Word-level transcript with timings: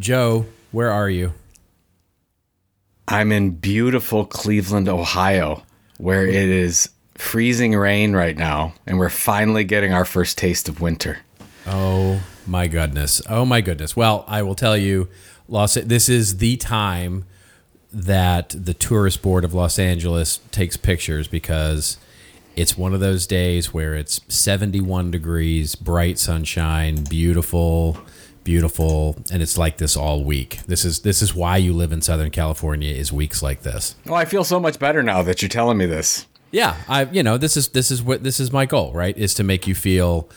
Joe, 0.00 0.46
where 0.72 0.90
are 0.90 1.10
you? 1.10 1.34
I'm 3.06 3.30
in 3.32 3.50
beautiful 3.50 4.24
Cleveland, 4.24 4.88
Ohio, 4.88 5.62
where 5.98 6.26
it 6.26 6.48
is 6.48 6.88
freezing 7.16 7.76
rain 7.76 8.14
right 8.14 8.36
now, 8.36 8.72
and 8.86 8.98
we're 8.98 9.10
finally 9.10 9.62
getting 9.62 9.92
our 9.92 10.06
first 10.06 10.38
taste 10.38 10.70
of 10.70 10.80
winter. 10.80 11.18
Oh 11.66 12.22
my 12.46 12.66
goodness. 12.66 13.20
Oh 13.28 13.44
my 13.44 13.60
goodness. 13.60 13.94
Well, 13.94 14.24
I 14.26 14.40
will 14.42 14.54
tell 14.54 14.74
you, 14.74 15.08
Los. 15.48 15.74
This 15.74 16.08
is 16.08 16.38
the 16.38 16.56
time 16.56 17.26
that 17.92 18.54
the 18.56 18.72
tourist 18.72 19.20
board 19.20 19.44
of 19.44 19.52
Los 19.52 19.78
Angeles 19.78 20.40
takes 20.50 20.78
pictures 20.78 21.28
because 21.28 21.98
it's 22.56 22.78
one 22.78 22.94
of 22.94 23.00
those 23.00 23.26
days 23.26 23.74
where 23.74 23.94
it's 23.94 24.22
71 24.28 25.10
degrees, 25.10 25.74
bright 25.74 26.18
sunshine, 26.18 27.04
beautiful, 27.04 27.98
beautiful, 28.44 29.16
and 29.32 29.42
it's 29.42 29.56
like 29.58 29.78
this 29.78 29.96
all 29.96 30.24
week. 30.24 30.60
This 30.66 30.84
is 30.84 31.00
this 31.00 31.22
is 31.22 31.34
why 31.34 31.56
you 31.56 31.72
live 31.72 31.92
in 31.92 32.02
Southern 32.02 32.30
California 32.30 32.94
is 32.94 33.12
weeks 33.12 33.42
like 33.42 33.62
this. 33.62 33.94
Well, 34.06 34.14
I 34.14 34.24
feel 34.24 34.44
so 34.44 34.60
much 34.60 34.78
better 34.78 35.02
now 35.02 35.22
that 35.22 35.42
you're 35.42 35.48
telling 35.48 35.78
me 35.78 35.86
this. 35.86 36.26
Yeah, 36.50 36.76
I 36.88 37.04
you 37.04 37.22
know, 37.22 37.38
this 37.38 37.56
is 37.56 37.68
this 37.68 37.90
is 37.90 38.02
what 38.02 38.22
this 38.22 38.40
is 38.40 38.52
my 38.52 38.66
goal, 38.66 38.92
right? 38.92 39.16
Is 39.16 39.34
to 39.34 39.44
make 39.44 39.66
you 39.66 39.74
feel 39.74 40.28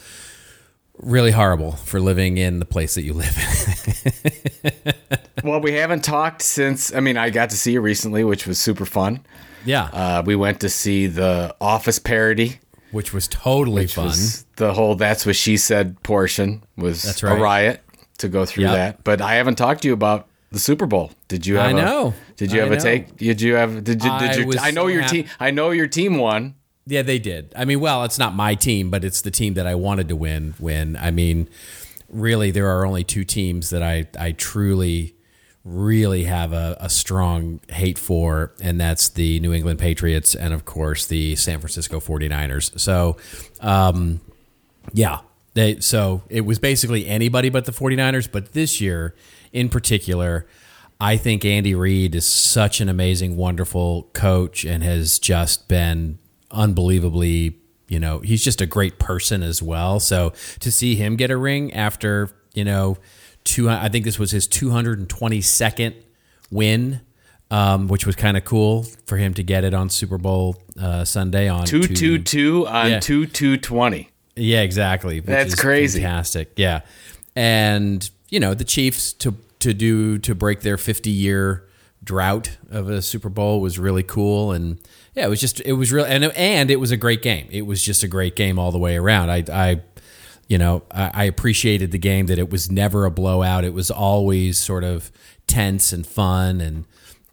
really 0.99 1.31
horrible 1.31 1.71
for 1.71 1.99
living 1.99 2.38
in 2.38 2.59
the 2.59 2.66
place 2.66 2.95
that 2.95 3.03
you 3.03 3.13
live 3.13 3.35
in. 4.85 4.93
well, 5.43 5.59
we 5.59 5.73
haven't 5.73 6.04
talked 6.04 6.41
since 6.41 6.93
I 6.93 6.99
mean, 6.99 7.17
I 7.17 7.29
got 7.29 7.49
to 7.49 7.57
see 7.57 7.73
you 7.73 7.81
recently, 7.81 8.23
which 8.23 8.45
was 8.45 8.59
super 8.59 8.85
fun. 8.85 9.26
Yeah. 9.65 9.85
Uh, 9.85 10.23
we 10.26 10.35
went 10.35 10.59
to 10.62 10.70
see 10.70 11.07
the 11.07 11.55
Office 11.59 11.98
parody, 11.98 12.59
which 12.91 13.13
was 13.13 13.27
totally 13.27 13.84
which 13.84 13.95
fun. 13.95 14.05
Was 14.05 14.45
the 14.57 14.73
whole 14.73 14.95
"That's 14.95 15.26
what 15.26 15.35
she 15.35 15.57
said" 15.57 16.01
portion 16.04 16.63
was 16.77 17.01
That's 17.01 17.23
right. 17.23 17.38
a 17.38 17.41
riot 17.41 17.81
to 18.20 18.30
go 18.30 18.45
through 18.45 18.66
Yep. 18.66 18.73
that. 18.73 19.03
But 19.03 19.22
I 19.22 19.35
haven't 19.35 19.55
talked 19.55 19.81
to 19.84 19.88
you 19.88 19.94
about 19.94 20.27
the 20.52 20.59
Super 20.59 20.85
Bowl. 20.85 21.12
Did 21.27 21.45
you? 21.48 21.55
Have 21.55 21.65
I 21.68 21.70
a- 21.71 21.74
know. 21.74 22.13
Did 22.37 22.51
you 22.51 22.60
have 22.62 22.71
a 22.71 22.76
know. 22.77 22.82
take? 22.84 23.18
Did 23.18 23.41
you 23.41 23.55
have? 23.55 23.84
Did 23.84 24.04
you? 24.04 24.20
Did 24.20 24.40
I 24.41 24.46
was 24.46 24.57
I 24.57 24.71
know 24.71 24.87
your 24.87 25.04
team. 25.07 25.26
I 25.40 25.51
know 25.51 25.71
your 25.71 25.87
team 25.87 26.18
won. 26.18 26.55
Yeah, 26.85 27.02
they 27.02 27.18
did. 27.18 27.54
I 27.55 27.63
mean, 27.65 27.79
well, 27.79 28.04
it's 28.04 28.20
not 28.20 28.35
my 28.35 28.55
team, 28.55 28.90
but 28.90 29.05
it's 29.05 29.21
the 29.21 29.32
team 29.32 29.54
that 29.54 29.65
I 29.65 29.74
wanted 29.76 30.10
to 30.10 30.15
win. 30.18 30.54
Win. 30.60 30.98
I 30.98 31.12
mean, 31.12 31.48
really, 32.10 32.52
there 32.52 32.68
are 32.68 32.85
only 32.85 33.04
two 33.05 33.24
teams 33.24 33.70
that 33.70 33.82
I 33.82 34.07
I 34.20 34.34
truly, 34.34 35.15
really 35.63 36.26
have 36.26 36.52
a, 36.52 36.76
a 36.82 36.90
strong 36.90 37.62
hate 37.70 37.98
for, 37.98 38.54
and 38.62 38.80
that's 38.82 39.07
the 39.09 39.40
New 39.40 39.54
England 39.54 39.80
Patriots 39.80 40.35
and 40.35 40.54
of 40.54 40.65
course 40.65 41.05
the 41.05 41.35
San 41.37 41.59
Francisco 41.59 41.99
49ers. 42.02 42.77
So, 42.80 43.15
um, 43.62 44.20
yeah. 44.93 45.20
They, 45.55 45.79
so 45.79 46.23
it 46.29 46.41
was 46.41 46.57
basically 46.59 47.07
anybody 47.07 47.49
but 47.49 47.65
the 47.65 47.71
49ers. 47.71 48.29
But 48.32 48.54
this 48.54 48.82
year 48.82 49.13
in 49.51 49.70
particular, 49.70 50.48
I 50.99 51.18
think 51.18 51.46
Andy 51.46 51.76
Reid 51.76 52.15
is 52.15 52.26
such 52.27 52.82
an 52.82 52.90
amazing, 52.90 53.35
wonderful 53.37 54.09
coach 54.13 54.65
and 54.65 54.84
has 54.84 55.20
just 55.20 55.68
been 55.68 56.18
unbelievably, 56.49 57.57
you 57.87 57.99
know, 57.99 58.20
he's 58.20 58.43
just 58.43 58.62
a 58.62 58.65
great 58.65 58.98
person 58.99 59.43
as 59.43 59.62
well. 59.62 59.99
So 59.99 60.34
to 60.59 60.71
see 60.71 60.96
him 60.96 61.15
get 61.15 61.29
a 61.29 61.37
ring 61.37 61.74
after, 61.74 62.29
you 62.54 62.63
know, 62.63 62.98
two, 63.43 63.70
I 63.70 63.90
think 63.90 64.06
this 64.06 64.18
was 64.18 64.31
his 64.31 64.47
222nd 64.47 65.94
win. 66.51 67.01
Um, 67.51 67.88
which 67.88 68.07
was 68.07 68.16
kind 68.16 68.35
of 68.35 68.46
cool 68.46 68.81
for 69.06 69.18
him 69.18 69.35
to 69.35 69.44
get 69.44 69.63
it 69.63 69.75
on 69.75 69.91
Super 69.91 70.18
Bowl 70.18 70.56
uh, 70.81 71.06
Sunday 71.06 71.47
on 71.47 71.68
two 71.68 71.84
two 71.84 72.18
two 72.18 72.66
on 72.68 72.90
Yeah. 72.90 73.00
two 73.00 73.28
two 73.28 73.57
twenty. 73.57 74.09
Yeah, 74.35 74.62
exactly. 74.62 75.19
which 75.19 75.28
That's 75.28 75.53
is 75.53 75.59
crazy. 75.59 76.01
Fantastic. 76.01 76.53
Yeah. 76.56 76.81
And, 77.35 78.09
you 78.29 78.40
know, 78.40 78.53
the 78.53 78.63
Chiefs 78.63 79.13
to 79.13 79.35
to 79.59 79.73
do 79.73 80.17
to 80.19 80.35
break 80.35 80.59
their 80.62 80.78
50 80.78 81.09
year 81.09 81.66
drought 82.03 82.57
of 82.69 82.90
a 82.90 83.01
Super 83.01 83.29
Bowl 83.29 83.62
was 83.62 83.79
really 83.79 84.03
cool 84.03 84.51
and 84.51 84.78
yeah, 85.16 85.25
it 85.25 85.29
was 85.29 85.40
just 85.40 85.62
it 85.62 85.74
was 85.74 85.91
real 85.91 86.06
and 86.06 86.25
and 86.25 86.69
it 86.69 86.78
was 86.78 86.91
a 86.91 86.97
great 86.97 87.22
game. 87.22 87.47
It 87.52 87.62
was 87.63 87.81
just 87.81 88.03
a 88.03 88.08
great 88.08 88.35
game 88.35 88.59
all 88.59 88.72
the 88.72 88.80
way 88.80 88.97
around. 88.97 89.30
I 89.30 89.44
I 89.52 89.81
you 90.47 90.58
know, 90.58 90.84
I, 90.91 91.12
I 91.13 91.24
appreciated 91.25 91.91
the 91.91 91.97
game 91.97 92.25
that 92.25 92.38
it 92.38 92.50
was 92.50 92.69
never 92.69 93.06
a 93.06 93.12
blowout. 93.12 93.63
It 93.63 93.74
was 93.74 93.90
always 93.90 94.58
sort 94.58 94.84
of 94.84 95.12
tense 95.47 95.94
and 95.94 96.06
fun 96.06 96.59
and 96.59 96.85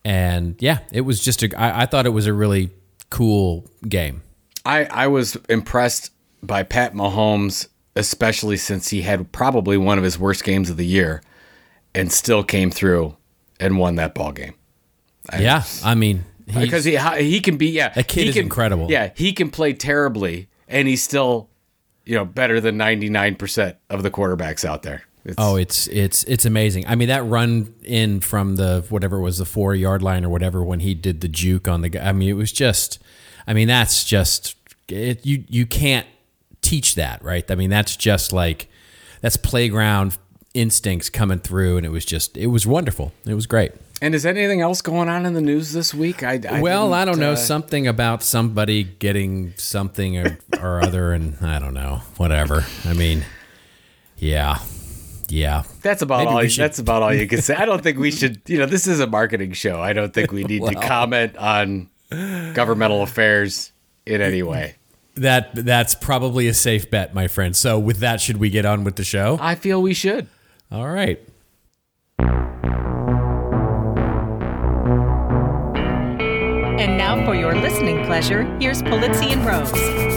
and 0.04 0.56
yeah, 0.60 0.78
it 0.92 1.02
was 1.02 1.20
just 1.20 1.42
a 1.42 1.60
I, 1.60 1.82
I 1.82 1.86
thought 1.86 2.06
it 2.06 2.10
was 2.10 2.26
a 2.26 2.32
really 2.32 2.70
cool 3.08 3.68
game. 3.88 4.22
I 4.64 4.84
I 4.84 5.06
was 5.08 5.36
impressed 5.48 6.12
by 6.42 6.62
Pat 6.62 6.94
Mahomes, 6.94 7.68
especially 7.96 8.56
since 8.56 8.88
he 8.88 9.02
had 9.02 9.32
probably 9.32 9.76
one 9.76 9.98
of 9.98 10.04
his 10.04 10.18
worst 10.18 10.44
games 10.44 10.70
of 10.70 10.76
the 10.76 10.86
year, 10.86 11.22
and 11.94 12.12
still 12.12 12.42
came 12.42 12.70
through 12.70 13.16
and 13.58 13.78
won 13.78 13.96
that 13.96 14.14
ball 14.14 14.32
game. 14.32 14.54
yeah, 15.38 15.64
I 15.84 15.94
mean, 15.94 16.24
because 16.46 16.84
he 16.84 16.96
he 16.96 17.40
can 17.40 17.56
be 17.56 17.68
yeah 17.68 17.90
That 17.90 18.08
kid 18.08 18.22
he 18.22 18.28
is 18.30 18.34
can, 18.34 18.44
incredible. 18.44 18.90
yeah 18.90 19.10
he 19.14 19.32
can 19.32 19.50
play 19.50 19.72
terribly 19.72 20.48
and 20.66 20.88
he's 20.88 21.02
still 21.02 21.48
you 22.04 22.16
know 22.16 22.24
better 22.24 22.60
than 22.60 22.76
99% 22.76 23.76
of 23.88 24.02
the 24.02 24.10
quarterbacks 24.10 24.64
out 24.64 24.82
there 24.82 25.02
it's, 25.24 25.36
Oh, 25.38 25.56
it's 25.56 25.86
it's 25.88 26.24
it's 26.24 26.46
amazing. 26.46 26.86
I 26.86 26.94
mean, 26.94 27.08
that 27.08 27.22
run 27.26 27.74
in 27.84 28.20
from 28.20 28.56
the 28.56 28.86
whatever 28.88 29.18
it 29.18 29.20
was 29.20 29.36
the 29.36 29.44
four 29.44 29.74
yard 29.74 30.02
line 30.02 30.24
or 30.24 30.30
whatever 30.30 30.64
when 30.64 30.80
he 30.80 30.94
did 30.94 31.20
the 31.20 31.28
juke 31.28 31.68
on 31.68 31.82
the 31.82 31.90
guy. 31.90 32.08
I 32.08 32.12
mean, 32.12 32.30
it 32.30 32.34
was 32.34 32.52
just. 32.52 32.98
I 33.46 33.52
mean, 33.52 33.68
that's 33.68 34.02
just 34.02 34.56
it, 34.88 35.26
you. 35.26 35.44
You 35.46 35.66
can't 35.66 36.06
teach 36.70 36.94
that, 36.94 37.22
right? 37.24 37.50
I 37.50 37.54
mean, 37.56 37.70
that's 37.70 37.96
just 37.96 38.32
like 38.32 38.68
that's 39.22 39.36
playground 39.36 40.16
instincts 40.54 41.10
coming 41.10 41.38
through, 41.40 41.76
and 41.78 41.84
it 41.86 41.90
was 41.90 42.04
just 42.04 42.36
it 42.36 42.46
was 42.46 42.66
wonderful. 42.66 43.12
It 43.26 43.34
was 43.34 43.46
great. 43.46 43.72
and 44.02 44.14
is 44.14 44.24
anything 44.24 44.60
else 44.60 44.80
going 44.82 45.08
on 45.08 45.26
in 45.26 45.34
the 45.34 45.42
news 45.42 45.72
this 45.74 45.92
week 45.92 46.22
i, 46.22 46.40
I 46.48 46.62
well, 46.62 46.94
I 46.94 47.04
don't 47.04 47.18
know 47.18 47.32
uh, 47.32 47.36
something 47.36 47.86
about 47.86 48.22
somebody 48.22 48.82
getting 48.84 49.52
something 49.56 50.16
or, 50.16 50.38
or 50.60 50.80
other, 50.80 51.12
and 51.12 51.36
I 51.42 51.58
don't 51.58 51.74
know 51.74 52.00
whatever. 52.16 52.64
I 52.84 52.94
mean, 52.94 53.24
yeah, 54.16 54.58
yeah. 55.28 55.64
that's 55.82 56.02
about 56.02 56.18
Maybe 56.24 56.30
all 56.30 56.42
you, 56.42 56.48
should- 56.48 56.62
that's 56.64 56.78
about 56.78 57.02
all 57.02 57.12
you 57.14 57.26
can 57.26 57.40
say 57.42 57.54
i 57.54 57.64
don't 57.64 57.82
think 57.82 57.98
we 57.98 58.10
should 58.18 58.40
you 58.46 58.58
know 58.58 58.66
this 58.66 58.86
is 58.86 59.00
a 59.00 59.06
marketing 59.06 59.52
show 59.52 59.80
i 59.80 59.92
don't 59.92 60.12
think 60.14 60.30
we 60.32 60.44
need 60.44 60.62
to 60.64 60.74
comment 60.74 61.36
on 61.36 61.88
governmental 62.54 63.02
affairs 63.02 63.72
in 64.06 64.20
any 64.20 64.42
way 64.52 64.74
That 65.20 65.54
that's 65.54 65.94
probably 65.94 66.48
a 66.48 66.54
safe 66.54 66.90
bet, 66.90 67.14
my 67.14 67.28
friend. 67.28 67.54
So 67.54 67.78
with 67.78 67.98
that, 67.98 68.22
should 68.22 68.38
we 68.38 68.48
get 68.48 68.64
on 68.64 68.84
with 68.84 68.96
the 68.96 69.04
show? 69.04 69.36
i 69.40 69.54
feel 69.54 69.82
we 69.82 69.92
should 69.92 70.26
All 70.72 70.88
right. 70.88 71.20
And 76.80 76.96
now 76.96 77.22
for 77.26 77.34
your 77.34 77.54
listening 77.54 78.06
pleasure, 78.06 78.44
here's 78.58 78.80
Pulizzi 78.80 79.32
and 79.32 79.44
Rose, 79.44 79.70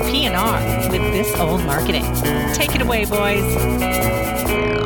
P&R 0.10 0.90
with 0.90 1.02
This 1.12 1.38
Old 1.38 1.66
Marketing. 1.66 2.06
Take 2.54 2.74
it 2.74 2.82
away, 2.82 3.04
boys. 3.04 4.83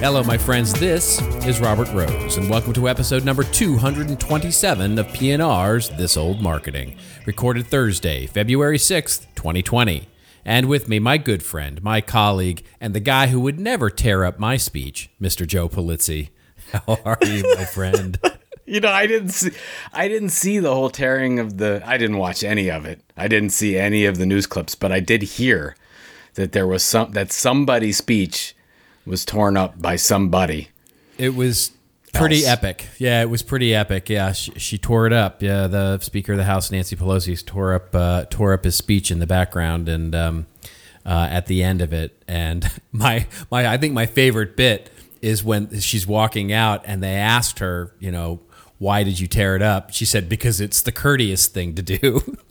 Hello, 0.00 0.22
my 0.22 0.38
friends. 0.38 0.72
This 0.72 1.20
is 1.44 1.60
Robert 1.60 1.92
Rose, 1.92 2.36
and 2.36 2.48
welcome 2.48 2.72
to 2.74 2.88
episode 2.88 3.24
number 3.24 3.42
227 3.42 4.96
of 4.96 5.06
PNR's 5.08 5.88
This 5.88 6.16
Old 6.16 6.40
Marketing, 6.40 6.96
recorded 7.26 7.66
Thursday, 7.66 8.26
February 8.26 8.78
6th, 8.78 9.26
2020. 9.34 10.08
And 10.44 10.68
with 10.68 10.88
me, 10.88 11.00
my 11.00 11.18
good 11.18 11.42
friend, 11.42 11.82
my 11.82 12.00
colleague, 12.00 12.64
and 12.80 12.94
the 12.94 13.00
guy 13.00 13.26
who 13.26 13.40
would 13.40 13.58
never 13.58 13.90
tear 13.90 14.24
up 14.24 14.38
my 14.38 14.56
speech, 14.56 15.10
Mr. 15.20 15.44
Joe 15.44 15.68
Pulizzi. 15.68 16.28
How 16.72 17.00
are 17.04 17.18
you, 17.26 17.42
my 17.56 17.64
friend? 17.64 18.20
You 18.64 18.80
know, 18.80 18.92
I 18.92 19.06
didn't 19.06 19.30
see 19.30 19.52
I 19.94 20.08
didn't 20.08 20.28
see 20.28 20.58
the 20.58 20.74
whole 20.74 20.90
tearing 20.90 21.38
of 21.38 21.56
the 21.56 21.82
I 21.86 21.96
didn't 21.96 22.18
watch 22.18 22.44
any 22.44 22.70
of 22.70 22.84
it. 22.84 23.00
I 23.16 23.26
didn't 23.26 23.48
see 23.48 23.78
any 23.78 24.04
of 24.04 24.18
the 24.18 24.26
news 24.26 24.46
clips, 24.46 24.74
but 24.74 24.92
I 24.92 25.00
did 25.00 25.22
hear 25.22 25.74
that 26.34 26.52
there 26.52 26.66
was 26.66 26.82
some 26.82 27.12
that 27.12 27.32
somebody's 27.32 27.96
speech 27.96 28.54
was 29.08 29.24
torn 29.24 29.56
up 29.56 29.80
by 29.80 29.96
somebody. 29.96 30.68
It 31.16 31.34
was 31.34 31.72
pretty 32.12 32.44
Else. 32.44 32.48
epic. 32.48 32.86
Yeah, 32.98 33.22
it 33.22 33.30
was 33.30 33.42
pretty 33.42 33.74
epic. 33.74 34.08
Yeah, 34.08 34.32
she, 34.32 34.52
she 34.52 34.78
tore 34.78 35.06
it 35.06 35.12
up. 35.12 35.42
Yeah, 35.42 35.66
the 35.66 35.98
Speaker 36.00 36.32
of 36.32 36.38
the 36.38 36.44
House, 36.44 36.70
Nancy 36.70 36.96
Pelosi, 36.96 37.44
tore 37.44 37.74
up 37.74 37.94
uh, 37.94 38.24
tore 38.30 38.52
up 38.52 38.64
his 38.64 38.76
speech 38.76 39.10
in 39.10 39.18
the 39.18 39.26
background 39.26 39.88
and 39.88 40.14
um, 40.14 40.46
uh, 41.04 41.28
at 41.30 41.46
the 41.46 41.62
end 41.62 41.80
of 41.80 41.92
it. 41.92 42.22
And 42.28 42.70
my 42.92 43.26
my 43.50 43.66
I 43.66 43.76
think 43.76 43.94
my 43.94 44.06
favorite 44.06 44.56
bit 44.56 44.90
is 45.20 45.42
when 45.42 45.80
she's 45.80 46.06
walking 46.06 46.52
out 46.52 46.82
and 46.84 47.02
they 47.02 47.14
asked 47.14 47.58
her, 47.58 47.92
you 47.98 48.12
know, 48.12 48.40
why 48.78 49.02
did 49.02 49.18
you 49.18 49.26
tear 49.26 49.56
it 49.56 49.62
up? 49.62 49.92
She 49.92 50.04
said 50.04 50.28
because 50.28 50.60
it's 50.60 50.82
the 50.82 50.92
courteous 50.92 51.48
thing 51.48 51.74
to 51.74 51.82
do. 51.82 52.36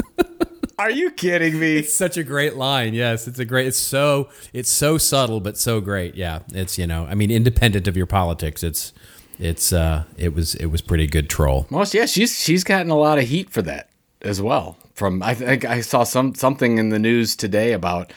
Are 0.80 0.92
you 0.92 1.10
kidding 1.10 1.60
me? 1.60 1.82
Such 1.82 2.18
a 2.18 2.24
great 2.24 2.56
line. 2.56 2.94
Yes, 2.94 3.28
it's 3.28 3.40
a 3.40 3.46
great. 3.46 3.66
It's 3.68 3.78
so 3.78 4.30
it's 4.54 4.70
so 4.70 4.98
subtle 5.00 5.40
but 5.40 5.58
so 5.58 5.82
great. 5.82 6.14
Yeah, 6.16 6.40
it's 6.54 6.78
you 6.78 6.86
know, 6.86 7.06
I 7.06 7.16
mean, 7.16 7.32
independent 7.32 7.88
of 7.88 7.98
your 7.98 8.06
politics, 8.06 8.62
it's 8.64 8.94
it's 9.40 9.74
uh 9.74 10.04
it 10.18 10.36
was 10.36 10.54
it 10.56 10.68
was 10.68 10.82
pretty 10.82 11.08
good 11.08 11.30
troll. 11.30 11.66
Most 11.72 11.94
yeah, 11.96 12.06
she's 12.06 12.40
she's 12.42 12.64
gotten 12.64 12.92
a 12.92 12.98
lot 12.98 13.18
of 13.18 13.26
heat 13.28 13.50
for 13.50 13.64
that. 13.64 13.90
as 14.22 14.42
well. 14.42 14.78
From 14.94 15.24
I 15.24 15.34
think 15.34 15.66
I 15.66 15.82
saw 15.82 16.04
some 16.04 16.36
something 16.36 16.78
in 16.78 16.90
the 16.90 17.00
news 17.00 17.36
today 17.36 17.74
about 17.74 18.14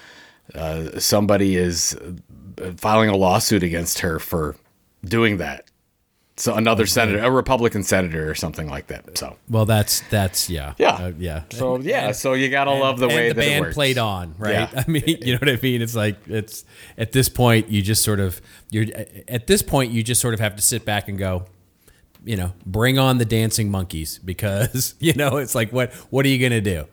uh, 0.55 0.99
somebody 0.99 1.56
is 1.56 1.95
uh, 2.63 2.73
filing 2.77 3.09
a 3.09 3.17
lawsuit 3.17 3.63
against 3.63 4.01
her 4.01 4.19
for 4.19 4.56
doing 5.05 5.37
that. 5.39 5.69
So 6.41 6.55
another 6.55 6.87
senator, 6.87 7.19
a 7.23 7.31
Republican 7.31 7.83
senator, 7.83 8.31
or 8.31 8.35
something 8.35 8.67
like 8.69 8.87
that. 8.87 9.19
So 9.19 9.37
Well, 9.51 9.67
that's 9.67 10.01
that's 10.09 10.49
yeah, 10.49 10.73
Yeah. 10.79 10.95
uh, 10.95 11.13
yeah. 11.19 11.43
so 11.51 11.79
yeah, 11.79 12.13
so 12.13 12.33
you 12.33 12.49
gotta 12.49 12.71
love 12.73 12.99
the 12.99 13.09
and 13.09 13.15
way 13.15 13.29
the 13.29 13.35
that 13.35 13.41
band 13.63 13.75
played 13.75 13.99
on, 13.99 14.35
right? 14.39 14.53
Yeah. 14.53 14.85
I 14.89 14.91
mean, 14.91 15.05
you 15.07 15.35
know 15.35 15.39
what 15.39 15.51
I 15.51 15.59
mean? 15.63 15.83
It's 15.83 15.95
like 15.95 16.17
it's 16.27 16.65
at 16.97 17.13
this 17.13 17.29
point 17.29 17.69
you 17.69 17.83
just 17.83 18.03
sort 18.03 18.21
of 18.21 18.41
you're 18.71 18.87
at 19.29 19.47
this 19.49 19.61
point 19.61 19.93
you 19.93 20.03
just 20.03 20.21
sort 20.21 20.33
of 20.33 20.41
have 20.41 20.57
to 20.57 20.63
sit 20.63 20.87
back 20.87 21.09
and 21.09 21.19
go, 21.19 21.45
you 22.25 22.37
know, 22.37 22.55
bring 22.65 22.99
on 22.99 23.19
the 23.19 23.27
dancing 23.27 23.71
monkeys 23.71 24.19
because 24.19 24.95
you 25.01 25.13
know 25.13 25.37
it's 25.37 25.55
like 25.55 25.73
what 25.73 25.93
what 26.09 26.25
are 26.25 26.31
you 26.31 26.39
gonna 26.39 26.61
do? 26.63 26.87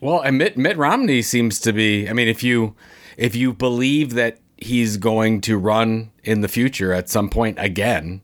Well, 0.00 0.20
and 0.20 0.38
Mitt, 0.38 0.56
Mitt 0.56 0.78
Romney 0.78 1.20
seems 1.20 1.60
to 1.60 1.72
be. 1.74 2.08
I 2.08 2.14
mean, 2.14 2.28
if 2.28 2.42
you 2.42 2.74
if 3.18 3.36
you 3.36 3.52
believe 3.52 4.14
that 4.14 4.38
he's 4.56 4.96
going 4.96 5.40
to 5.42 5.58
run 5.58 6.10
in 6.24 6.40
the 6.40 6.48
future 6.48 6.92
at 6.94 7.10
some 7.10 7.28
point 7.28 7.58
again, 7.60 8.22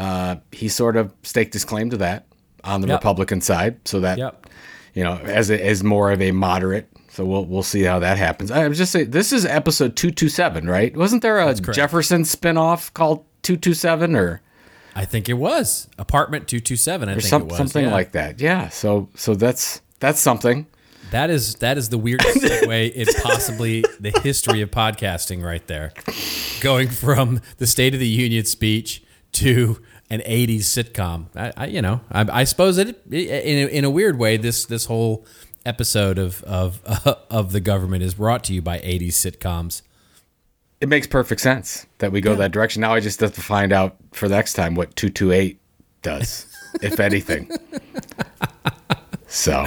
uh, 0.00 0.36
he 0.50 0.68
sort 0.68 0.96
of 0.96 1.12
staked 1.22 1.52
his 1.52 1.64
claim 1.64 1.90
to 1.90 1.96
that 1.98 2.26
on 2.64 2.80
the 2.80 2.88
Yep. 2.88 3.00
Republican 3.00 3.40
side. 3.40 3.76
So 3.86 4.00
that 4.00 4.18
Yep. 4.18 4.46
you 4.94 5.04
know, 5.04 5.18
as 5.18 5.50
a, 5.50 5.64
as 5.64 5.84
more 5.84 6.10
of 6.10 6.20
a 6.20 6.32
moderate. 6.32 6.88
So 7.10 7.24
we'll 7.24 7.44
we'll 7.44 7.62
see 7.62 7.82
how 7.82 7.98
that 7.98 8.18
happens. 8.18 8.50
I 8.50 8.66
was 8.68 8.78
just 8.78 8.92
saying, 8.92 9.10
this 9.10 9.32
is 9.32 9.44
episode 9.44 9.96
two 9.96 10.10
two 10.10 10.28
seven, 10.28 10.68
right? 10.68 10.96
Wasn't 10.96 11.22
there 11.22 11.38
a. 11.38 11.54
Jefferson 11.54 12.22
spinoff 12.22 12.92
called 12.94 13.24
two 13.42 13.56
two 13.56 13.74
seven 13.74 14.16
or? 14.16 14.40
I 14.94 15.04
think 15.04 15.28
it 15.28 15.34
was 15.34 15.88
apartment 15.98 16.48
two 16.48 16.60
two 16.60 16.76
seven. 16.76 17.08
I 17.08 17.12
or 17.12 17.14
think 17.16 17.26
some, 17.26 17.42
it 17.42 17.48
was 17.48 17.56
something 17.58 17.84
yeah. 17.86 17.92
like 17.92 18.12
that. 18.12 18.40
Yeah. 18.40 18.68
So 18.68 19.08
so 19.16 19.34
that's 19.34 19.82
that's 19.98 20.20
something. 20.20 20.66
That 21.10 21.30
is 21.30 21.56
that 21.56 21.76
is 21.76 21.88
the 21.88 21.98
weirdest 21.98 22.36
segue 22.42 22.92
in 22.92 23.06
possibly 23.22 23.84
the 23.98 24.12
history 24.22 24.60
of 24.62 24.70
podcasting, 24.70 25.42
right 25.42 25.66
there. 25.66 25.92
Going 26.60 26.88
from 26.88 27.40
the 27.58 27.66
State 27.66 27.94
of 27.94 28.00
the 28.00 28.08
Union 28.08 28.44
speech 28.44 29.02
to 29.32 29.80
an 30.10 30.20
'80s 30.20 30.60
sitcom. 30.60 31.26
I, 31.36 31.52
I 31.56 31.66
you 31.66 31.80
know, 31.80 32.00
I, 32.10 32.40
I 32.40 32.44
suppose 32.44 32.76
it 32.78 33.00
in 33.10 33.68
a, 33.68 33.68
in 33.68 33.84
a 33.84 33.90
weird 33.90 34.18
way. 34.18 34.36
This 34.36 34.64
this 34.66 34.86
whole 34.86 35.24
episode 35.64 36.18
of 36.18 36.42
of 36.44 36.80
of 37.30 37.52
the 37.52 37.60
government 37.60 38.02
is 38.02 38.14
brought 38.14 38.44
to 38.44 38.52
you 38.54 38.60
by 38.62 38.78
'80s 38.78 39.08
sitcoms. 39.12 39.82
It 40.80 40.88
makes 40.88 41.06
perfect 41.06 41.40
sense 41.42 41.86
that 41.98 42.10
we 42.10 42.20
go 42.22 42.34
that 42.36 42.52
direction. 42.52 42.80
Now 42.80 42.94
I 42.94 43.00
just 43.00 43.20
have 43.20 43.34
to 43.34 43.42
find 43.42 43.72
out 43.72 43.96
for 44.12 44.28
next 44.28 44.54
time 44.54 44.74
what 44.74 44.96
two 44.96 45.10
two 45.10 45.30
eight 45.30 45.60
does, 46.02 46.46
if 46.82 46.98
anything. 47.00 47.50
So 49.26 49.64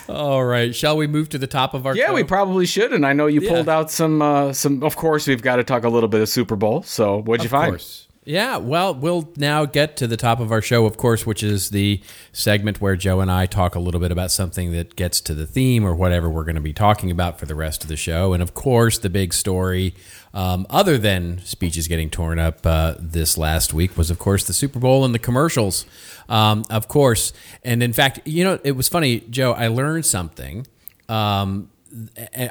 All 0.08 0.44
right, 0.44 0.74
shall 0.74 0.96
we 0.96 1.06
move 1.06 1.28
to 1.30 1.38
the 1.38 1.46
top 1.46 1.74
of 1.74 1.84
our? 1.86 1.94
yeah, 1.94 2.06
show? 2.06 2.14
we 2.14 2.24
probably 2.24 2.64
should. 2.64 2.92
And 2.94 3.04
I 3.04 3.12
know 3.12 3.26
you 3.26 3.40
Yeah. 3.42 3.50
pulled 3.50 3.68
out 3.68 3.90
some 3.90 4.22
uh, 4.22 4.52
some. 4.54 4.82
Of 4.82 4.96
course, 4.96 5.26
we've 5.26 5.42
got 5.42 5.56
to 5.56 5.64
talk 5.64 5.84
a 5.84 5.88
little 5.90 6.08
bit 6.08 6.22
of 6.22 6.28
Super 6.28 6.56
Bowl. 6.56 6.82
So 6.84 7.20
what'd 7.20 7.44
you 7.44 7.48
Of 7.48 7.50
find? 7.50 7.72
course. 7.72 8.07
Yeah, 8.28 8.58
well, 8.58 8.94
we'll 8.94 9.32
now 9.38 9.64
get 9.64 9.96
to 9.96 10.06
the 10.06 10.18
top 10.18 10.38
of 10.38 10.52
our 10.52 10.60
show, 10.60 10.84
of 10.84 10.98
course, 10.98 11.24
which 11.24 11.42
is 11.42 11.70
the 11.70 12.02
segment 12.30 12.78
where 12.78 12.94
Joe 12.94 13.20
and 13.20 13.30
I 13.30 13.46
talk 13.46 13.74
a 13.74 13.80
little 13.80 14.00
bit 14.00 14.12
about 14.12 14.30
something 14.30 14.70
that 14.72 14.96
gets 14.96 15.22
to 15.22 15.34
the 15.34 15.46
theme 15.46 15.82
or 15.82 15.94
whatever 15.94 16.28
we're 16.28 16.44
going 16.44 16.54
to 16.54 16.60
be 16.60 16.74
talking 16.74 17.10
about 17.10 17.38
for 17.38 17.46
the 17.46 17.54
rest 17.54 17.82
of 17.84 17.88
the 17.88 17.96
show. 17.96 18.34
And 18.34 18.42
of 18.42 18.52
course, 18.52 18.98
the 18.98 19.08
big 19.08 19.32
story, 19.32 19.94
um, 20.34 20.66
other 20.68 20.98
than 20.98 21.38
speeches 21.38 21.88
getting 21.88 22.10
torn 22.10 22.38
up 22.38 22.66
uh, 22.66 22.96
this 22.98 23.38
last 23.38 23.72
week, 23.72 23.96
was, 23.96 24.10
of 24.10 24.18
course, 24.18 24.44
the 24.44 24.52
Super 24.52 24.78
Bowl 24.78 25.06
and 25.06 25.14
the 25.14 25.18
commercials, 25.18 25.86
um, 26.28 26.66
of 26.68 26.86
course. 26.86 27.32
And 27.64 27.82
in 27.82 27.94
fact, 27.94 28.20
you 28.26 28.44
know, 28.44 28.58
it 28.62 28.72
was 28.72 28.90
funny, 28.90 29.20
Joe, 29.30 29.52
I 29.52 29.68
learned 29.68 30.04
something. 30.04 30.66
Um, 31.08 31.70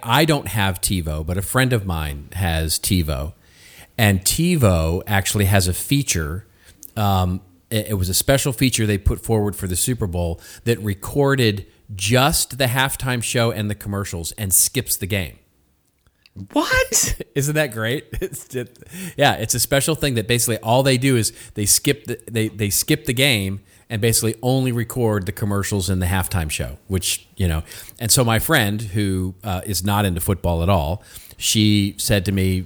I 0.02 0.26
don't 0.26 0.48
have 0.48 0.82
TiVo, 0.82 1.24
but 1.24 1.38
a 1.38 1.44
friend 1.44 1.72
of 1.72 1.86
mine 1.86 2.30
has 2.34 2.80
TiVo. 2.80 3.34
And 3.98 4.22
TiVo 4.22 5.02
actually 5.08 5.46
has 5.46 5.68
a 5.68 5.74
feature. 5.74 6.46
Um, 6.96 7.42
it, 7.70 7.88
it 7.90 7.94
was 7.96 8.10
a 8.10 8.14
special 8.14 8.54
feature 8.54 8.86
they 8.86 8.98
put 8.98 9.20
forward 9.20 9.56
for 9.56 9.68
the 9.68 9.76
Super 9.76 10.08
Bowl 10.08 10.40
that 10.66 10.80
recorded 10.80 11.66
just 11.96 12.58
the 12.58 12.66
halftime 12.66 13.24
show 13.24 13.52
and 13.52 13.70
the 13.70 13.76
commercials 13.76 14.32
and 14.34 14.54
skips 14.54 14.98
the 14.98 15.08
game. 15.08 15.40
What? 16.54 17.22
Isn't 17.36 17.56
that 17.56 17.72
great? 17.72 18.06
It's 18.22 18.56
it, 18.56 18.88
yeah, 19.16 19.34
it's 19.34 19.54
a 19.56 19.60
special 19.60 19.96
thing 19.96 20.16
that 20.16 20.28
basically 20.28 20.58
all 20.60 20.84
they 20.84 20.98
do 20.98 21.16
is 21.16 21.34
they 21.54 21.66
skip 21.66 22.06
the 22.06 22.20
they 22.30 22.50
they 22.50 22.70
skip 22.70 23.06
the 23.06 23.14
game 23.14 23.62
and 23.90 24.02
basically 24.02 24.36
only 24.42 24.72
record 24.72 25.26
the 25.26 25.32
commercials 25.32 25.90
and 25.90 26.02
the 26.02 26.08
halftime 26.08 26.50
show, 26.50 26.78
which 26.88 27.28
you 27.38 27.48
know. 27.48 27.64
And 28.00 28.12
so 28.12 28.24
my 28.24 28.40
friend 28.40 28.82
who 28.82 29.36
uh, 29.44 29.62
is 29.66 29.84
not 29.84 30.06
into 30.06 30.20
football 30.20 30.62
at 30.62 30.70
all, 30.70 31.04
she 31.38 31.96
said 31.98 32.26
to 32.26 32.32
me, 32.32 32.66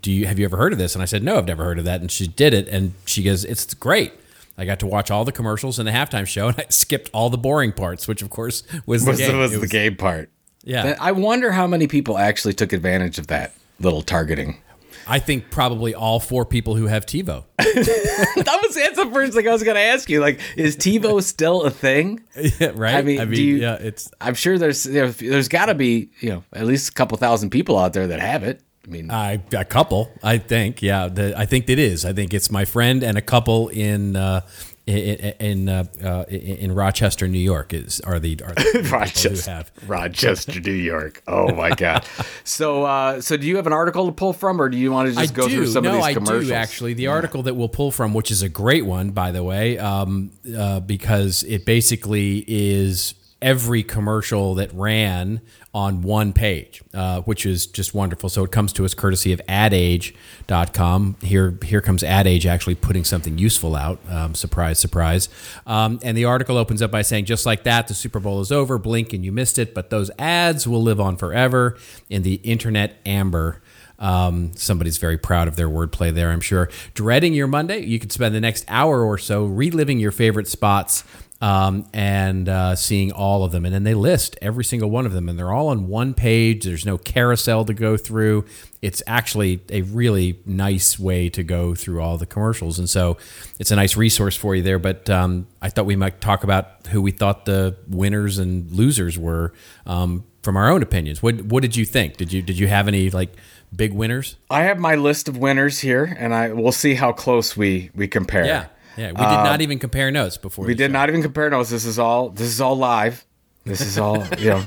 "Do 0.00 0.12
you 0.12 0.26
have 0.26 0.38
you 0.38 0.44
ever 0.44 0.56
heard 0.56 0.72
of 0.72 0.78
this?" 0.78 0.94
And 0.94 1.02
I 1.02 1.06
said, 1.06 1.22
"No, 1.22 1.38
I've 1.38 1.46
never 1.46 1.64
heard 1.64 1.78
of 1.78 1.84
that." 1.84 2.00
And 2.00 2.10
she 2.10 2.26
did 2.26 2.54
it, 2.54 2.68
and 2.68 2.92
she 3.06 3.22
goes, 3.22 3.44
"It's 3.44 3.72
great." 3.74 4.12
I 4.56 4.64
got 4.64 4.78
to 4.80 4.86
watch 4.86 5.10
all 5.10 5.24
the 5.24 5.32
commercials 5.32 5.78
in 5.80 5.86
the 5.86 5.90
halftime 5.92 6.26
show, 6.26 6.48
and 6.48 6.58
I 6.58 6.66
skipped 6.68 7.10
all 7.12 7.28
the 7.28 7.38
boring 7.38 7.72
parts, 7.72 8.06
which 8.06 8.22
of 8.22 8.30
course 8.30 8.62
was 8.86 9.04
the 9.04 9.10
was, 9.12 9.18
game. 9.18 9.38
was 9.38 9.52
It 9.52 9.60
the 9.60 9.66
game 9.66 9.96
part? 9.96 10.30
Yeah. 10.62 10.96
I 11.00 11.12
wonder 11.12 11.50
how 11.52 11.66
many 11.66 11.86
people 11.88 12.16
actually 12.16 12.54
took 12.54 12.72
advantage 12.72 13.18
of 13.18 13.26
that 13.26 13.52
little 13.80 14.02
targeting. 14.02 14.58
I 15.06 15.18
think 15.18 15.50
probably 15.50 15.94
all 15.94 16.20
four 16.20 16.46
people 16.46 16.76
who 16.76 16.86
have 16.86 17.04
TiVo. 17.04 17.44
that 17.58 18.60
was 18.62 18.74
that's 18.74 18.96
the 18.96 19.10
first 19.12 19.34
thing 19.34 19.46
I 19.46 19.52
was 19.52 19.62
going 19.62 19.74
to 19.74 19.80
ask 19.82 20.08
you. 20.08 20.20
Like, 20.20 20.40
is 20.56 20.76
TiVo 20.76 21.22
still 21.22 21.62
a 21.64 21.70
thing? 21.70 22.22
Yeah, 22.60 22.72
right? 22.74 22.94
I 22.94 23.02
mean, 23.02 23.30
do 23.30 23.42
you- 23.42 23.56
yeah, 23.56 23.74
it's 23.74 24.10
I'm 24.20 24.34
sure 24.34 24.56
there's 24.58 24.84
there, 24.84 25.08
there's 25.10 25.48
got 25.48 25.66
to 25.66 25.74
be 25.74 26.10
you 26.20 26.30
know 26.30 26.44
at 26.52 26.64
least 26.66 26.90
a 26.90 26.92
couple 26.92 27.18
thousand 27.18 27.50
people 27.50 27.76
out 27.78 27.92
there 27.92 28.06
that 28.06 28.20
have 28.20 28.44
it. 28.44 28.62
I 28.86 28.90
mean, 28.90 29.10
I 29.10 29.40
a 29.52 29.64
couple. 29.64 30.10
I 30.22 30.38
think, 30.38 30.82
yeah, 30.82 31.08
the, 31.08 31.38
I 31.38 31.46
think 31.46 31.68
it 31.68 31.78
is. 31.78 32.04
I 32.04 32.12
think 32.12 32.34
it's 32.34 32.50
my 32.50 32.64
friend 32.64 33.02
and 33.02 33.16
a 33.16 33.22
couple 33.22 33.68
in 33.68 34.14
uh, 34.14 34.42
in 34.86 35.32
in, 35.40 35.68
uh, 35.68 35.84
uh, 36.02 36.24
in 36.28 36.72
Rochester, 36.72 37.26
New 37.26 37.38
York. 37.38 37.72
Is 37.72 38.00
are 38.00 38.18
the, 38.18 38.38
are 38.44 38.54
the 38.54 38.88
Rochester, 38.92 39.50
have. 39.50 39.72
Rochester, 39.86 40.60
New 40.60 40.72
York. 40.72 41.22
Oh 41.26 41.54
my 41.54 41.70
God. 41.70 42.04
so, 42.44 42.84
uh, 42.84 43.20
so 43.20 43.36
do 43.36 43.46
you 43.46 43.56
have 43.56 43.66
an 43.66 43.72
article 43.72 44.06
to 44.06 44.12
pull 44.12 44.34
from, 44.34 44.60
or 44.60 44.68
do 44.68 44.76
you 44.76 44.92
want 44.92 45.08
to 45.08 45.14
just 45.14 45.32
I 45.32 45.34
go 45.34 45.48
do. 45.48 45.54
through 45.54 45.66
some 45.68 45.84
no, 45.84 45.98
of 45.98 46.04
these 46.04 46.14
commercials? 46.14 46.50
I 46.50 46.54
do 46.54 46.54
actually. 46.54 46.94
The 46.94 47.06
article 47.06 47.42
that 47.44 47.54
we'll 47.54 47.68
pull 47.68 47.90
from, 47.90 48.12
which 48.12 48.30
is 48.30 48.42
a 48.42 48.48
great 48.48 48.84
one, 48.84 49.10
by 49.10 49.30
the 49.30 49.42
way, 49.42 49.78
um, 49.78 50.32
uh, 50.56 50.80
because 50.80 51.42
it 51.44 51.64
basically 51.64 52.44
is 52.46 53.14
every 53.40 53.82
commercial 53.82 54.54
that 54.56 54.72
ran 54.74 55.40
on 55.74 56.02
one 56.02 56.32
page, 56.32 56.82
uh, 56.94 57.20
which 57.22 57.44
is 57.44 57.66
just 57.66 57.94
wonderful. 57.94 58.28
So 58.28 58.44
it 58.44 58.52
comes 58.52 58.72
to 58.74 58.84
us 58.84 58.94
courtesy 58.94 59.32
of 59.32 59.40
adage.com. 59.48 61.16
Here, 61.20 61.58
here 61.64 61.80
comes 61.80 62.04
AdAge 62.04 62.46
actually 62.46 62.76
putting 62.76 63.02
something 63.02 63.38
useful 63.38 63.74
out. 63.74 63.98
Um, 64.08 64.36
surprise, 64.36 64.78
surprise. 64.78 65.28
Um, 65.66 65.98
and 66.04 66.16
the 66.16 66.26
article 66.26 66.56
opens 66.56 66.80
up 66.80 66.92
by 66.92 67.02
saying, 67.02 67.24
just 67.24 67.44
like 67.44 67.64
that, 67.64 67.88
the 67.88 67.94
Super 67.94 68.20
Bowl 68.20 68.40
is 68.40 68.52
over. 68.52 68.78
Blink 68.78 69.12
and 69.12 69.24
you 69.24 69.32
missed 69.32 69.58
it, 69.58 69.74
but 69.74 69.90
those 69.90 70.12
ads 70.16 70.68
will 70.68 70.82
live 70.82 71.00
on 71.00 71.16
forever 71.16 71.76
in 72.08 72.22
the 72.22 72.34
internet 72.44 72.96
amber. 73.04 73.60
Um, 73.98 74.52
somebody's 74.54 74.98
very 74.98 75.18
proud 75.18 75.48
of 75.48 75.56
their 75.56 75.68
wordplay 75.68 76.14
there, 76.14 76.30
I'm 76.30 76.40
sure. 76.40 76.68
Dreading 76.94 77.34
your 77.34 77.46
Monday, 77.46 77.80
you 77.80 77.98
could 77.98 78.12
spend 78.12 78.34
the 78.34 78.40
next 78.40 78.64
hour 78.68 79.02
or 79.02 79.18
so 79.18 79.44
reliving 79.44 79.98
your 79.98 80.12
favorite 80.12 80.46
spots 80.46 81.04
um, 81.40 81.86
and 81.92 82.48
uh, 82.48 82.74
seeing 82.74 83.12
all 83.12 83.44
of 83.44 83.52
them. 83.52 83.64
And 83.64 83.74
then 83.74 83.84
they 83.84 83.94
list 83.94 84.36
every 84.40 84.64
single 84.64 84.90
one 84.90 85.04
of 85.06 85.12
them, 85.12 85.28
and 85.28 85.38
they're 85.38 85.52
all 85.52 85.68
on 85.68 85.88
one 85.88 86.14
page. 86.14 86.64
There's 86.64 86.86
no 86.86 86.96
carousel 86.96 87.64
to 87.66 87.74
go 87.74 87.96
through. 87.96 88.44
It's 88.80 89.02
actually 89.06 89.60
a 89.70 89.82
really 89.82 90.40
nice 90.46 90.98
way 90.98 91.28
to 91.30 91.42
go 91.42 91.74
through 91.74 92.00
all 92.00 92.18
the 92.18 92.26
commercials. 92.26 92.78
And 92.78 92.88
so 92.88 93.16
it's 93.58 93.70
a 93.70 93.76
nice 93.76 93.96
resource 93.96 94.36
for 94.36 94.54
you 94.54 94.62
there. 94.62 94.78
But 94.78 95.10
um, 95.10 95.46
I 95.60 95.70
thought 95.70 95.86
we 95.86 95.96
might 95.96 96.20
talk 96.20 96.44
about 96.44 96.86
who 96.88 97.02
we 97.02 97.10
thought 97.10 97.44
the 97.44 97.76
winners 97.88 98.38
and 98.38 98.70
losers 98.70 99.18
were 99.18 99.52
um, 99.86 100.24
from 100.42 100.56
our 100.56 100.70
own 100.70 100.82
opinions. 100.82 101.22
What, 101.22 101.42
what 101.42 101.62
did 101.62 101.76
you 101.76 101.84
think? 101.84 102.16
Did 102.16 102.32
you, 102.32 102.42
did 102.42 102.58
you 102.58 102.68
have 102.68 102.88
any 102.88 103.10
like 103.10 103.34
big 103.74 103.92
winners? 103.92 104.36
I 104.50 104.62
have 104.62 104.78
my 104.78 104.94
list 104.94 105.28
of 105.28 105.36
winners 105.36 105.80
here, 105.80 106.16
and 106.18 106.34
I 106.34 106.52
we'll 106.52 106.72
see 106.72 106.94
how 106.94 107.12
close 107.12 107.56
we 107.56 107.90
we 107.94 108.08
compare. 108.08 108.44
Yeah. 108.44 108.66
Yeah. 108.96 109.08
We 109.08 109.16
did 109.16 109.44
not 109.44 109.60
even 109.60 109.78
compare 109.78 110.10
notes 110.10 110.36
before. 110.36 110.64
Uh, 110.64 110.68
We 110.68 110.74
did 110.74 110.92
not 110.92 111.08
even 111.08 111.22
compare 111.22 111.50
notes. 111.50 111.70
This 111.70 111.84
is 111.84 111.98
all. 111.98 112.28
This 112.30 112.48
is 112.48 112.60
all 112.60 112.76
live. 112.76 113.24
This 113.64 113.80
is 113.80 113.98
all. 113.98 114.24
You 114.38 114.50
know. 114.50 114.64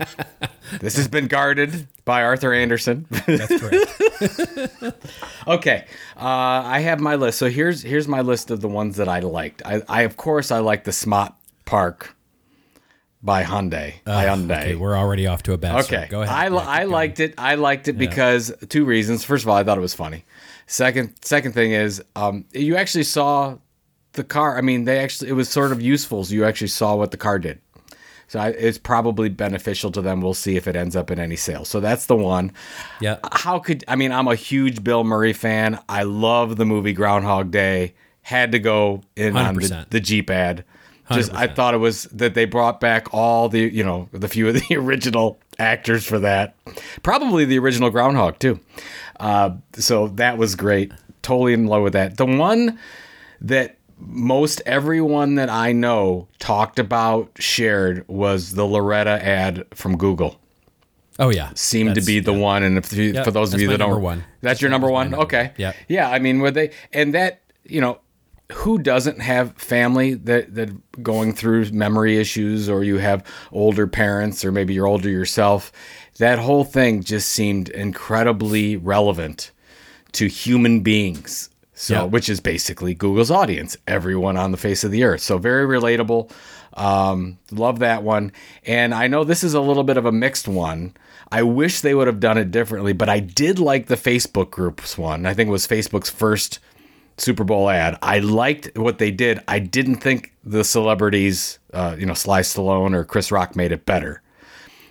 this 0.81 0.95
has 0.97 1.07
been 1.07 1.27
guarded 1.27 1.87
by 2.05 2.23
Arthur 2.23 2.53
Andersen. 2.53 3.05
That's 3.09 3.59
correct. 3.59 4.97
okay. 5.47 5.85
Uh, 6.15 6.21
I 6.65 6.79
have 6.79 6.99
my 6.99 7.15
list. 7.15 7.37
So 7.39 7.49
here's 7.49 7.81
here's 7.83 8.07
my 8.07 8.21
list 8.21 8.51
of 8.51 8.61
the 8.61 8.67
ones 8.67 8.97
that 8.97 9.07
I 9.07 9.19
liked. 9.19 9.61
I, 9.65 9.81
I 9.87 10.01
of 10.01 10.17
course 10.17 10.51
I 10.51 10.59
like 10.59 10.83
the 10.83 10.91
Smart 10.91 11.33
Park 11.65 12.15
by 13.23 13.43
Hyundai. 13.43 13.95
by 14.03 14.25
Hyundai. 14.25 14.61
Okay, 14.61 14.75
we're 14.75 14.97
already 14.97 15.27
off 15.27 15.43
to 15.43 15.53
a 15.53 15.57
bad 15.57 15.75
Okay. 15.75 15.83
start. 15.83 16.09
Go 16.09 16.21
ahead. 16.21 16.35
I, 16.35 16.47
Yeah, 16.53 16.57
I 16.67 16.79
going. 16.81 16.91
liked 16.91 17.19
it. 17.19 17.33
I 17.37 17.55
liked 17.55 17.87
it 17.87 17.93
because 17.93 18.53
two 18.69 18.85
reasons. 18.85 19.23
First 19.23 19.43
of 19.43 19.49
all, 19.49 19.55
I 19.57 19.63
thought 19.63 19.77
it 19.77 19.81
was 19.81 19.93
funny. 19.93 20.25
Second 20.67 21.13
second 21.23 21.53
thing 21.53 21.71
is 21.71 22.03
um, 22.15 22.45
you 22.51 22.75
actually 22.75 23.03
saw 23.03 23.57
the 24.17 24.25
car. 24.25 24.57
I 24.57 24.61
mean, 24.61 24.83
they 24.83 24.99
actually 24.99 25.29
it 25.29 25.33
was 25.33 25.47
sort 25.47 25.71
of 25.71 25.81
useful. 25.81 26.25
So 26.25 26.33
you 26.33 26.43
actually 26.43 26.67
saw 26.67 26.95
what 26.95 27.11
the 27.11 27.17
car 27.17 27.39
did. 27.39 27.61
So 28.27 28.39
I, 28.39 28.49
it's 28.49 28.77
probably 28.77 29.29
beneficial 29.29 29.89
to 29.91 30.01
them. 30.01 30.21
We'll 30.21 30.33
see 30.33 30.57
if 30.57 30.67
it 30.67 30.75
ends 30.75 30.95
up 30.97 31.09
in 31.09 31.19
any 31.19 31.37
sales. 31.37 31.69
So 31.69 31.79
that's 31.79 32.07
the 32.07 32.15
one. 32.15 32.51
Yeah. 32.99 33.19
How 33.31 33.59
could 33.59 33.85
I 33.87 33.95
mean? 33.95 34.11
I'm 34.11 34.27
a 34.27 34.35
huge 34.35 34.83
Bill 34.83 35.03
Murray 35.03 35.33
fan. 35.33 35.79
I 35.87 36.03
love 36.03 36.57
the 36.57 36.65
movie 36.65 36.93
Groundhog 36.93 37.51
Day. 37.51 37.93
Had 38.21 38.51
to 38.51 38.59
go 38.59 39.03
in 39.15 39.37
on 39.37 39.55
the, 39.55 39.61
100%. 39.61 39.89
the 39.89 40.01
Jeep 40.01 40.29
ad. 40.29 40.65
Just 41.13 41.33
I 41.33 41.47
100%. 41.47 41.55
thought 41.55 41.73
it 41.73 41.77
was 41.77 42.03
that 42.05 42.33
they 42.33 42.43
brought 42.43 42.81
back 42.81 43.13
all 43.13 43.47
the 43.47 43.61
you 43.61 43.83
know 43.83 44.09
the 44.11 44.27
few 44.27 44.49
of 44.49 44.55
the 44.55 44.65
original 44.75 45.39
actors 45.57 46.05
for 46.05 46.19
that. 46.19 46.55
Probably 47.03 47.45
the 47.45 47.57
original 47.59 47.89
Groundhog 47.89 48.39
too. 48.39 48.59
Uh, 49.19 49.51
so 49.73 50.09
that 50.09 50.37
was 50.37 50.55
great. 50.55 50.91
Totally 51.21 51.53
in 51.53 51.67
love 51.67 51.83
with 51.83 51.93
that. 51.93 52.17
The 52.17 52.25
one 52.25 52.77
that 53.39 53.76
most 53.99 54.61
everyone 54.65 55.35
that 55.35 55.49
I 55.49 55.71
know 55.71 56.27
talked 56.39 56.79
about 56.79 57.31
shared 57.39 58.07
was 58.07 58.53
the 58.53 58.65
Loretta 58.65 59.23
ad 59.23 59.65
from 59.73 59.97
Google. 59.97 60.39
Oh 61.19 61.29
yeah. 61.29 61.51
Seemed 61.55 61.95
to 61.95 62.01
be 62.01 62.19
the 62.19 62.33
yeah. 62.33 62.39
one, 62.39 62.63
and 62.63 62.77
if 62.77 62.93
you, 62.93 63.13
Yeah, 63.13 63.23
for 63.23 63.31
those 63.31 63.53
of 63.53 63.59
you 63.59 63.69
that 63.69 63.77
don't, 63.77 64.01
one. 64.01 64.23
that's 64.41 64.61
your 64.61 64.69
number 64.69 64.89
one. 64.89 65.09
number 65.11 65.25
okay. 65.25 65.51
Yeah. 65.57 65.73
yeah. 65.87 66.09
I 66.09 66.19
mean, 66.19 66.39
were 66.39 66.51
they 66.51 66.71
and 66.93 67.13
that 67.15 67.41
you 67.63 67.81
know, 67.81 67.99
who 68.51 68.77
doesn't 68.77 69.19
have 69.19 69.53
family 69.57 70.13
that 70.13 70.53
that 70.55 71.03
going 71.03 71.33
through 71.33 71.71
memory 71.71 72.17
issues, 72.17 72.69
or 72.69 72.83
you 72.83 72.97
have 72.97 73.25
older 73.51 73.87
parents, 73.87 74.45
or 74.45 74.51
maybe 74.51 74.73
you're 74.73 74.87
older 74.87 75.09
yourself. 75.09 75.71
That 76.19 76.39
whole 76.39 76.63
thing 76.63 77.03
just 77.03 77.29
seemed 77.29 77.69
incredibly 77.69 78.77
relevant 78.77 79.51
to 80.13 80.27
human 80.27 80.81
beings. 80.81 81.49
So, 81.79 81.93
Yeah. 81.93 82.03
which 82.05 82.27
is 82.27 82.39
basically 82.39 82.95
Google's 82.95 83.29
audience, 83.29 83.77
everyone 83.87 84.35
on 84.35 84.51
the 84.51 84.57
face 84.57 84.83
of 84.83 84.89
the 84.89 85.03
earth. 85.03 85.21
So, 85.21 85.37
very 85.37 85.65
relatable. 85.67 86.31
Um, 86.73 87.37
love 87.51 87.79
that 87.79 88.01
one. 88.01 88.31
And 88.65 88.95
I 88.95 89.05
know 89.07 89.23
this 89.23 89.43
is 89.43 89.53
a 89.53 89.61
little 89.61 89.83
bit 89.83 89.95
of 89.97 90.05
a 90.05 90.11
mixed 90.11 90.47
one. 90.47 90.93
I 91.31 91.43
wish 91.43 91.81
they 91.81 91.93
would 91.93 92.07
have 92.07 92.19
done 92.19 92.37
it 92.39 92.49
differently, 92.49 92.93
but 92.93 93.09
I 93.09 93.19
did 93.19 93.59
like 93.59 93.87
the 93.87 93.95
Facebook 93.95 94.49
groups 94.49 94.97
one. 94.97 95.25
I 95.27 95.33
think 95.35 95.49
it 95.49 95.51
was 95.51 95.67
Facebook's 95.67 96.09
first 96.09 96.57
Super 97.17 97.43
Bowl 97.43 97.69
ad. 97.69 97.97
I 98.01 98.19
liked 98.19 98.75
what 98.75 98.97
they 98.97 99.11
did. 99.11 99.39
I 99.47 99.59
didn't 99.59 99.97
think 99.97 100.33
the 100.43 100.63
celebrities, 100.63 101.59
uh, 101.73 101.95
you 101.99 102.05
know, 102.05 102.13
Sly 102.15 102.41
Stallone 102.41 102.95
or 102.95 103.03
Chris 103.03 103.31
Rock 103.31 103.55
made 103.55 103.71
it 103.71 103.85
better. 103.85 104.21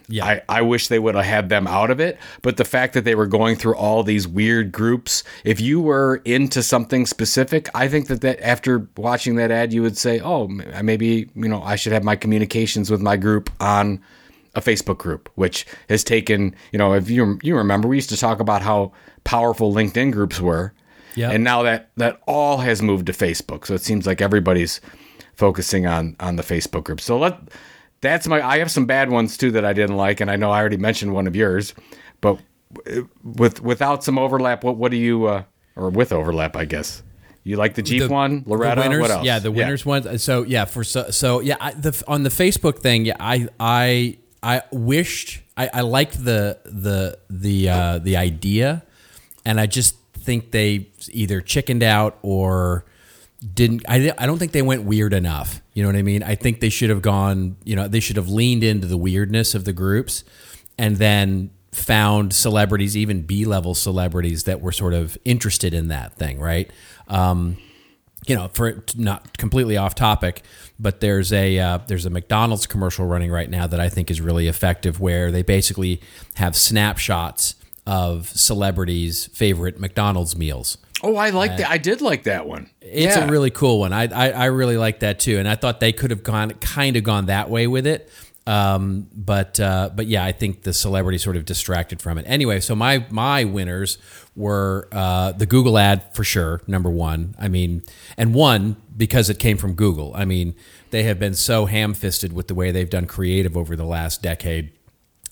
Yeah. 0.08 0.24
I, 0.24 0.42
I 0.48 0.62
wish 0.62 0.88
they 0.88 0.98
would 0.98 1.14
have 1.14 1.24
had 1.24 1.48
them 1.48 1.66
out 1.66 1.90
of 1.90 2.00
it. 2.00 2.18
But 2.42 2.56
the 2.56 2.64
fact 2.64 2.94
that 2.94 3.04
they 3.04 3.14
were 3.14 3.26
going 3.26 3.56
through 3.56 3.76
all 3.76 4.02
these 4.02 4.28
weird 4.28 4.70
groups, 4.70 5.24
if 5.44 5.60
you 5.60 5.80
were 5.80 6.22
into 6.24 6.62
something 6.62 7.06
specific, 7.06 7.68
I 7.74 7.88
think 7.88 8.06
that, 8.08 8.20
that 8.20 8.40
after 8.40 8.86
watching 8.96 9.36
that 9.36 9.50
ad, 9.50 9.72
you 9.72 9.82
would 9.82 9.98
say, 9.98 10.20
oh, 10.20 10.48
uh, 10.72 10.82
maybe, 10.82 11.28
you 11.34 11.48
know, 11.48 11.62
I 11.62 11.76
should 11.76 11.92
have 11.92 12.04
my 12.04 12.16
communications 12.16 12.90
with 12.90 13.00
my 13.00 13.16
group 13.16 13.50
on 13.60 14.00
a 14.54 14.60
Facebook 14.60 14.98
group, 14.98 15.28
which 15.34 15.66
has 15.88 16.04
taken, 16.04 16.54
you 16.72 16.78
know, 16.78 16.94
if 16.94 17.10
you, 17.10 17.38
you 17.42 17.56
remember, 17.56 17.88
we 17.88 17.96
used 17.96 18.10
to 18.10 18.16
talk 18.16 18.40
about 18.40 18.62
how 18.62 18.92
powerful 19.24 19.74
LinkedIn 19.74 20.12
groups 20.12 20.40
were. 20.40 20.72
Yeah. 21.16 21.30
And 21.30 21.42
now 21.42 21.62
that 21.62 21.90
that 21.96 22.20
all 22.26 22.58
has 22.58 22.82
moved 22.82 23.06
to 23.06 23.12
Facebook. 23.12 23.66
So 23.66 23.74
it 23.74 23.82
seems 23.82 24.06
like 24.06 24.20
everybody's 24.20 24.82
focusing 25.34 25.86
on 25.86 26.14
on 26.20 26.36
the 26.36 26.42
Facebook 26.42 26.84
group. 26.84 27.00
So 27.00 27.18
let 27.18 27.38
that's 28.06 28.26
my 28.28 28.40
I 28.46 28.58
have 28.58 28.70
some 28.70 28.86
bad 28.86 29.10
ones 29.10 29.36
too 29.36 29.50
that 29.52 29.64
I 29.64 29.72
didn't 29.72 29.96
like 29.96 30.20
and 30.20 30.30
I 30.30 30.36
know 30.36 30.50
I 30.50 30.60
already 30.60 30.76
mentioned 30.76 31.12
one 31.12 31.26
of 31.26 31.36
yours, 31.36 31.74
but 32.20 32.38
with 33.22 33.60
without 33.60 34.04
some 34.04 34.18
overlap, 34.18 34.64
what 34.64 34.76
what 34.76 34.90
do 34.90 34.96
you 34.96 35.26
uh 35.26 35.42
or 35.76 35.90
with 35.90 36.12
overlap, 36.12 36.56
I 36.56 36.64
guess. 36.64 37.02
You 37.44 37.56
like 37.56 37.74
the 37.74 37.82
Jeep 37.82 38.02
The- 38.02 38.08
one, 38.08 38.42
Loretta, 38.44 38.82
the 38.82 38.88
winners, 38.88 39.02
what 39.02 39.10
else? 39.10 39.24
Yeah, 39.24 39.38
the 39.38 39.52
winners 39.52 39.86
one. 39.86 40.18
So 40.18 40.42
yeah, 40.42 40.64
for 40.64 40.82
so, 40.82 41.10
so 41.10 41.40
yeah, 41.40 41.56
I, 41.60 41.72
the 41.72 42.02
on 42.08 42.24
the 42.24 42.28
Facebook 42.28 42.80
thing, 42.80 43.04
yeah, 43.04 43.16
I 43.20 43.48
I 43.60 44.18
I 44.42 44.62
wished 44.72 45.42
I, 45.56 45.70
I 45.72 45.80
liked 45.82 46.24
the 46.24 46.58
the 46.64 47.18
the 47.30 47.68
uh, 47.68 47.98
the 47.98 48.16
idea, 48.16 48.82
and 49.44 49.60
I 49.60 49.66
just 49.66 49.96
think 50.18 50.50
they 50.50 50.88
either 51.12 51.40
chickened 51.40 51.84
out 51.84 52.18
or 52.22 52.84
didn't. 53.54 53.84
I 53.88 54.12
I 54.18 54.26
don't 54.26 54.38
think 54.38 54.52
they 54.52 54.62
went 54.62 54.84
weird 54.84 55.12
enough. 55.12 55.60
You 55.74 55.82
know 55.82 55.88
what 55.88 55.96
I 55.96 56.02
mean? 56.02 56.22
I 56.22 56.34
think 56.34 56.60
they 56.60 56.70
should 56.70 56.90
have 56.90 57.02
gone. 57.02 57.56
You 57.64 57.76
know, 57.76 57.88
they 57.88 58.00
should 58.00 58.16
have 58.16 58.28
leaned 58.28 58.64
into 58.64 58.86
the 58.86 58.96
weirdness 58.96 59.54
of 59.54 59.64
the 59.64 59.72
groups, 59.72 60.24
and 60.78 60.96
then 60.96 61.50
found 61.72 62.32
celebrities, 62.32 62.96
even 62.96 63.22
B 63.22 63.44
level 63.44 63.74
celebrities 63.74 64.44
that 64.44 64.60
were 64.60 64.72
sort 64.72 64.94
of 64.94 65.18
interested 65.24 65.74
in 65.74 65.88
that 65.88 66.14
thing, 66.14 66.40
right? 66.40 66.70
Um, 67.08 67.58
you 68.26 68.34
know, 68.34 68.48
for 68.54 68.82
not 68.96 69.36
completely 69.38 69.76
off 69.76 69.94
topic, 69.94 70.42
but 70.80 71.00
there's 71.00 71.32
a 71.32 71.58
uh, 71.58 71.78
there's 71.86 72.06
a 72.06 72.10
McDonald's 72.10 72.66
commercial 72.66 73.06
running 73.06 73.30
right 73.30 73.48
now 73.48 73.66
that 73.66 73.78
I 73.78 73.88
think 73.88 74.10
is 74.10 74.20
really 74.20 74.48
effective, 74.48 74.98
where 75.00 75.30
they 75.30 75.42
basically 75.42 76.00
have 76.34 76.56
snapshots 76.56 77.54
of 77.86 78.28
celebrities' 78.28 79.26
favorite 79.26 79.78
McDonald's 79.78 80.36
meals. 80.36 80.78
Oh, 81.02 81.16
I 81.16 81.30
like 81.30 81.58
that. 81.58 81.70
I 81.70 81.78
did 81.78 82.00
like 82.00 82.22
that 82.24 82.46
one. 82.46 82.70
It's 82.80 83.16
Yeah. 83.16 83.26
a 83.26 83.30
really 83.30 83.50
cool 83.50 83.80
one. 83.80 83.92
I, 83.92 84.04
I 84.06 84.30
I 84.30 84.44
really 84.46 84.76
like 84.78 85.00
that 85.00 85.18
too, 85.20 85.38
and 85.38 85.48
I 85.48 85.54
thought 85.54 85.78
they 85.80 85.92
could 85.92 86.10
have 86.10 86.22
gone 86.22 86.50
kind 86.52 86.96
of 86.96 87.04
gone 87.04 87.26
that 87.26 87.50
way 87.50 87.66
with 87.66 87.86
it. 87.86 88.08
Um, 88.48 89.08
but 89.12 89.58
uh, 89.60 89.90
but 89.94 90.06
yeah, 90.06 90.24
I 90.24 90.32
think 90.32 90.62
the 90.62 90.72
celebrity 90.72 91.18
sort 91.18 91.36
of 91.36 91.44
distracted 91.44 92.00
from 92.00 92.16
it. 92.16 92.24
Anyway, 92.28 92.60
so 92.60 92.74
my 92.76 93.04
my 93.10 93.44
winners 93.44 93.98
were 94.36 94.88
uh, 94.92 95.32
the 95.32 95.46
Google 95.46 95.76
ad 95.78 96.14
for 96.14 96.22
sure, 96.24 96.60
number 96.66 96.88
one. 96.90 97.34
I 97.38 97.48
mean, 97.48 97.82
and 98.16 98.34
one 98.34 98.76
because 98.96 99.28
it 99.28 99.38
came 99.38 99.56
from 99.58 99.74
Google. 99.74 100.12
I 100.14 100.24
mean, 100.24 100.54
they 100.92 101.02
have 101.02 101.18
been 101.18 101.34
so 101.34 101.66
ham 101.66 101.92
fisted 101.92 102.32
with 102.32 102.46
the 102.48 102.54
way 102.54 102.70
they've 102.70 102.88
done 102.88 103.06
creative 103.06 103.56
over 103.56 103.74
the 103.76 103.84
last 103.84 104.22
decade 104.22 104.70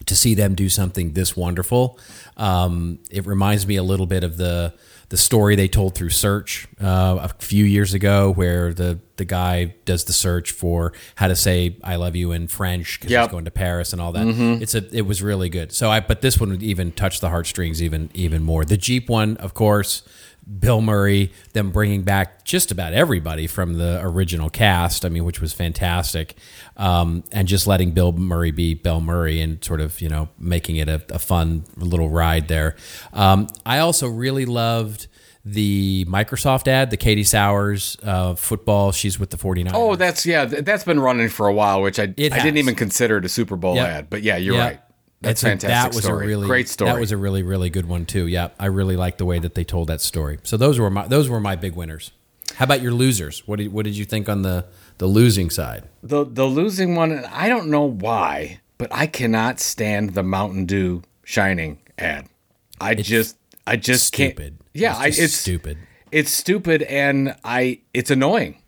to 0.06 0.16
see 0.16 0.34
them 0.34 0.54
do 0.54 0.68
something 0.68 1.12
this 1.12 1.36
wonderful. 1.36 1.98
Um, 2.36 2.98
it 3.10 3.24
reminds 3.26 3.66
me 3.66 3.76
a 3.76 3.82
little 3.82 4.06
bit 4.06 4.24
of 4.24 4.36
the 4.36 4.74
the 5.14 5.18
story 5.18 5.54
they 5.54 5.68
told 5.68 5.94
through 5.94 6.10
search 6.10 6.66
uh, 6.82 7.18
a 7.20 7.28
few 7.38 7.64
years 7.64 7.94
ago, 7.94 8.32
where 8.32 8.74
the 8.74 8.98
the 9.16 9.24
guy 9.24 9.72
does 9.84 10.02
the 10.06 10.12
search 10.12 10.50
for 10.50 10.92
how 11.14 11.28
to 11.28 11.36
say 11.36 11.76
"I 11.84 11.94
love 11.94 12.16
you" 12.16 12.32
in 12.32 12.48
French 12.48 12.98
because 12.98 13.12
Yep. 13.12 13.22
he's 13.26 13.30
going 13.30 13.44
to 13.44 13.52
Paris 13.52 13.92
and 13.92 14.02
all 14.02 14.10
that. 14.10 14.26
It's 14.60 14.74
a 14.74 14.82
it 14.92 15.02
was 15.06 15.22
really 15.22 15.48
good. 15.48 15.70
So 15.70 15.88
I 15.88 16.00
but 16.00 16.20
this 16.20 16.40
one 16.40 16.50
would 16.50 16.64
even 16.64 16.90
touch 16.90 17.20
the 17.20 17.28
heartstrings 17.28 17.80
even 17.80 18.10
even 18.12 18.42
more. 18.42 18.64
The 18.64 18.76
Jeep 18.76 19.08
one, 19.08 19.36
of 19.36 19.54
course. 19.54 20.02
Bill 20.58 20.82
Murray, 20.82 21.32
them 21.54 21.70
bringing 21.70 22.02
back 22.02 22.44
just 22.44 22.70
about 22.70 22.92
everybody 22.92 23.46
from 23.46 23.78
the 23.78 23.98
original 24.02 24.50
cast, 24.50 25.06
I 25.06 25.08
mean, 25.08 25.24
which 25.24 25.40
was 25.40 25.54
fantastic, 25.54 26.34
um, 26.76 27.24
and 27.32 27.46
just 27.48 27.66
letting 27.66 27.92
Bill 27.92 28.12
Murray 28.12 28.50
be 28.50 28.74
Bill 28.74 29.00
Murray 29.00 29.40
and 29.40 29.62
sort 29.64 29.80
of, 29.80 30.00
you 30.00 30.08
know, 30.08 30.28
making 30.38 30.76
it 30.76 30.88
a, 30.88 31.02
a 31.10 31.18
fun 31.18 31.64
little 31.76 32.08
ride 32.08 32.48
there. 32.48 32.76
Um, 33.12 33.46
I 33.64 33.78
also 33.78 34.08
really 34.08 34.44
loved 34.44 35.06
the 35.44 36.06
Microsoft 36.08 36.66
ad, 36.68 36.90
the 36.90 36.96
Katie 36.96 37.22
Sowers 37.24 37.96
uh, 38.02 38.34
football. 38.34 38.92
She's 38.92 39.18
with 39.20 39.30
the 39.30 39.36
49ers. 39.36 39.72
Oh, 39.74 39.94
that's 39.94 40.24
yeah, 40.24 40.46
that's 40.46 40.84
been 40.84 41.00
running 41.00 41.28
for 41.28 41.46
a 41.48 41.52
while, 41.52 41.82
which 41.82 41.98
I 41.98 42.04
I 42.04 42.06
didn't 42.06 42.56
even 42.56 42.74
consider 42.74 43.18
it 43.18 43.24
a 43.24 43.28
Super 43.28 43.56
Bowl 43.56 43.74
Yep. 43.76 43.86
ad. 43.88 44.10
But 44.10 44.22
yeah, 44.22 44.36
you're 44.38 44.54
Yeah. 44.56 44.64
right. 44.64 44.80
That's 45.20 45.42
a- 45.42 45.46
fantastic 45.46 45.70
That 45.70 45.94
was 45.94 46.04
story. 46.04 46.24
a 46.24 46.28
really 46.28 46.46
Great 46.46 46.68
story. 46.68 46.90
That 46.90 46.98
was 47.00 47.12
a 47.12 47.16
really 47.16 47.42
really 47.42 47.70
good 47.70 47.86
one 47.86 48.04
too. 48.06 48.26
Yeah, 48.26 48.48
I 48.58 48.66
really 48.66 48.96
like 48.96 49.18
the 49.18 49.24
way 49.26 49.38
that 49.38 49.54
they 49.54 49.64
told 49.64 49.88
that 49.88 50.00
story. 50.00 50.38
So 50.44 50.56
those 50.56 50.78
were 50.78 50.90
my 50.90 51.06
those 51.08 51.28
were 51.28 51.40
my 51.40 51.56
big 51.56 51.74
winners. 51.76 52.10
How 52.56 52.64
about 52.64 52.82
your 52.82 52.92
losers? 52.92 53.46
What 53.46 53.58
did 53.58 53.72
what 53.72 53.84
did 53.84 53.96
you 53.96 54.04
think 54.04 54.28
on 54.28 54.42
the 54.42 54.66
the 54.98 55.06
losing 55.06 55.50
side? 55.50 55.88
The 56.02 56.24
the 56.24 56.44
losing 56.46 56.94
one, 56.94 57.24
I 57.32 57.48
don't 57.48 57.68
know 57.68 57.82
why, 57.84 58.60
but 58.78 58.88
I 58.92 59.06
cannot 59.06 59.60
stand 59.60 60.14
the 60.14 60.22
Mountain 60.22 60.66
Dew 60.66 61.02
Shining 61.24 61.78
ad. 61.98 62.28
I 62.80 62.94
just 62.94 63.36
I 63.66 63.76
just 63.76 64.06
Stupid. 64.06 64.36
can't. 64.36 64.54
Yeah, 64.74 64.92
It's 65.04 65.18
I, 65.20 65.24
it's 65.24 65.34
stupid. 65.34 65.78
It's 66.12 66.30
stupid, 66.30 66.82
and 66.82 67.34
I 67.44 67.80
it's 67.92 68.10
annoying. 68.10 68.58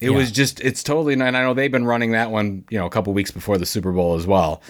It 0.00 0.10
Yeah. 0.10 0.16
was 0.16 0.30
just 0.30 0.60
it's 0.60 0.82
totally. 0.82 1.14
And 1.14 1.22
I 1.22 1.30
know 1.30 1.54
they've 1.54 1.70
been 1.70 1.84
running 1.86 2.12
that 2.12 2.30
one, 2.30 2.64
you 2.70 2.78
know, 2.78 2.86
a 2.86 2.90
couple 2.90 3.12
weeks 3.12 3.30
before 3.30 3.58
the 3.58 3.66
Super 3.66 3.92
Bowl 3.92 4.14
as 4.14 4.26
well. 4.26 4.62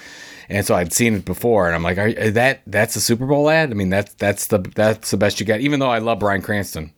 And 0.49 0.67
so 0.67 0.75
I'd 0.75 0.93
seen 0.93 1.14
it 1.14 1.25
before, 1.25 1.67
and 1.67 1.75
I'm 1.75 1.83
like, 1.83 1.97
Are, 1.99 2.31
that 2.33 2.62
that's 2.67 2.97
a 2.97 3.00
Super 3.00 3.26
Bowl 3.26 3.49
ad? 3.49 3.71
I 3.71 3.75
mean, 3.75 3.91
that's 3.91 4.12
that's 4.14 4.47
the 4.49 4.59
that's 4.75 5.11
the 5.11 5.17
best 5.17 5.41
you 5.41 5.47
get. 5.47 5.61
Even 5.61 5.81
though 5.81 5.91
I 5.91 5.99
love 5.99 6.19
Bryan 6.19 6.43
Cranston, 6.43 6.93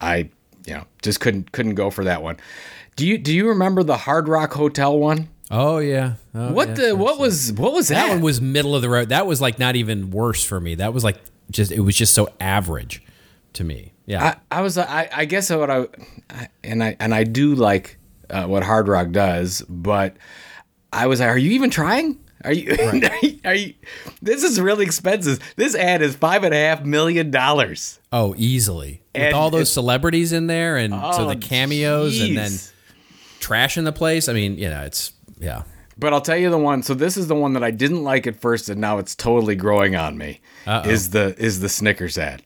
I 0.00 0.30
you 0.66 0.74
know 0.74 0.84
just 1.02 1.20
couldn't 1.20 1.52
couldn't 1.52 1.74
go 1.74 1.90
for 1.90 2.04
that 2.04 2.22
one. 2.22 2.36
Do 2.96 3.06
you 3.06 3.18
do 3.18 3.34
you 3.34 3.48
remember 3.48 3.82
the 3.82 3.96
Hard 3.96 4.28
Rock 4.28 4.52
Hotel 4.54 4.98
one? 4.98 5.28
Oh 5.50 5.78
yeah. 5.78 6.14
Oh, 6.34 6.52
What 6.52 6.68
yeah, 6.68 6.74
the 6.74 6.96
what 6.96 7.18
was 7.18 7.52
what 7.52 7.72
was 7.72 7.88
that? 7.88 8.06
that 8.06 8.10
one 8.14 8.20
was 8.22 8.40
middle 8.40 8.74
of 8.74 8.82
the 8.82 8.88
road. 8.88 9.10
That 9.10 9.26
was 9.26 9.40
like 9.40 9.58
not 9.58 9.76
even 9.76 10.10
worse 10.10 10.44
for 10.44 10.60
me. 10.60 10.74
That 10.76 10.92
was 10.92 11.04
like 11.04 11.18
just 11.50 11.70
it 11.72 11.80
was 11.80 11.94
just 11.96 12.14
so 12.14 12.28
average 12.40 13.02
to 13.54 13.64
me. 13.64 13.92
Yeah. 14.06 14.36
I, 14.50 14.58
I 14.58 14.60
was 14.62 14.76
I, 14.78 15.08
I 15.12 15.24
guess 15.24 15.50
what 15.50 15.70
I, 15.70 15.86
I 16.30 16.48
and 16.64 16.82
I 16.82 16.96
and 17.00 17.14
I 17.14 17.24
do 17.24 17.54
like 17.54 17.98
uh, 18.30 18.46
what 18.46 18.62
Hard 18.64 18.88
Rock 18.88 19.10
does, 19.10 19.62
but 19.68 20.16
I 20.92 21.06
was 21.06 21.20
like, 21.20 21.28
are 21.28 21.38
you 21.38 21.52
even 21.52 21.70
trying? 21.70 22.18
Are 22.44 22.52
you, 22.52 22.76
are 22.80 22.94
you? 23.22 23.40
Are 23.44 23.54
you? 23.54 23.74
This 24.22 24.42
is 24.42 24.60
really 24.60 24.84
expensive. 24.84 25.38
This 25.56 25.74
ad 25.74 26.02
is 26.02 26.14
five 26.16 26.44
and 26.44 26.52
a 26.54 26.56
half 26.56 26.84
million 26.84 27.30
dollars. 27.30 27.98
oh, 28.12 28.34
easily. 28.36 29.02
With 29.14 29.32
all 29.34 29.50
those 29.50 29.72
celebrities 29.72 30.32
in 30.32 30.46
there 30.46 30.76
and 30.76 30.92
so 30.92 31.24
Oh, 31.24 31.28
the 31.28 31.36
cameos 31.36 32.20
and 32.20 32.36
then 32.36 32.52
trash 33.40 33.78
in 33.78 33.84
the 33.84 33.92
place. 33.92 34.28
I 34.28 34.32
mean, 34.34 34.58
you 34.58 34.68
know, 34.68 34.82
it's 34.82 35.12
yeah. 35.38 35.62
But 35.98 36.12
I'll 36.12 36.20
tell 36.20 36.36
you 36.36 36.50
the 36.50 36.58
one. 36.58 36.82
So 36.82 36.92
this 36.92 37.16
is 37.16 37.26
the 37.26 37.34
one 37.34 37.54
that 37.54 37.64
I 37.64 37.70
didn't 37.70 38.04
like 38.04 38.26
at 38.26 38.36
first, 38.38 38.68
and 38.68 38.78
now 38.80 38.98
it's 38.98 39.14
totally 39.14 39.54
growing 39.56 39.96
on 39.96 40.18
me. 40.18 40.40
Uh-oh. 40.66 40.88
Is 40.90 41.10
the 41.10 41.34
is 41.38 41.60
the 41.60 41.70
Snickers 41.70 42.18
ad? 42.18 42.42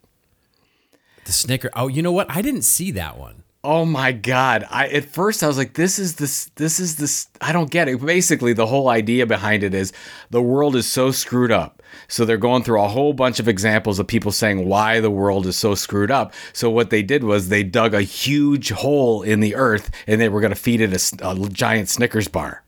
The 1.24 1.32
Snicker. 1.32 1.70
Oh, 1.74 1.88
you 1.88 2.02
know 2.02 2.12
what? 2.12 2.30
I 2.30 2.42
didn't 2.42 2.62
see 2.62 2.92
that 2.92 3.18
one. 3.18 3.42
Oh 3.62 3.84
my 3.84 4.12
god! 4.12 4.66
I 4.70 4.88
at 4.88 5.04
first 5.04 5.42
I 5.42 5.46
was 5.46 5.58
like, 5.58 5.74
"This 5.74 5.98
is 5.98 6.14
this. 6.14 6.46
This 6.54 6.80
is 6.80 6.96
this." 6.96 7.28
I 7.42 7.52
don't 7.52 7.70
get 7.70 7.88
it. 7.88 8.00
Basically, 8.00 8.54
the 8.54 8.66
whole 8.66 8.88
idea 8.88 9.26
behind 9.26 9.62
it 9.62 9.74
is 9.74 9.92
the 10.30 10.40
world 10.40 10.74
is 10.76 10.86
so 10.86 11.10
screwed 11.10 11.52
up. 11.52 11.82
So 12.08 12.24
they're 12.24 12.38
going 12.38 12.62
through 12.62 12.80
a 12.80 12.88
whole 12.88 13.12
bunch 13.12 13.38
of 13.38 13.48
examples 13.48 13.98
of 13.98 14.06
people 14.06 14.32
saying 14.32 14.66
why 14.66 15.00
the 15.00 15.10
world 15.10 15.46
is 15.46 15.56
so 15.58 15.74
screwed 15.74 16.10
up. 16.10 16.32
So 16.54 16.70
what 16.70 16.88
they 16.88 17.02
did 17.02 17.22
was 17.22 17.48
they 17.48 17.62
dug 17.62 17.92
a 17.92 18.00
huge 18.00 18.70
hole 18.70 19.22
in 19.22 19.40
the 19.40 19.54
earth 19.56 19.90
and 20.06 20.20
they 20.20 20.30
were 20.30 20.40
going 20.40 20.52
to 20.52 20.56
feed 20.56 20.80
it 20.80 20.94
a, 21.20 21.28
a 21.28 21.48
giant 21.50 21.90
Snickers 21.90 22.28
bar. 22.28 22.62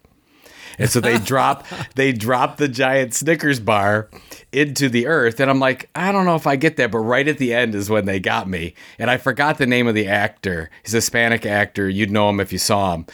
And 0.78 0.88
so 0.88 1.00
they 1.00 1.18
drop 1.18 1.66
they 1.94 2.12
drop 2.12 2.56
the 2.56 2.68
giant 2.68 3.14
Snickers 3.14 3.60
bar 3.60 4.08
into 4.52 4.88
the 4.88 5.06
earth. 5.06 5.40
And 5.40 5.50
I'm 5.50 5.60
like, 5.60 5.88
I 5.94 6.12
don't 6.12 6.24
know 6.24 6.36
if 6.36 6.46
I 6.46 6.56
get 6.56 6.76
that, 6.76 6.90
but 6.90 6.98
right 6.98 7.26
at 7.26 7.38
the 7.38 7.54
end 7.54 7.74
is 7.74 7.88
when 7.88 8.04
they 8.04 8.20
got 8.20 8.48
me. 8.48 8.74
And 8.98 9.10
I 9.10 9.16
forgot 9.16 9.58
the 9.58 9.66
name 9.66 9.86
of 9.86 9.94
the 9.94 10.08
actor. 10.08 10.70
He's 10.82 10.94
a 10.94 10.98
Hispanic 10.98 11.46
actor. 11.46 11.88
You'd 11.88 12.10
know 12.10 12.28
him 12.28 12.40
if 12.40 12.52
you 12.52 12.58
saw 12.58 12.94
him. 12.94 13.06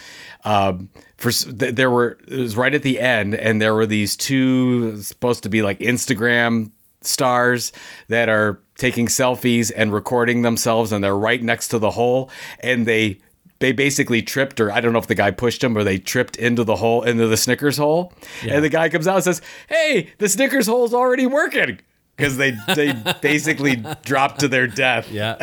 Um, 0.43 0.89
for 1.17 1.31
there 1.31 1.91
were 1.91 2.17
it 2.27 2.39
was 2.39 2.55
right 2.55 2.73
at 2.73 2.83
the 2.83 2.99
end, 2.99 3.35
and 3.35 3.61
there 3.61 3.75
were 3.75 3.85
these 3.85 4.15
two 4.15 5.01
supposed 5.01 5.43
to 5.43 5.49
be 5.49 5.61
like 5.61 5.79
Instagram 5.79 6.71
stars 7.01 7.71
that 8.07 8.29
are 8.29 8.61
taking 8.77 9.07
selfies 9.07 9.71
and 9.75 9.93
recording 9.93 10.41
themselves, 10.41 10.91
and 10.91 11.03
they're 11.03 11.17
right 11.17 11.43
next 11.43 11.69
to 11.69 11.79
the 11.79 11.91
hole, 11.91 12.29
and 12.61 12.85
they 12.85 13.19
they 13.59 13.73
basically 13.73 14.21
tripped, 14.21 14.59
or 14.59 14.71
I 14.71 14.79
don't 14.79 14.93
know 14.93 14.99
if 14.99 15.07
the 15.07 15.15
guy 15.15 15.31
pushed 15.31 15.63
him 15.63 15.77
or 15.77 15.83
they 15.83 15.99
tripped 15.99 16.37
into 16.37 16.63
the 16.63 16.77
hole, 16.77 17.03
into 17.03 17.27
the 17.27 17.37
Snickers 17.37 17.77
hole. 17.77 18.13
Yeah. 18.43 18.55
And 18.55 18.63
the 18.63 18.69
guy 18.69 18.89
comes 18.89 19.07
out 19.07 19.15
and 19.15 19.23
says, 19.23 19.41
Hey, 19.67 20.09
the 20.17 20.29
Snickers 20.29 20.67
hole's 20.67 20.93
already 20.93 21.25
working. 21.25 21.79
Because 22.15 22.35
they, 22.35 22.51
they 22.75 22.91
basically 23.21 23.77
dropped 24.03 24.41
to 24.41 24.49
their 24.49 24.67
death 24.67 25.09
yeah. 25.09 25.37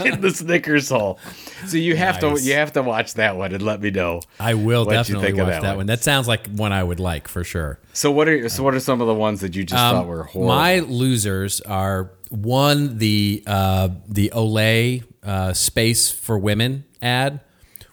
in 0.04 0.20
the 0.20 0.30
Snickers 0.30 0.88
hole. 0.88 1.20
So 1.66 1.76
you 1.76 1.94
have 1.94 2.20
nice. 2.20 2.42
to 2.42 2.48
you 2.48 2.54
have 2.54 2.72
to 2.72 2.82
watch 2.82 3.14
that 3.14 3.36
one 3.36 3.52
and 3.52 3.62
let 3.62 3.80
me 3.80 3.92
know. 3.92 4.22
I 4.40 4.54
will 4.54 4.84
definitely 4.84 5.34
watch 5.34 5.46
that, 5.46 5.62
that 5.62 5.68
one. 5.68 5.76
one. 5.76 5.86
That 5.86 6.02
sounds 6.02 6.26
like 6.26 6.48
one 6.48 6.72
I 6.72 6.82
would 6.82 6.98
like 6.98 7.28
for 7.28 7.44
sure. 7.44 7.78
So 7.92 8.10
what 8.10 8.28
are 8.28 8.48
so 8.48 8.64
what 8.64 8.74
are 8.74 8.80
some 8.80 9.00
of 9.00 9.06
the 9.06 9.14
ones 9.14 9.40
that 9.40 9.54
you 9.54 9.62
just 9.62 9.80
um, 9.80 9.94
thought 9.94 10.06
were 10.08 10.24
horrible? 10.24 10.52
My 10.52 10.80
losers 10.80 11.60
are 11.60 12.10
one 12.30 12.98
the 12.98 13.44
uh, 13.46 13.90
the 14.08 14.32
Olay 14.34 15.04
uh, 15.22 15.52
space 15.52 16.10
for 16.10 16.36
women 16.36 16.86
ad 17.00 17.40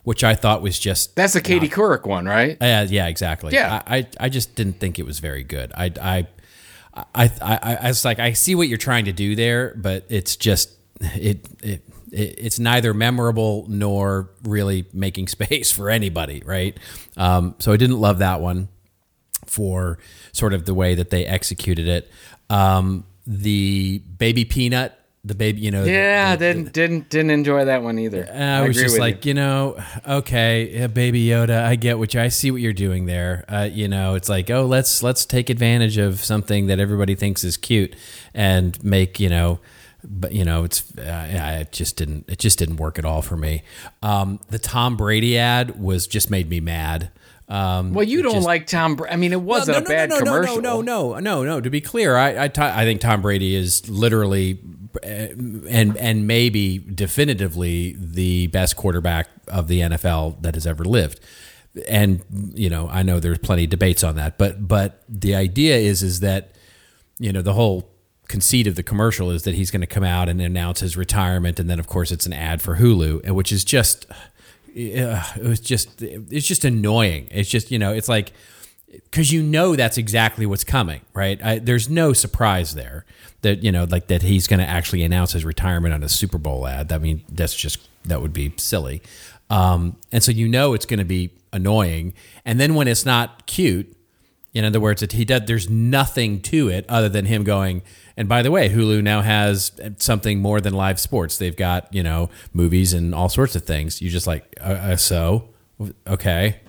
which 0.04 0.24
I 0.24 0.36
thought 0.36 0.62
was 0.62 0.78
just 0.78 1.16
that's 1.16 1.36
a 1.36 1.42
Katie 1.42 1.68
not, 1.68 1.76
Couric 1.76 2.06
one, 2.06 2.26
right? 2.26 2.58
Uh, 2.62 2.86
yeah, 2.90 3.08
exactly. 3.08 3.54
Yeah, 3.54 3.82
I, 3.88 3.98
I, 3.98 4.08
I 4.22 4.30
just 4.30 4.56
didn't 4.56 4.80
think 4.80 5.00
it 5.00 5.06
was 5.06 5.20
very 5.20 5.44
good. 5.44 5.72
I 5.76 5.92
I 6.02 6.28
I 7.16 7.32
I, 7.42 7.78
I 7.82 7.88
was 7.88 8.06
like, 8.06 8.20
I 8.20 8.34
see 8.34 8.56
what 8.56 8.68
you're 8.68 8.78
trying 8.78 9.06
to 9.06 9.14
do 9.14 9.36
there, 9.36 9.74
but 9.76 10.06
it's 10.10 10.36
just 10.36 10.72
it 11.02 11.48
it. 11.64 11.84
It's 12.16 12.60
neither 12.60 12.94
memorable 12.94 13.66
nor 13.68 14.30
really 14.44 14.86
making 14.94 15.28
space 15.30 15.72
for 15.72 15.90
anybody, 15.90 16.44
right? 16.46 16.78
Um, 17.18 17.56
so 17.58 17.72
I 17.72 17.78
didn't 17.78 18.00
love 18.00 18.20
that 18.20 18.40
one 18.40 18.68
for 19.48 19.98
sort 20.32 20.54
of 20.54 20.66
the 20.66 20.76
way 20.76 20.94
that 20.94 21.10
they 21.10 21.26
executed 21.26 21.88
it. 21.88 22.12
Um, 22.52 23.06
the 23.26 23.98
baby 24.00 24.46
peanut 24.46 24.96
the 25.26 25.36
baby, 25.36 25.62
you 25.62 25.72
know. 25.72 25.86
Yeah, 25.86 26.36
the, 26.36 26.46
the, 26.46 26.54
didn't 26.54 26.74
didn't 26.74 27.10
didn't 27.10 27.32
enjoy 27.32 27.66
that 27.66 27.82
one 27.82 27.98
either. 27.98 28.28
I, 28.32 28.58
I 28.64 28.68
was 28.68 28.76
just 28.76 29.00
like, 29.00 29.26
you. 29.26 29.30
you. 29.30 29.34
know, 29.36 29.82
okay, 30.06 30.70
yeah, 30.74 30.88
baby 30.88 31.26
Yoda, 31.26 31.64
I 31.64 31.76
get 31.76 31.98
what 31.98 32.14
you, 32.14 32.22
I 32.22 32.28
see 32.28 32.52
what 32.52 32.62
you're 32.62 32.74
doing 32.74 33.06
there. 33.06 33.46
Uh, 33.48 33.70
you 33.72 33.88
know, 33.88 34.16
it's 34.16 34.28
like, 34.28 34.50
oh, 34.50 34.66
let's 34.66 35.02
let's 35.02 35.26
take 35.26 35.50
advantage 35.50 35.98
of 35.98 36.20
something 36.20 36.68
that 36.68 36.80
everybody 36.80 37.16
thinks 37.16 37.44
is 37.44 37.56
cute 37.56 37.96
and 38.34 38.82
make 38.84 39.20
you 39.20 39.30
know. 39.30 39.60
But 40.04 40.34
you 40.34 40.44
know, 40.44 40.66
it's 40.66 40.98
uh, 40.98 41.64
just 41.72 41.96
didn't 41.96 42.26
it 42.28 42.40
just 42.40 42.60
didn't 42.60 42.76
work 42.76 43.00
at 43.00 43.06
all 43.06 43.22
for 43.22 43.38
me. 43.38 43.64
Um, 44.02 44.42
the 44.50 44.60
Tom 44.60 44.98
Brady 44.98 45.38
ad 45.38 45.80
was 45.80 46.06
just 46.06 46.30
made 46.30 46.50
me 46.50 46.60
mad. 46.60 47.12
Um, 47.48 47.94
well, 47.94 48.04
you 48.04 48.22
don't 48.22 48.34
just, 48.34 48.46
like 48.46 48.68
Tom. 48.68 49.00
I 49.10 49.16
mean, 49.16 49.32
it 49.32 49.40
wasn't 49.40 49.76
well, 49.76 49.84
no, 49.84 49.90
no, 49.90 49.96
a 49.96 49.98
bad 49.98 50.10
no, 50.10 50.20
no, 50.20 50.26
commercial. 50.26 50.62
No, 50.62 50.82
no, 50.82 51.14
no, 51.14 51.20
no, 51.20 51.44
no. 51.44 51.62
To 51.62 51.70
be 51.70 51.80
clear, 51.80 52.18
I, 52.18 52.46
I, 52.46 52.48
t- 52.50 52.62
I 52.62 52.84
think 52.84 53.00
Tom 53.00 53.22
Brady 53.22 53.56
is 53.56 53.88
literally 53.90 54.60
Uh, 54.96 55.08
and 55.08 55.98
and 55.98 56.28
maybe 56.28 56.78
definitively 56.78 57.96
the 57.98 58.48
best 58.48 58.76
quarterback 58.76 59.28
of 59.48 59.68
the 59.68 59.80
NFL 59.80 60.42
that 60.42 60.54
has 60.54 60.68
ever 60.68 60.84
lived. 60.84 61.20
And 61.88 62.24
you 62.54 62.70
know, 62.70 62.88
I 62.90 63.02
know 63.02 63.20
there's 63.20 63.40
plenty 63.40 63.64
of 63.64 63.70
debates 63.70 64.04
on 64.04 64.16
that, 64.16 64.38
but 64.38 64.68
but 64.68 65.04
the 65.10 65.36
idea 65.36 65.78
is 65.78 66.04
is 66.04 66.20
that 66.20 66.52
you 67.20 67.32
know 67.32 67.42
the 67.42 67.54
whole 67.54 67.90
conceit 68.28 68.68
of 68.68 68.76
the 68.76 68.84
commercial 68.84 69.32
is 69.32 69.44
that 69.44 69.56
he's 69.56 69.72
going 69.72 69.82
to 69.82 69.88
come 69.88 70.04
out 70.04 70.30
and 70.30 70.42
announce 70.42 70.82
his 70.82 70.96
retirement, 70.96 71.60
and 71.60 71.70
then 71.70 71.80
of 71.80 71.88
course 71.88 72.12
it's 72.12 72.26
an 72.26 72.34
ad 72.34 72.62
for 72.62 72.76
Hulu, 72.76 73.32
which 73.32 73.52
is 73.52 73.64
just 73.64 74.06
uh, 74.12 75.24
it 75.36 75.44
was 75.44 75.60
just 75.60 76.02
it's 76.02 76.48
just 76.48 76.66
annoying. 76.66 77.28
It's 77.32 77.50
just 77.50 77.72
you 77.72 77.80
know 77.80 77.94
it's 77.94 78.10
like 78.10 78.34
because 78.94 79.32
you 79.32 79.42
know 79.42 79.76
that's 79.76 79.98
exactly 79.98 80.46
what's 80.46 80.64
coming, 80.64 81.02
right? 81.14 81.44
I, 81.44 81.60
there's 81.60 81.90
no 81.90 82.14
surprise 82.14 82.76
there 82.76 83.06
that 83.42 83.64
you 83.64 83.72
know 83.72 83.86
like 83.86 84.08
that 84.08 84.22
he's 84.22 84.48
going 84.48 84.60
to 84.60 84.68
actually 84.68 85.04
announce 85.04 85.34
his 85.34 85.44
retirement 85.44 85.94
on 85.94 86.04
a 86.04 86.10
Super 86.10 86.38
Bowl 86.38 86.68
ad. 86.68 86.92
I 86.92 86.98
mean, 86.98 87.24
that's 87.30 87.56
just 87.56 87.88
that 88.06 88.22
would 88.22 88.34
be 88.34 88.54
silly. 88.58 89.02
Um, 89.50 89.98
and 90.12 90.24
so 90.24 90.32
you 90.32 90.48
know 90.48 90.74
it's 90.74 90.86
going 90.86 91.00
to 91.00 91.06
be 91.06 91.32
annoying. 91.52 92.14
And 92.46 92.60
then 92.60 92.76
when 92.76 92.88
it's 92.88 93.06
not 93.06 93.46
cute, 93.46 93.96
in 94.54 94.66
other 94.66 94.80
words, 94.80 95.02
that 95.02 95.14
he 95.14 95.26
does, 95.26 95.44
there's 95.46 95.70
nothing 95.70 96.42
to 96.44 96.70
it 96.70 96.86
other 96.88 97.10
than 97.10 97.26
him 97.26 97.44
going. 97.44 97.82
And 98.16 98.30
by 98.30 98.42
the 98.44 98.52
way, 98.52 98.70
Hulu 98.70 99.02
now 99.02 99.22
has 99.22 99.72
something 99.98 100.40
more 100.40 100.62
than 100.62 100.74
live 100.74 101.00
sports. 101.00 101.38
They've 101.38 101.56
got 101.56 101.94
you 101.94 102.04
know 102.04 102.30
movies 102.54 102.94
and 102.94 103.16
all 103.16 103.30
sorts 103.30 103.56
of 103.56 103.64
things. 103.64 104.02
You 104.02 104.10
just 104.10 104.28
like 104.28 104.56
uh, 104.62 104.64
uh, 104.64 104.96
so 104.96 105.50
okay 106.08 106.60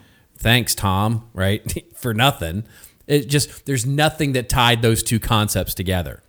thanks 0.45 0.75
tom 0.75 1.29
right 1.35 1.85
for 1.97 2.15
nothing. 2.15 2.65
It 3.07 3.29
just 3.29 3.67
there's 3.67 3.85
nothing 3.85 4.33
that 4.33 4.49
tied 4.49 4.83
those 4.83 5.03
two 5.03 5.19
concepts 5.19 5.75
together. 5.75 6.23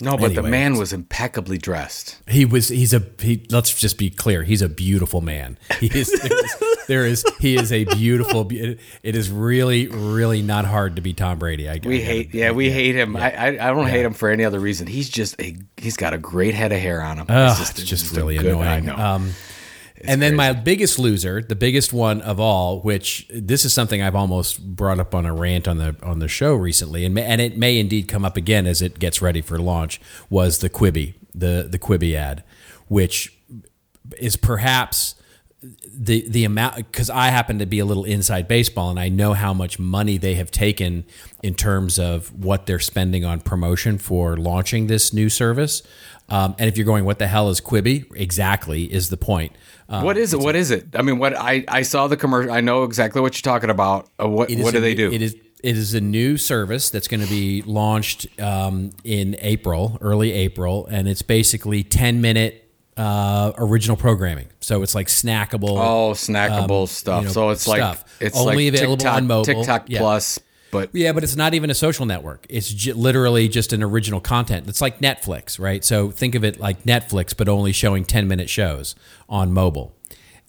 No 0.00 0.16
but 0.16 0.32
anyway, 0.32 0.42
the 0.42 0.48
man 0.48 0.76
was 0.76 0.92
impeccably 0.92 1.58
dressed. 1.58 2.20
He 2.26 2.44
was 2.44 2.68
he's 2.68 2.92
a 2.92 3.02
he 3.20 3.46
let's 3.50 3.78
just 3.78 3.98
be 3.98 4.10
clear 4.10 4.42
he's 4.42 4.62
a 4.62 4.68
beautiful 4.68 5.20
man. 5.20 5.58
He 5.78 5.86
is 5.86 6.10
there 6.88 7.06
is 7.06 7.24
he 7.40 7.56
is 7.56 7.72
a 7.72 7.84
beautiful 7.84 8.48
it 8.50 8.78
is 9.02 9.30
really 9.30 9.86
really 9.86 10.42
not 10.42 10.64
hard 10.64 10.96
to 10.96 11.02
be 11.02 11.12
tom 11.12 11.38
brady 11.38 11.68
I, 11.68 11.78
guess. 11.78 11.88
we 11.88 12.02
I 12.02 12.04
hate 12.04 12.34
yeah 12.34 12.50
we 12.50 12.68
yeah, 12.68 12.74
hate 12.74 12.94
him. 12.96 13.14
yeah, 13.14 13.24
I, 13.24 13.46
I 13.48 13.70
don't 13.70 13.86
yeah. 13.86 13.88
hate 13.88 14.04
him 14.04 14.12
for 14.14 14.28
any 14.28 14.44
other 14.44 14.58
reason. 14.58 14.86
He's 14.86 15.08
just 15.08 15.40
a 15.40 15.56
he's 15.76 15.96
got 15.96 16.12
a 16.12 16.18
great 16.18 16.54
head 16.54 16.72
of 16.72 16.80
hair 16.80 17.00
on 17.02 17.18
him. 17.18 17.26
Oh, 17.28 17.54
just, 17.56 17.78
it's 17.78 17.88
just 17.88 18.16
really 18.16 18.36
annoying. 18.36 18.88
Um 18.88 19.32
and 20.06 20.22
then 20.22 20.34
my 20.34 20.52
biggest 20.52 20.98
loser, 20.98 21.42
the 21.42 21.54
biggest 21.54 21.92
one 21.92 22.20
of 22.22 22.40
all, 22.40 22.80
which 22.80 23.26
this 23.30 23.64
is 23.64 23.72
something 23.72 24.02
I've 24.02 24.14
almost 24.14 24.74
brought 24.76 24.98
up 24.98 25.14
on 25.14 25.26
a 25.26 25.34
rant 25.34 25.68
on 25.68 25.78
the 25.78 25.96
on 26.02 26.18
the 26.18 26.28
show 26.28 26.54
recently, 26.54 27.04
and 27.04 27.14
may, 27.14 27.22
and 27.22 27.40
it 27.40 27.56
may 27.56 27.78
indeed 27.78 28.08
come 28.08 28.24
up 28.24 28.36
again 28.36 28.66
as 28.66 28.82
it 28.82 28.98
gets 28.98 29.22
ready 29.22 29.40
for 29.40 29.58
launch, 29.58 30.00
was 30.30 30.58
the 30.58 30.70
Quibi, 30.70 31.14
the 31.34 31.66
the 31.70 31.78
Quibi 31.78 32.14
ad, 32.14 32.42
which 32.88 33.36
is 34.18 34.36
perhaps 34.36 35.14
the 35.94 36.28
the 36.28 36.44
amount 36.44 36.76
because 36.76 37.08
I 37.08 37.28
happen 37.28 37.58
to 37.60 37.66
be 37.66 37.78
a 37.78 37.84
little 37.84 38.04
inside 38.04 38.48
baseball 38.48 38.90
and 38.90 38.98
I 38.98 39.08
know 39.08 39.32
how 39.32 39.54
much 39.54 39.78
money 39.78 40.18
they 40.18 40.34
have 40.34 40.50
taken 40.50 41.04
in 41.42 41.54
terms 41.54 41.98
of 41.98 42.32
what 42.44 42.66
they're 42.66 42.80
spending 42.80 43.24
on 43.24 43.40
promotion 43.40 43.98
for 43.98 44.36
launching 44.36 44.88
this 44.88 45.12
new 45.12 45.28
service. 45.28 45.82
Um, 46.28 46.54
and 46.58 46.68
if 46.68 46.76
you're 46.76 46.86
going, 46.86 47.04
what 47.04 47.18
the 47.18 47.26
hell 47.26 47.50
is 47.50 47.60
Quibi? 47.60 48.10
Exactly 48.16 48.84
is 48.84 49.10
the 49.10 49.16
point. 49.16 49.52
Um, 49.92 50.04
what 50.04 50.16
is 50.16 50.32
it? 50.32 50.40
What 50.40 50.56
is 50.56 50.70
it? 50.70 50.86
I 50.94 51.02
mean, 51.02 51.18
what 51.18 51.36
I, 51.38 51.64
I 51.68 51.82
saw 51.82 52.06
the 52.06 52.16
commercial. 52.16 52.50
I 52.50 52.62
know 52.62 52.84
exactly 52.84 53.20
what 53.20 53.36
you're 53.36 53.52
talking 53.52 53.68
about. 53.68 54.08
Uh, 54.18 54.26
what 54.26 54.50
what 54.50 54.72
do 54.72 54.78
a, 54.78 54.80
they 54.80 54.94
do? 54.94 55.12
It 55.12 55.20
is 55.20 55.36
it 55.62 55.76
is 55.76 55.92
a 55.92 56.00
new 56.00 56.38
service 56.38 56.88
that's 56.88 57.08
going 57.08 57.20
to 57.20 57.28
be 57.28 57.62
launched 57.62 58.26
um, 58.40 58.92
in 59.04 59.36
April, 59.40 59.98
early 60.00 60.32
April, 60.32 60.86
and 60.86 61.06
it's 61.06 61.22
basically 61.22 61.84
10 61.84 62.20
minute 62.20 62.70
uh, 62.96 63.52
original 63.58 63.96
programming. 63.96 64.48
So 64.60 64.82
it's 64.82 64.94
like 64.94 65.08
snackable. 65.08 65.78
Oh, 65.78 66.12
snackable 66.12 66.82
um, 66.82 66.86
stuff. 66.86 67.20
You 67.20 67.26
know, 67.28 67.32
so 67.32 67.50
it's 67.50 67.62
stuff. 67.62 67.78
like 67.78 67.98
it's 68.20 68.36
only 68.36 68.70
like 68.70 68.74
available 68.74 68.96
TikTok, 68.96 69.16
on 69.16 69.26
mobile. 69.26 69.44
TikTok 69.44 69.90
yeah. 69.90 69.98
Plus 69.98 70.40
but 70.72 70.88
yeah, 70.94 71.12
but 71.12 71.22
it's 71.22 71.36
not 71.36 71.52
even 71.52 71.68
a 71.70 71.74
social 71.74 72.06
network. 72.06 72.46
It's 72.48 72.72
j- 72.72 72.94
literally 72.94 73.46
just 73.46 73.74
an 73.74 73.82
original 73.82 74.20
content. 74.20 74.66
It's 74.66 74.80
like 74.80 75.00
Netflix, 75.00 75.60
right? 75.60 75.84
So 75.84 76.10
think 76.10 76.34
of 76.34 76.44
it 76.44 76.58
like 76.58 76.84
Netflix, 76.84 77.36
but 77.36 77.46
only 77.46 77.72
showing 77.72 78.04
ten 78.06 78.26
minute 78.26 78.48
shows 78.48 78.96
on 79.28 79.52
mobile. 79.52 79.94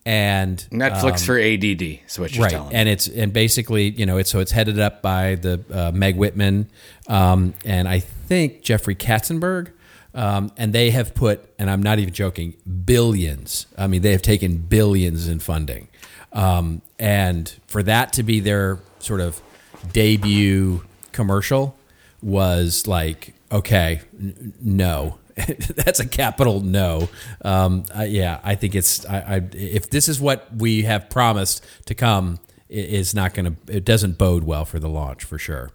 And 0.06 0.58
Netflix 0.72 1.20
um, 1.20 1.26
for 1.26 1.40
ADD 1.40 2.08
is 2.08 2.18
what 2.18 2.34
you're 2.34 2.46
right. 2.46 2.52
telling. 2.52 2.74
And 2.74 2.88
it's 2.88 3.08
and 3.10 3.34
basically, 3.34 3.90
you 3.90 4.06
know, 4.06 4.18
it's 4.18 4.30
so 4.30 4.40
it's 4.40 4.54
headed 4.54 4.80
up 4.80 5.02
by 5.02 5.36
the 5.36 5.62
uh, 5.70 5.92
Meg 5.94 6.16
Whitman 6.16 6.70
um, 7.08 7.54
and 7.66 7.88
I 7.88 8.00
think 8.00 8.64
Jeffrey 8.64 8.96
Katzenberg. 8.96 9.72
Um, 10.16 10.52
and 10.58 10.74
they 10.74 10.92
have 10.92 11.16
put, 11.16 11.44
and 11.58 11.72
I'm 11.72 11.82
not 11.82 11.98
even 11.98 12.14
joking, 12.14 12.54
billions. 12.86 13.66
I 13.80 13.88
mean, 13.88 14.04
they 14.04 14.12
have 14.12 14.22
taken 14.22 14.58
billions 14.58 15.28
in 15.28 15.40
funding, 15.40 15.88
um, 16.34 16.84
and 17.00 17.52
for 17.66 17.82
that 17.82 18.14
to 18.14 18.22
be 18.22 18.40
their 18.40 18.78
sort 19.00 19.22
of 19.22 19.42
debut 19.92 20.84
commercial 21.12 21.76
was 22.22 22.88
like, 22.88 23.34
okay, 23.52 24.02
n- 24.20 24.54
no. 24.62 25.18
That's 25.76 26.00
a 26.00 26.08
capital 26.08 26.62
no. 26.62 27.10
Um, 27.44 27.86
uh, 27.98 28.04
yeah, 28.04 28.40
I 28.44 28.54
think 28.54 28.76
it's. 28.76 29.04
I, 29.08 29.18
I, 29.38 29.42
if 29.54 29.90
this 29.90 30.08
is 30.08 30.22
what 30.22 30.48
we 30.56 30.84
have 30.84 31.10
promised 31.10 31.66
to 31.86 31.96
come, 31.96 32.38
it 32.70 32.86
is 32.86 33.16
not 33.16 33.34
going 33.34 33.56
to. 33.66 33.76
It 33.76 33.84
doesn't 33.84 34.20
bode 34.20 34.44
well 34.44 34.64
for 34.64 34.78
the 34.78 34.90
launch 34.90 35.24
for 35.24 35.40
sure. 35.40 35.72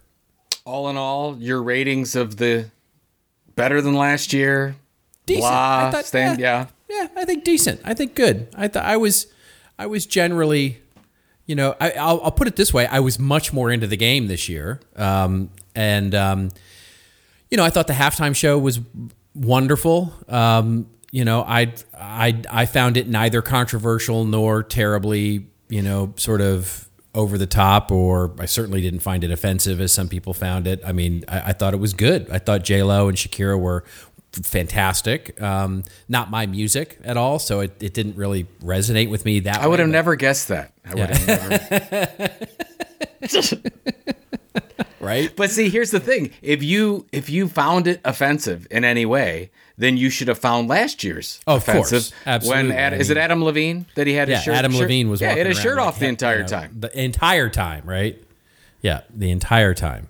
All 0.65 0.89
in 0.89 0.97
all, 0.97 1.37
your 1.39 1.61
ratings 1.61 2.15
of 2.15 2.37
the 2.37 2.71
better 3.57 3.81
than 3.83 3.95
last 3.95 4.33
year. 4.33 4.77
Decent. 5.27 5.43
Blah, 5.43 5.87
I 5.87 5.91
thought- 5.91 6.05
stand, 6.05 6.39
yeah. 6.39 6.67
yeah, 6.89 7.09
I 7.17 7.25
think 7.25 7.43
decent. 7.43 7.81
I 7.85 7.95
think 7.95 8.15
good. 8.15 8.47
I 8.55 8.69
thought 8.69 8.85
I 8.85 8.97
was, 8.97 9.27
I 9.77 9.87
was 9.87 10.07
generally, 10.07 10.79
you 11.49 11.55
know, 11.55 11.75
I, 11.81 11.93
I'll, 11.93 12.21
I'll 12.23 12.31
put 12.31 12.47
it 12.47 12.55
this 12.55 12.73
way: 12.73 12.87
I 12.87 13.01
was 13.01 13.19
much 13.19 13.53
more 13.53 13.73
into 13.73 13.89
the 13.89 13.97
game 13.97 14.29
this 14.29 14.49
year, 14.49 14.81
um, 14.95 15.51
and 15.75 16.15
um, 16.15 16.51
you 17.51 17.57
know, 17.57 17.65
I 17.65 17.71
thought 17.71 17.87
the 17.89 17.95
halftime 17.95 18.37
show 18.37 18.59
was 18.59 18.79
wonderful. 19.35 20.13
Um, 20.29 20.91
you 21.11 21.25
know, 21.25 21.43
I, 21.43 21.73
I, 21.99 22.43
I 22.51 22.67
found 22.67 22.99
it 22.99 23.09
neither 23.09 23.41
controversial 23.41 24.27
nor 24.27 24.63
terribly, 24.63 25.47
you 25.71 25.81
know, 25.81 26.13
sort 26.17 26.43
of 26.43 26.87
over 27.15 27.39
the 27.39 27.47
top, 27.47 27.91
or 27.91 28.35
I 28.39 28.45
certainly 28.45 28.83
didn't 28.83 29.01
find 29.01 29.25
it 29.25 29.31
offensive 29.31 29.81
as 29.81 29.91
some 29.91 30.09
people 30.09 30.35
found 30.35 30.67
it. 30.67 30.83
I 30.85 30.93
mean, 30.93 31.25
I, 31.27 31.41
I 31.47 31.53
thought 31.55 31.73
it 31.73 31.79
was 31.79 31.95
good. 31.95 32.29
I 32.31 32.39
thought 32.39 32.63
J 32.63 32.83
Lo 32.83 33.09
and 33.09 33.17
Shakira 33.17 33.59
were 33.59 33.85
fantastic. 34.45 35.41
Um, 35.41 35.85
not 36.09 36.31
my 36.31 36.47
music 36.47 36.99
at 37.05 37.17
all, 37.17 37.39
so 37.39 37.61
it, 37.61 37.73
it 37.83 37.95
didn't 37.95 38.17
really 38.17 38.45
resonate 38.63 39.11
with 39.11 39.25
me 39.25 39.41
that 39.41 39.59
I 39.61 39.67
would 39.67 39.79
way, 39.79 39.85
have 39.85 39.89
but- 39.89 39.93
never 39.93 40.17
guessed 40.17 40.49
that. 40.49 40.73
I 40.85 40.95
would 40.95 41.11
have 41.11 41.27
never. 43.21 43.59
right. 45.01 45.35
But 45.37 45.51
see, 45.51 45.69
here's 45.69 45.91
the 45.91 46.01
thing: 46.01 46.31
if 46.43 46.63
you 46.63 47.07
if 47.13 47.29
you 47.31 47.49
found 47.49 47.87
it 47.87 48.01
offensive 48.05 48.67
in 48.71 48.85
any 48.85 49.07
way, 49.07 49.51
then 49.77 49.97
you 49.97 50.11
should 50.11 50.29
have 50.29 50.39
found 50.39 50.69
last 50.69 51.05
year's 51.05 51.41
Oh, 51.47 51.57
of 51.57 51.67
course. 51.67 51.89
offensive. 51.89 52.17
Absolutely. 52.27 52.69
When 52.69 52.73
Ad, 52.79 52.95
I 52.95 52.97
is 52.97 53.11
it 53.11 53.17
Adam 53.17 53.45
Levine 53.45 53.87
that 53.95 54.07
he 54.07 54.15
had 54.15 54.29
Yeah, 54.29 54.37
his 54.37 54.45
shirt? 54.45 54.55
Adam 54.55 54.73
shirt- 54.73 54.81
Levine 54.83 55.11
was 55.11 55.21
yeah, 55.21 55.33
he 55.33 55.39
had 55.39 55.47
his 55.47 55.59
shirt 55.59 55.77
like, 55.77 55.87
off 55.87 55.99
the 55.99 56.07
you 56.07 56.11
entire 56.11 56.41
know, 56.43 56.47
time. 56.49 56.77
The 56.79 56.99
entire 57.03 57.49
time, 57.49 57.85
right? 57.87 58.23
Yeah, 58.81 59.01
the 59.15 59.31
entire 59.31 59.75
time. 59.75 60.09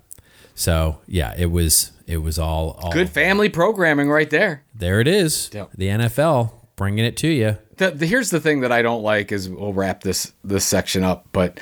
So 0.55 0.99
yeah, 1.07 1.33
it 1.37 1.47
was 1.51 1.91
it 2.09 2.17
was 2.17 2.39
all, 2.39 2.71
all 2.81 2.91
Good 2.91 3.11
family 3.11 3.49
programming 3.49 4.09
right 4.09 4.31
there. 4.31 4.63
There 4.73 4.99
it 4.99 5.07
is. 5.07 5.51
Yep. 5.53 5.69
The 5.75 5.87
NFL 5.89 6.51
bringing 6.75 7.05
it 7.05 7.15
to 7.17 7.27
you. 7.27 7.57
The, 7.77 7.91
the, 7.91 8.07
here's 8.07 8.31
the 8.31 8.39
thing 8.39 8.61
that 8.61 8.71
I 8.71 8.81
don't 8.81 9.03
like 9.03 9.31
is 9.31 9.47
we'll 9.47 9.73
wrap 9.73 10.01
this 10.01 10.33
this 10.43 10.65
section 10.65 11.03
up, 11.03 11.27
but 11.31 11.59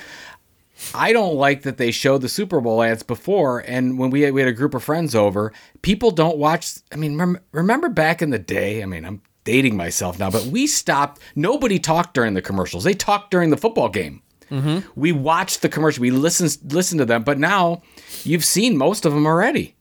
I 0.94 1.12
don't 1.12 1.34
like 1.34 1.62
that 1.62 1.76
they 1.76 1.90
showed 1.90 2.22
the 2.22 2.30
Super 2.30 2.62
Bowl 2.62 2.82
ads 2.82 3.02
before, 3.02 3.60
and 3.60 3.98
when 3.98 4.08
we 4.08 4.22
had, 4.22 4.32
we 4.32 4.40
had 4.40 4.48
a 4.48 4.54
group 4.54 4.72
of 4.72 4.82
friends 4.82 5.14
over, 5.14 5.52
people 5.82 6.10
don't 6.10 6.38
watch. 6.38 6.76
I 6.90 6.96
mean, 6.96 7.18
rem, 7.18 7.38
remember 7.52 7.90
back 7.90 8.22
in 8.22 8.30
the 8.30 8.38
day? 8.38 8.82
I 8.82 8.86
mean, 8.86 9.04
I'm 9.04 9.20
dating 9.44 9.76
myself 9.76 10.18
now, 10.18 10.30
but 10.30 10.44
we 10.46 10.66
stopped. 10.66 11.20
Nobody 11.36 11.78
talked 11.78 12.14
during 12.14 12.32
the 12.32 12.42
commercials. 12.42 12.84
They 12.84 12.94
talked 12.94 13.30
during 13.30 13.50
the 13.50 13.58
football 13.58 13.90
game. 13.90 14.22
Mm-hmm. 14.50 14.88
We 14.98 15.12
watched 15.12 15.60
the 15.60 15.68
commercial. 15.68 16.00
We 16.00 16.10
listened 16.10 16.72
listened 16.72 17.00
to 17.00 17.04
them, 17.04 17.22
but 17.22 17.38
now 17.38 17.82
you've 18.24 18.46
seen 18.46 18.78
most 18.78 19.04
of 19.04 19.12
them 19.12 19.26
already. 19.26 19.74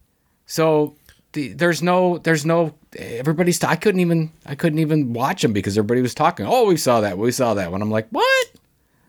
So 0.48 0.96
the, 1.34 1.50
there's 1.54 1.84
no 1.84 2.18
there's 2.18 2.46
no 2.46 2.74
everybody's. 2.98 3.64
I 3.64 3.76
couldn't 3.76 4.02
even 4.02 4.32
I 4.46 4.56
couldn't 4.56 4.80
even 4.80 5.14
watch 5.14 5.44
them 5.44 5.54
because 5.54 5.78
everybody 5.78 6.02
was 6.02 6.16
talking. 6.16 6.46
Oh, 6.50 6.66
we 6.66 6.78
saw 6.78 7.02
that. 7.02 7.18
We 7.18 7.32
saw 7.32 7.54
that 7.54 7.72
one. 7.72 7.82
I'm 7.82 7.92
like, 7.92 8.08
what? 8.10 8.48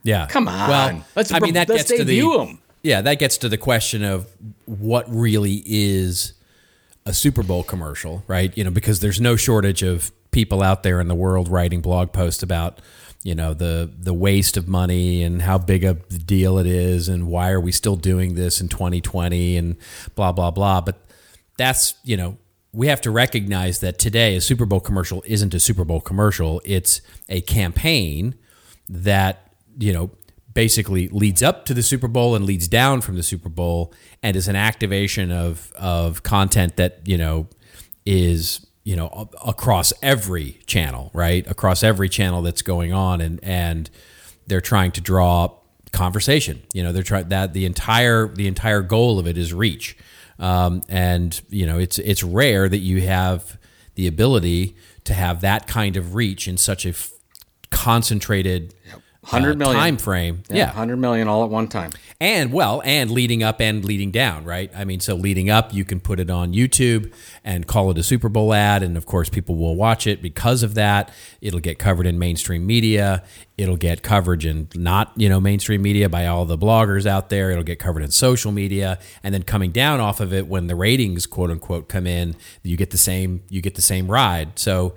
Yeah. 0.03 0.27
Come 0.27 0.49
on. 0.49 0.69
Well, 0.69 1.05
Let's 1.17 1.33
I 1.33 1.39
mean 1.41 1.55
that 1.55 1.69
gets 1.69 1.85
to 1.85 2.05
the 2.05 2.05
debut 2.05 2.41
'em. 2.41 2.59
yeah 2.83 3.01
that 3.03 3.19
gets 3.19 3.39
to 3.39 3.49
the 3.49 3.57
question 3.59 4.03
of 4.05 4.27
what 4.67 5.05
really 5.09 5.63
is 5.65 6.35
a 7.07 7.13
Super 7.15 7.43
Bowl 7.43 7.63
commercial, 7.63 8.23
right? 8.27 8.57
You 8.57 8.65
know, 8.65 8.71
because 8.71 9.01
there's 9.01 9.21
no 9.21 9.35
shortage 9.37 9.83
of 9.83 10.13
people 10.31 10.63
out 10.63 10.83
there 10.83 11.01
in 11.01 11.09
the 11.09 11.15
world 11.15 11.49
writing 11.49 11.81
blog 11.81 12.13
posts 12.13 12.43
about 12.43 12.81
you 13.25 13.35
know 13.35 13.55
the 13.55 13.91
the 13.99 14.13
waste 14.15 14.57
of 14.57 14.69
money 14.69 15.23
and 15.23 15.43
how 15.43 15.57
big 15.59 15.85
a 15.85 15.95
deal 15.95 16.59
it 16.59 16.67
is 16.67 17.09
and 17.09 17.27
why 17.29 17.51
are 17.51 17.61
we 17.61 17.73
still 17.73 17.97
doing 17.97 18.35
this 18.35 18.61
in 18.61 18.69
2020 18.69 19.57
and 19.57 19.77
blah 20.15 20.31
blah 20.31 20.51
blah 20.51 20.81
but 20.81 20.97
that's 21.59 21.95
you 22.05 22.17
know 22.17 22.39
we 22.73 22.87
have 22.87 23.01
to 23.03 23.11
recognize 23.11 23.81
that 23.81 23.99
today 23.99 24.37
a 24.37 24.41
Super 24.41 24.65
Bowl 24.65 24.81
commercial 24.81 25.23
isn't 25.27 25.53
a 25.53 25.61
Super 25.61 25.85
Bowl 25.85 26.01
commercial. 26.01 26.63
It's 26.65 27.03
a 27.29 27.43
campaign 27.43 28.35
that 28.89 29.53
you 29.79 29.93
know 29.93 30.11
basically 30.55 31.09
leads 31.09 31.43
up 31.43 31.67
to 31.67 31.75
the 31.75 31.83
Super 31.83 32.09
Bowl 32.09 32.35
and 32.35 32.45
leads 32.45 32.69
down 32.69 33.01
from 33.01 33.17
the 33.17 33.23
Super 33.23 33.49
Bowl 33.49 33.93
and 34.23 34.37
is 34.37 34.49
an 34.49 34.57
activation 34.57 35.31
of 35.31 35.73
of 35.73 36.23
content 36.23 36.77
that 36.77 37.01
you 37.05 37.19
know 37.19 37.49
is 38.07 38.67
you 38.85 38.97
know 38.97 39.29
across 39.45 39.93
every 40.03 40.61
channel 40.67 41.11
right? 41.13 41.47
Across 41.51 41.83
every 41.83 42.09
channel 42.09 42.43
that's 42.43 42.63
going 42.63 42.93
on 42.93 43.21
and 43.21 43.41
and 43.43 43.91
they're 44.47 44.61
trying 44.61 44.93
to 44.93 45.01
draw 45.01 45.55
conversation. 45.93 46.63
You 46.73 46.83
know 46.85 46.93
they're 46.93 47.03
trying 47.03 47.29
that 47.31 47.55
the 47.55 47.65
entire 47.65 48.29
the 48.29 48.47
entire 48.47 48.83
goal 48.83 49.19
of 49.19 49.27
it 49.27 49.37
is 49.37 49.53
reach 49.53 49.97
um, 50.39 50.83
and 50.89 51.41
you 51.49 51.67
know 51.67 51.79
it's 51.79 51.99
it's 51.99 52.23
rare 52.23 52.69
that 52.69 52.79
you 52.79 53.03
have 53.03 53.59
the 53.95 54.07
ability 54.07 54.77
to 55.05 55.15
have 55.15 55.41
that 55.41 55.67
kind 55.67 55.97
of 55.97 56.15
reach 56.15 56.47
in 56.47 56.57
such 56.57 56.87
a 56.87 56.91
f- 56.91 57.11
concentrated 57.71 58.75
100 59.31 59.53
uh, 59.53 59.57
million. 59.57 59.77
time 59.81 59.97
frame. 59.97 60.43
Yeah, 60.51 60.67
100 60.67 60.97
million 60.97 61.29
all 61.29 61.45
at 61.45 61.51
one 61.51 61.69
time. 61.69 61.91
and 62.21 62.53
well 62.53 62.83
and 62.85 63.11
leading 63.11 63.43
up 63.43 63.61
and 63.61 63.85
leading 63.85 64.11
down 64.11 64.45
right? 64.45 64.71
I 64.75 64.85
mean 64.85 65.01
so 65.01 65.15
leading 65.15 65.51
up 65.51 65.73
you 65.73 65.85
can 65.85 66.01
put 66.01 66.19
it 66.19 66.31
on 66.31 66.53
youtube 66.53 67.13
and 67.45 67.67
call 67.67 67.91
it 67.91 67.99
a 67.99 68.03
super 68.03 68.29
bowl 68.29 68.53
ad 68.53 68.83
and 68.83 68.97
of 68.97 69.07
course 69.07 69.29
people 69.29 69.57
will 69.57 69.77
watch 69.77 70.07
it. 70.07 70.23
Because 70.23 70.63
of 70.63 70.75
that 70.75 71.13
it'll 71.41 71.61
get 71.61 71.79
covered 71.79 72.07
in 72.07 72.19
mainstream 72.19 72.67
media. 72.67 73.23
It'll 73.57 73.77
get 73.77 74.03
coverage 74.03 74.47
in 74.47 74.69
not 74.75 75.13
you 75.17 75.29
know 75.29 75.41
mainstream 75.41 75.83
media 75.83 76.09
by 76.09 76.27
all 76.27 76.45
the 76.45 76.59
bloggers 76.59 77.07
out 77.07 77.29
there. 77.29 77.51
It'll 77.51 77.63
get 77.63 77.79
covered 77.79 78.03
in 78.03 78.11
social 78.11 78.51
media. 78.51 78.99
And 79.23 79.35
then 79.35 79.43
coming 79.43 79.73
down 79.73 80.01
off 80.01 80.21
of 80.21 80.33
it 80.33 80.47
when 80.49 80.67
the 80.69 80.75
ratings 80.75 81.27
quote 81.27 81.51
unquote 81.51 81.89
come 81.89 82.07
in 82.07 82.35
you 82.63 82.77
get 82.77 82.91
the 82.91 82.99
same 82.99 83.43
you 83.49 83.61
get 83.61 83.75
the 83.75 83.83
same 83.83 84.11
ride. 84.11 84.59
So 84.59 84.95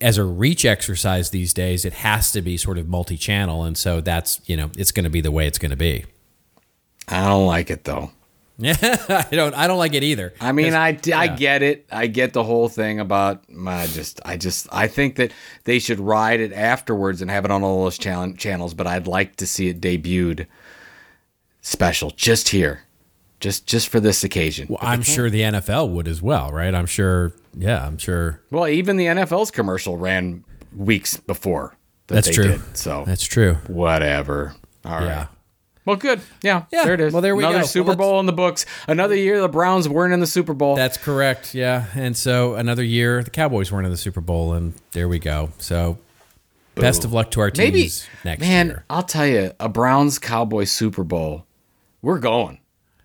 as 0.00 0.18
a 0.18 0.24
reach 0.24 0.64
exercise 0.64 1.30
these 1.30 1.54
days, 1.54 1.84
it 1.84 1.94
has 1.94 2.32
to 2.32 2.42
be 2.42 2.56
sort 2.56 2.78
of 2.78 2.88
multi-channel, 2.88 3.64
and 3.64 3.76
so 3.76 4.00
that's 4.00 4.40
you 4.46 4.56
know 4.56 4.70
it's 4.76 4.92
going 4.92 5.04
to 5.04 5.10
be 5.10 5.20
the 5.20 5.30
way 5.30 5.46
it's 5.46 5.58
going 5.58 5.70
to 5.70 5.76
be. 5.76 6.04
I 7.08 7.24
don't 7.24 7.46
like 7.46 7.70
it 7.70 7.84
though. 7.84 8.10
Yeah, 8.58 8.76
I 9.30 9.34
don't 9.34 9.54
I 9.54 9.66
don't 9.66 9.78
like 9.78 9.94
it 9.94 10.02
either. 10.02 10.32
I 10.40 10.52
mean, 10.52 10.74
I, 10.74 10.88
I 10.88 10.98
yeah. 11.04 11.36
get 11.36 11.62
it. 11.62 11.86
I 11.92 12.06
get 12.06 12.32
the 12.32 12.42
whole 12.42 12.68
thing 12.68 13.00
about. 13.00 13.44
I 13.66 13.86
just, 13.86 14.20
I 14.24 14.36
just, 14.36 14.66
I 14.72 14.88
think 14.88 15.16
that 15.16 15.32
they 15.64 15.78
should 15.78 16.00
ride 16.00 16.40
it 16.40 16.52
afterwards 16.52 17.20
and 17.20 17.30
have 17.30 17.44
it 17.44 17.50
on 17.50 17.62
all 17.62 17.84
those 17.84 17.98
channel, 17.98 18.34
channels. 18.34 18.72
But 18.72 18.86
I'd 18.86 19.06
like 19.06 19.36
to 19.36 19.46
see 19.46 19.68
it 19.68 19.80
debuted 19.80 20.46
special 21.60 22.10
just 22.12 22.48
here, 22.48 22.82
just 23.40 23.66
just 23.66 23.88
for 23.88 24.00
this 24.00 24.24
occasion. 24.24 24.66
Well, 24.68 24.78
I'm 24.80 25.02
sure 25.02 25.28
the 25.30 25.42
NFL 25.42 25.90
would 25.90 26.08
as 26.08 26.22
well, 26.22 26.50
right? 26.52 26.74
I'm 26.74 26.86
sure. 26.86 27.32
Yeah, 27.56 27.86
I'm 27.86 27.98
sure. 27.98 28.40
Well, 28.50 28.68
even 28.68 28.96
the 28.96 29.06
NFL's 29.06 29.50
commercial 29.50 29.96
ran 29.96 30.44
weeks 30.74 31.16
before. 31.16 31.76
That 32.08 32.16
That's 32.16 32.30
true. 32.30 32.48
Did, 32.48 32.76
so 32.76 33.04
That's 33.06 33.24
true. 33.24 33.54
whatever. 33.66 34.54
All 34.84 34.92
right. 34.98 35.04
Yeah. 35.04 35.26
Well, 35.84 35.96
good. 35.96 36.20
Yeah. 36.42 36.64
Yeah, 36.72 36.84
There 36.84 36.94
it 36.94 37.00
is. 37.00 37.12
well, 37.12 37.22
there 37.22 37.34
we 37.36 37.42
Another 37.44 37.52
go. 37.54 37.58
Another 37.58 37.68
Super 37.68 37.88
let's- 37.90 37.98
Bowl 37.98 38.20
in 38.20 38.26
the 38.26 38.32
books. 38.32 38.66
Another 38.88 39.14
year 39.14 39.40
the 39.40 39.48
Browns 39.48 39.88
weren't 39.88 40.12
in 40.12 40.20
the 40.20 40.26
Super 40.26 40.52
Bowl. 40.52 40.74
That's 40.76 40.96
correct. 40.96 41.54
Yeah, 41.54 41.86
and 41.94 42.16
so 42.16 42.54
another 42.54 42.82
year 42.82 43.22
the 43.22 43.30
Cowboys 43.30 43.70
weren't 43.70 43.86
in 43.86 43.92
the 43.92 43.96
Super 43.96 44.20
Bowl, 44.20 44.52
and 44.52 44.74
there 44.92 45.08
we 45.08 45.18
go. 45.20 45.50
So 45.58 45.98
best 46.74 47.04
of 47.04 47.12
luck 47.12 47.30
to 47.32 47.40
our 47.40 47.50
teams 47.50 47.72
Maybe 47.72 47.90
next 48.24 48.40
man, 48.40 48.66
year. 48.66 48.74
Man, 48.76 48.82
I'll 48.90 49.02
tell 49.04 49.26
you, 49.26 49.52
a 49.60 49.68
Browns 49.68 50.18
Cowboys 50.18 50.70
Super 50.72 51.04
Bowl, 51.04 51.46
we're 52.02 52.18
going. 52.18 52.58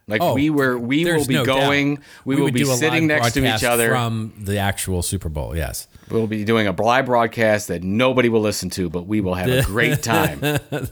Like 0.08 0.22
Oh, 0.22 0.34
we 0.34 0.50
were, 0.50 0.78
we 0.78 1.06
will 1.06 1.26
be 1.26 1.36
no 1.36 1.46
going. 1.46 1.96
doubt. 1.96 2.04
We, 2.26 2.36
will 2.36 2.52
be 2.52 2.66
sitting 2.66 3.08
next 3.08 3.34
to 3.34 3.46
each 3.56 3.64
other. 3.64 3.90
from 3.90 4.34
the 4.38 4.58
actual 4.58 5.02
Super 5.04 5.30
Bowl. 5.30 5.56
Yes. 5.56 5.88
we'll 6.10 6.28
be 6.28 6.44
doing 6.44 6.68
a 6.68 6.72
live 6.74 7.06
broadcast 7.06 7.70
that 7.70 7.82
nobody 7.84 8.28
will 8.28 8.42
listen 8.42 8.70
to, 8.72 8.90
but 8.90 9.06
we 9.08 9.22
will 9.22 9.36
have 9.36 9.50
a 9.50 9.64
great 9.64 10.04
time. 10.04 10.40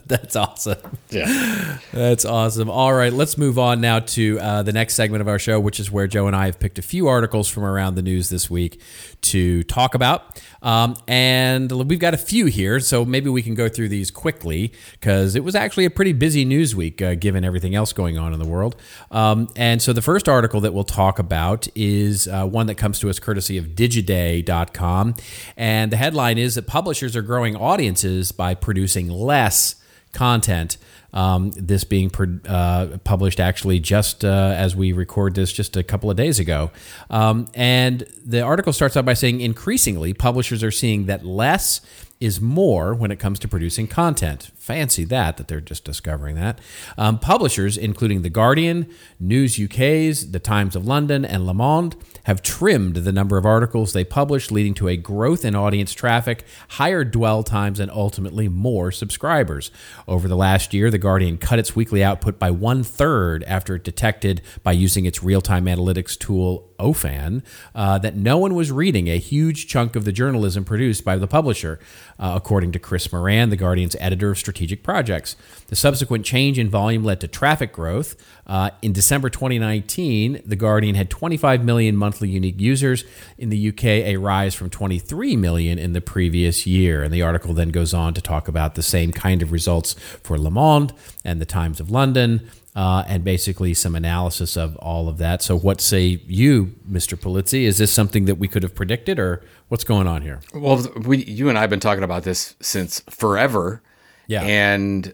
That's 0.06 0.36
awesome. 0.36 0.78
yeah. 1.10 1.80
That's 1.92 2.24
awesome. 2.24 2.70
All 2.70 2.94
right, 2.94 3.12
let's 3.12 3.38
move 3.38 3.60
on 3.60 3.82
now 3.82 4.00
to 4.00 4.40
uh, 4.40 4.64
the 4.64 4.72
next 4.72 4.94
segment 4.94 5.22
of 5.22 5.28
our 5.28 5.40
show, 5.40 5.60
which 5.60 5.80
is 5.80 5.92
where 5.92 6.08
Joe 6.08 6.28
and 6.28 6.36
I 6.36 6.46
have 6.46 6.60
picked 6.60 6.80
a 6.80 6.84
few 6.84 7.08
articles 7.08 7.50
from 7.50 7.64
around 7.66 7.96
the 7.96 8.02
news 8.02 8.30
this 8.30 8.50
week 8.50 8.82
to 9.22 9.64
talk 9.64 9.96
about. 9.96 10.42
Um, 10.62 10.96
and 11.08 11.72
we've 11.72 12.00
got 12.00 12.14
a 12.14 12.18
few 12.18 12.48
here, 12.48 12.80
so 12.80 13.06
maybe 13.06 13.30
we 13.30 13.42
can 13.42 13.56
go 13.56 13.70
through 13.70 13.90
these 13.90 14.12
quickly 14.12 14.74
because 14.94 15.36
it 15.36 15.44
was 15.44 15.56
actually 15.56 15.86
a 15.86 15.90
pretty 15.90 16.14
busy 16.14 16.46
news 16.46 16.76
week 16.76 17.02
uh, 17.02 17.16
given 17.16 17.46
everything 17.46 17.76
else 17.76 17.94
going 17.94 18.18
on 18.18 18.34
in 18.34 18.40
the 18.40 18.48
world. 18.48 18.76
Um, 19.12 19.50
and 19.56 19.82
so 19.82 19.94
the 19.94 20.02
first 20.02 20.28
article 20.28 20.62
that 20.62 20.74
we'll 20.74 20.84
talk 20.84 21.20
about 21.20 21.68
is 21.76 22.28
uh, 22.28 22.46
one 22.46 22.68
that 22.68 22.76
comes 22.76 23.00
to 23.00 23.10
us 23.10 23.20
courtesy 23.20 23.58
of 23.58 23.68
Digiday.com. 23.68 25.16
And 25.56 25.92
the 25.92 25.98
headline 25.98 26.38
is 26.38 26.56
that 26.56 26.68
publishers 26.68 27.16
are 27.16 27.22
growing 27.22 27.56
audiences 27.56 28.32
by 28.32 28.56
producing 28.56 29.10
less 29.10 29.76
content 30.12 30.78
Um, 31.12 31.52
this 31.56 31.84
being 31.84 32.12
uh, 32.46 32.98
published 33.04 33.40
actually 33.40 33.80
just 33.80 34.24
uh, 34.24 34.54
as 34.56 34.76
we 34.76 34.92
record 34.92 35.34
this 35.34 35.52
just 35.52 35.76
a 35.76 35.84
couple 35.84 36.12
of 36.12 36.18
days 36.18 36.40
ago. 36.40 36.72
Um, 37.10 37.48
and 37.56 38.06
the 38.24 38.42
article 38.42 38.74
starts 38.74 38.96
out 38.96 39.06
by 39.06 39.16
saying 39.16 39.42
increasingly, 39.42 40.14
publishers 40.14 40.64
are 40.64 40.72
seeing 40.72 41.08
that 41.08 41.26
less 41.26 41.82
is 42.20 42.42
more 42.42 42.94
when 42.94 43.12
it 43.12 43.18
comes 43.18 43.40
to 43.40 43.48
producing 43.48 43.88
content. 43.88 44.52
Fancy 44.70 45.04
that, 45.06 45.38
that 45.38 45.48
they're 45.48 45.62
just 45.62 45.84
discovering 45.84 46.36
that. 46.36 46.60
Um, 46.96 47.18
publishers, 47.18 47.76
including 47.76 48.22
The 48.22 48.30
Guardian, 48.30 48.88
News 49.20 49.60
UK's, 49.60 50.30
The 50.30 50.38
Times 50.38 50.76
of 50.76 50.86
London, 50.86 51.26
and 51.26 51.48
Le 51.48 51.56
Monde, 51.56 51.96
have 52.26 52.44
trimmed 52.44 52.98
the 52.98 53.12
number 53.12 53.40
of 53.40 53.48
articles 53.48 53.94
they 53.94 54.04
publish, 54.04 54.52
leading 54.52 54.76
to 54.76 54.88
a 54.88 54.96
growth 54.96 55.44
in 55.44 55.56
audience 55.56 55.92
traffic, 55.94 56.46
higher 56.68 57.04
dwell 57.04 57.42
times, 57.42 57.80
and 57.80 57.90
ultimately 57.90 58.48
more 58.48 58.92
subscribers. 58.92 59.72
Over 60.08 60.28
the 60.28 60.38
last 60.38 60.72
year, 60.72 60.92
The 60.92 61.00
Guardian 61.00 61.40
cut 61.40 61.58
its 61.58 61.76
weekly 61.76 62.04
output 62.04 62.38
by 62.38 62.52
one 62.52 62.84
third 62.84 63.44
after 63.46 63.74
it 63.74 63.84
detected, 63.84 64.44
by 64.62 64.74
using 64.74 65.06
its 65.06 65.24
real 65.24 65.42
time 65.42 65.66
analytics 65.66 66.16
tool 66.16 66.70
Ophan, 66.80 67.42
uh, 67.74 67.98
that 67.98 68.16
no 68.16 68.38
one 68.38 68.54
was 68.54 68.72
reading 68.72 69.10
a 69.10 69.18
huge 69.18 69.68
chunk 69.68 69.96
of 69.96 70.06
the 70.06 70.12
journalism 70.12 70.64
produced 70.64 71.04
by 71.04 71.18
the 71.18 71.28
publisher, 71.28 71.80
uh, 72.20 72.34
according 72.36 72.72
to 72.74 72.80
Chris 72.80 73.12
Moran, 73.12 73.50
The 73.50 73.58
Guardian's 73.58 73.96
editor 74.00 74.30
of 74.30 74.38
strategic 74.38 74.59
projects. 74.84 75.36
The 75.68 75.76
subsequent 75.76 76.26
change 76.26 76.58
in 76.60 76.70
volume 76.70 77.04
led 77.04 77.22
to 77.22 77.28
traffic 77.28 77.74
growth. 77.74 78.16
Uh, 78.48 78.72
in 78.82 78.94
December 78.94 79.30
2019, 79.30 80.42
The 80.46 80.56
Guardian 80.56 80.96
had 80.96 81.10
25 81.10 81.64
million 81.64 81.96
monthly 81.96 82.30
unique 82.30 82.60
users. 82.60 83.04
In 83.38 83.50
the 83.50 83.70
UK, 83.70 83.84
a 83.84 84.18
rise 84.18 84.56
from 84.56 84.70
23 84.70 85.36
million 85.36 85.78
in 85.78 85.94
the 85.94 86.02
previous 86.02 86.66
year. 86.66 87.04
And 87.04 87.14
the 87.14 87.22
article 87.22 87.54
then 87.54 87.70
goes 87.70 87.94
on 87.94 88.14
to 88.16 88.22
talk 88.22 88.48
about 88.48 88.76
the 88.76 88.84
same 88.84 89.12
kind 89.12 89.42
of 89.42 89.52
results 89.52 89.94
for 89.94 90.38
Le 90.38 90.52
Monde 90.52 90.94
and 91.24 91.40
the 91.40 91.46
Times 91.46 91.80
of 91.80 91.92
London 91.92 92.50
uh, 92.76 93.04
and 93.08 93.24
basically 93.24 93.74
some 93.74 93.96
analysis 93.96 94.56
of 94.56 94.76
all 94.78 95.10
of 95.10 95.18
that. 95.18 95.42
So, 95.42 95.58
what 95.58 95.82
say 95.82 96.22
you, 96.28 96.76
Mr. 96.90 97.20
Pulizzi? 97.20 97.64
Is 97.64 97.78
this 97.78 97.92
something 97.92 98.26
that 98.26 98.36
we 98.36 98.48
could 98.48 98.64
have 98.64 98.76
predicted, 98.76 99.20
or 99.20 99.44
what's 99.68 99.84
going 99.84 100.08
on 100.08 100.22
here? 100.22 100.40
Well, 100.54 100.88
we, 101.06 101.24
you 101.26 101.50
and 101.50 101.58
I 101.58 101.62
have 101.62 101.70
been 101.70 101.80
talking 101.80 102.04
about 102.04 102.24
this 102.24 102.56
since 102.62 103.02
forever. 103.10 103.82
Yeah. 104.30 104.44
And 104.44 105.14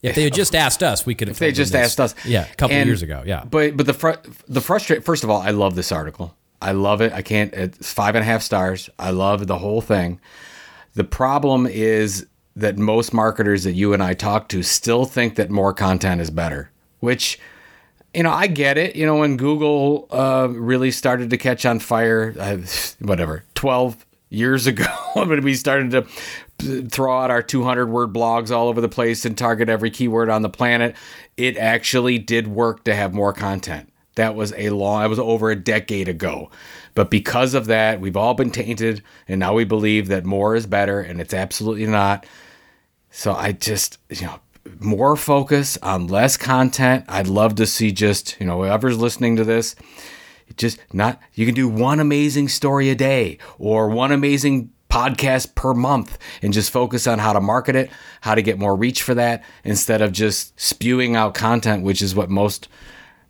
if 0.00 0.14
they 0.14 0.24
had 0.24 0.32
just 0.34 0.54
asked 0.54 0.82
us, 0.82 1.04
we 1.04 1.14
could 1.14 1.28
have. 1.28 1.34
If 1.34 1.38
they 1.38 1.52
just 1.52 1.74
asked 1.74 2.00
us, 2.00 2.14
yeah, 2.24 2.46
a 2.50 2.54
couple 2.54 2.76
and, 2.76 2.86
years 2.86 3.02
ago, 3.02 3.22
yeah. 3.26 3.44
But 3.44 3.76
but 3.76 3.84
the 3.84 3.94
fr- 3.94 4.20
the 4.48 4.62
frustrate. 4.62 5.04
First 5.04 5.24
of 5.24 5.30
all, 5.30 5.42
I 5.42 5.50
love 5.50 5.74
this 5.74 5.92
article. 5.92 6.34
I 6.62 6.72
love 6.72 7.02
it. 7.02 7.12
I 7.12 7.20
can't. 7.20 7.52
It's 7.52 7.92
five 7.92 8.14
and 8.14 8.22
a 8.22 8.26
half 8.26 8.40
stars. 8.40 8.88
I 8.98 9.10
love 9.10 9.46
the 9.46 9.58
whole 9.58 9.82
thing. 9.82 10.20
The 10.94 11.04
problem 11.04 11.66
is 11.66 12.26
that 12.56 12.78
most 12.78 13.12
marketers 13.12 13.64
that 13.64 13.72
you 13.72 13.92
and 13.92 14.02
I 14.02 14.14
talk 14.14 14.48
to 14.50 14.62
still 14.62 15.04
think 15.04 15.34
that 15.34 15.50
more 15.50 15.74
content 15.74 16.20
is 16.20 16.30
better 16.30 16.70
which 17.04 17.38
you 18.14 18.22
know, 18.22 18.30
I 18.30 18.46
get 18.46 18.78
it. 18.78 18.94
You 18.94 19.06
know, 19.06 19.16
when 19.16 19.36
Google 19.36 20.06
uh, 20.10 20.48
really 20.48 20.92
started 20.92 21.30
to 21.30 21.36
catch 21.36 21.66
on 21.66 21.80
fire, 21.80 22.32
uh, 22.38 22.58
whatever, 23.00 23.42
12 23.54 24.06
years 24.30 24.66
ago, 24.68 24.86
when 25.14 25.42
we 25.42 25.54
started 25.54 25.90
to 25.92 26.06
throw 26.58 27.18
out 27.18 27.30
our 27.30 27.42
200 27.42 27.86
word 27.86 28.12
blogs 28.12 28.50
all 28.50 28.68
over 28.68 28.80
the 28.80 28.88
place 28.88 29.24
and 29.24 29.36
target 29.36 29.68
every 29.68 29.90
keyword 29.90 30.30
on 30.30 30.42
the 30.42 30.48
planet, 30.48 30.96
it 31.36 31.56
actually 31.56 32.18
did 32.18 32.46
work 32.46 32.84
to 32.84 32.94
have 32.94 33.12
more 33.12 33.32
content. 33.32 33.92
That 34.16 34.34
was 34.36 34.52
a 34.56 34.70
long, 34.70 35.02
that 35.02 35.10
was 35.10 35.18
over 35.18 35.50
a 35.50 35.56
decade 35.56 36.08
ago. 36.08 36.50
But 36.94 37.10
because 37.10 37.54
of 37.54 37.66
that, 37.66 38.00
we've 38.00 38.16
all 38.16 38.34
been 38.34 38.52
tainted, 38.52 39.02
and 39.26 39.40
now 39.40 39.54
we 39.54 39.64
believe 39.64 40.06
that 40.08 40.24
more 40.24 40.54
is 40.54 40.66
better, 40.66 41.00
and 41.00 41.20
it's 41.20 41.34
absolutely 41.34 41.86
not. 41.86 42.24
So 43.10 43.32
I 43.32 43.52
just, 43.52 43.98
you 44.08 44.26
know, 44.26 44.38
more 44.78 45.16
focus 45.16 45.76
on 45.82 46.06
less 46.06 46.36
content. 46.36 47.04
I'd 47.08 47.26
love 47.26 47.56
to 47.56 47.66
see 47.66 47.90
just, 47.90 48.38
you 48.40 48.46
know, 48.46 48.62
whoever's 48.62 48.98
listening 48.98 49.36
to 49.36 49.44
this, 49.44 49.74
just 50.56 50.78
not, 50.92 51.20
you 51.32 51.46
can 51.46 51.54
do 51.54 51.68
one 51.68 52.00
amazing 52.00 52.48
story 52.48 52.90
a 52.90 52.94
day 52.94 53.38
or 53.58 53.88
one 53.88 54.12
amazing 54.12 54.70
podcast 54.94 55.54
per 55.56 55.74
month 55.74 56.18
and 56.40 56.52
just 56.52 56.70
focus 56.70 57.06
on 57.06 57.18
how 57.18 57.32
to 57.32 57.40
market 57.40 57.74
it, 57.74 57.90
how 58.20 58.34
to 58.34 58.42
get 58.42 58.58
more 58.58 58.76
reach 58.76 59.02
for 59.02 59.14
that 59.14 59.42
instead 59.64 60.00
of 60.00 60.12
just 60.12 60.58
spewing 60.60 61.16
out 61.16 61.34
content, 61.34 61.82
which 61.82 62.00
is 62.00 62.14
what 62.14 62.30
most 62.30 62.68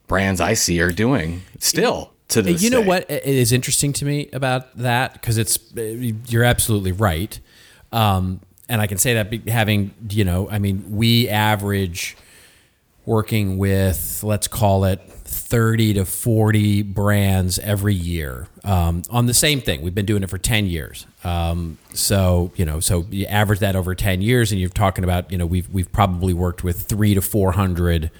brands 0.07 0.41
I 0.41 0.53
see 0.55 0.81
are 0.81 0.93
doing 0.93 1.43
still. 1.59 2.13
To 2.29 2.41
this 2.43 2.63
you 2.63 2.71
know 2.71 2.81
day. 2.81 2.89
what 2.89 3.11
is 3.11 3.53
interesting 3.53 3.93
to 3.95 4.05
me 4.05 4.29
about 4.33 4.77
that 4.79 5.13
because 5.15 5.37
it's 5.37 5.59
you're 5.75 6.45
absolutely 6.45 6.93
right. 6.93 7.39
Um, 7.93 8.41
and 8.69 8.81
I 8.81 8.87
can 8.87 8.99
say 8.99 9.15
that 9.15 9.49
having, 9.49 9.95
you 10.11 10.25
know, 10.25 10.49
I 10.51 10.59
mean, 10.59 10.85
we 10.91 11.29
average 11.29 12.17
working 13.05 13.59
with, 13.59 14.23
let's 14.25 14.49
call 14.49 14.85
it 14.85 15.01
30 15.47 15.95
to 15.95 16.05
40 16.07 16.83
brands 16.83 17.59
every 17.59 17.95
year 17.95 18.49
um, 18.65 19.03
on 19.11 19.27
the 19.27 19.35
same 19.35 19.61
thing. 19.61 19.83
We've 19.83 19.95
been 19.95 20.07
doing 20.07 20.23
it 20.23 20.31
for 20.31 20.39
10 20.39 20.67
years. 20.67 21.07
Um, 21.23 21.77
so, 21.93 22.51
you 22.57 22.65
know, 22.65 22.81
so 22.81 23.07
you 23.11 23.27
average 23.27 23.59
that 23.59 23.77
over 23.77 23.95
10 23.95 24.23
years 24.23 24.53
and 24.53 24.61
you're 24.61 24.71
talking 24.71 25.05
about, 25.05 25.31
you 25.31 25.37
know, 25.37 25.45
we've, 25.45 25.69
we've 25.69 25.93
probably 25.93 26.33
worked 26.33 26.65
with 26.65 26.83
three 26.83 27.13
to 27.15 27.21
400 27.21 28.11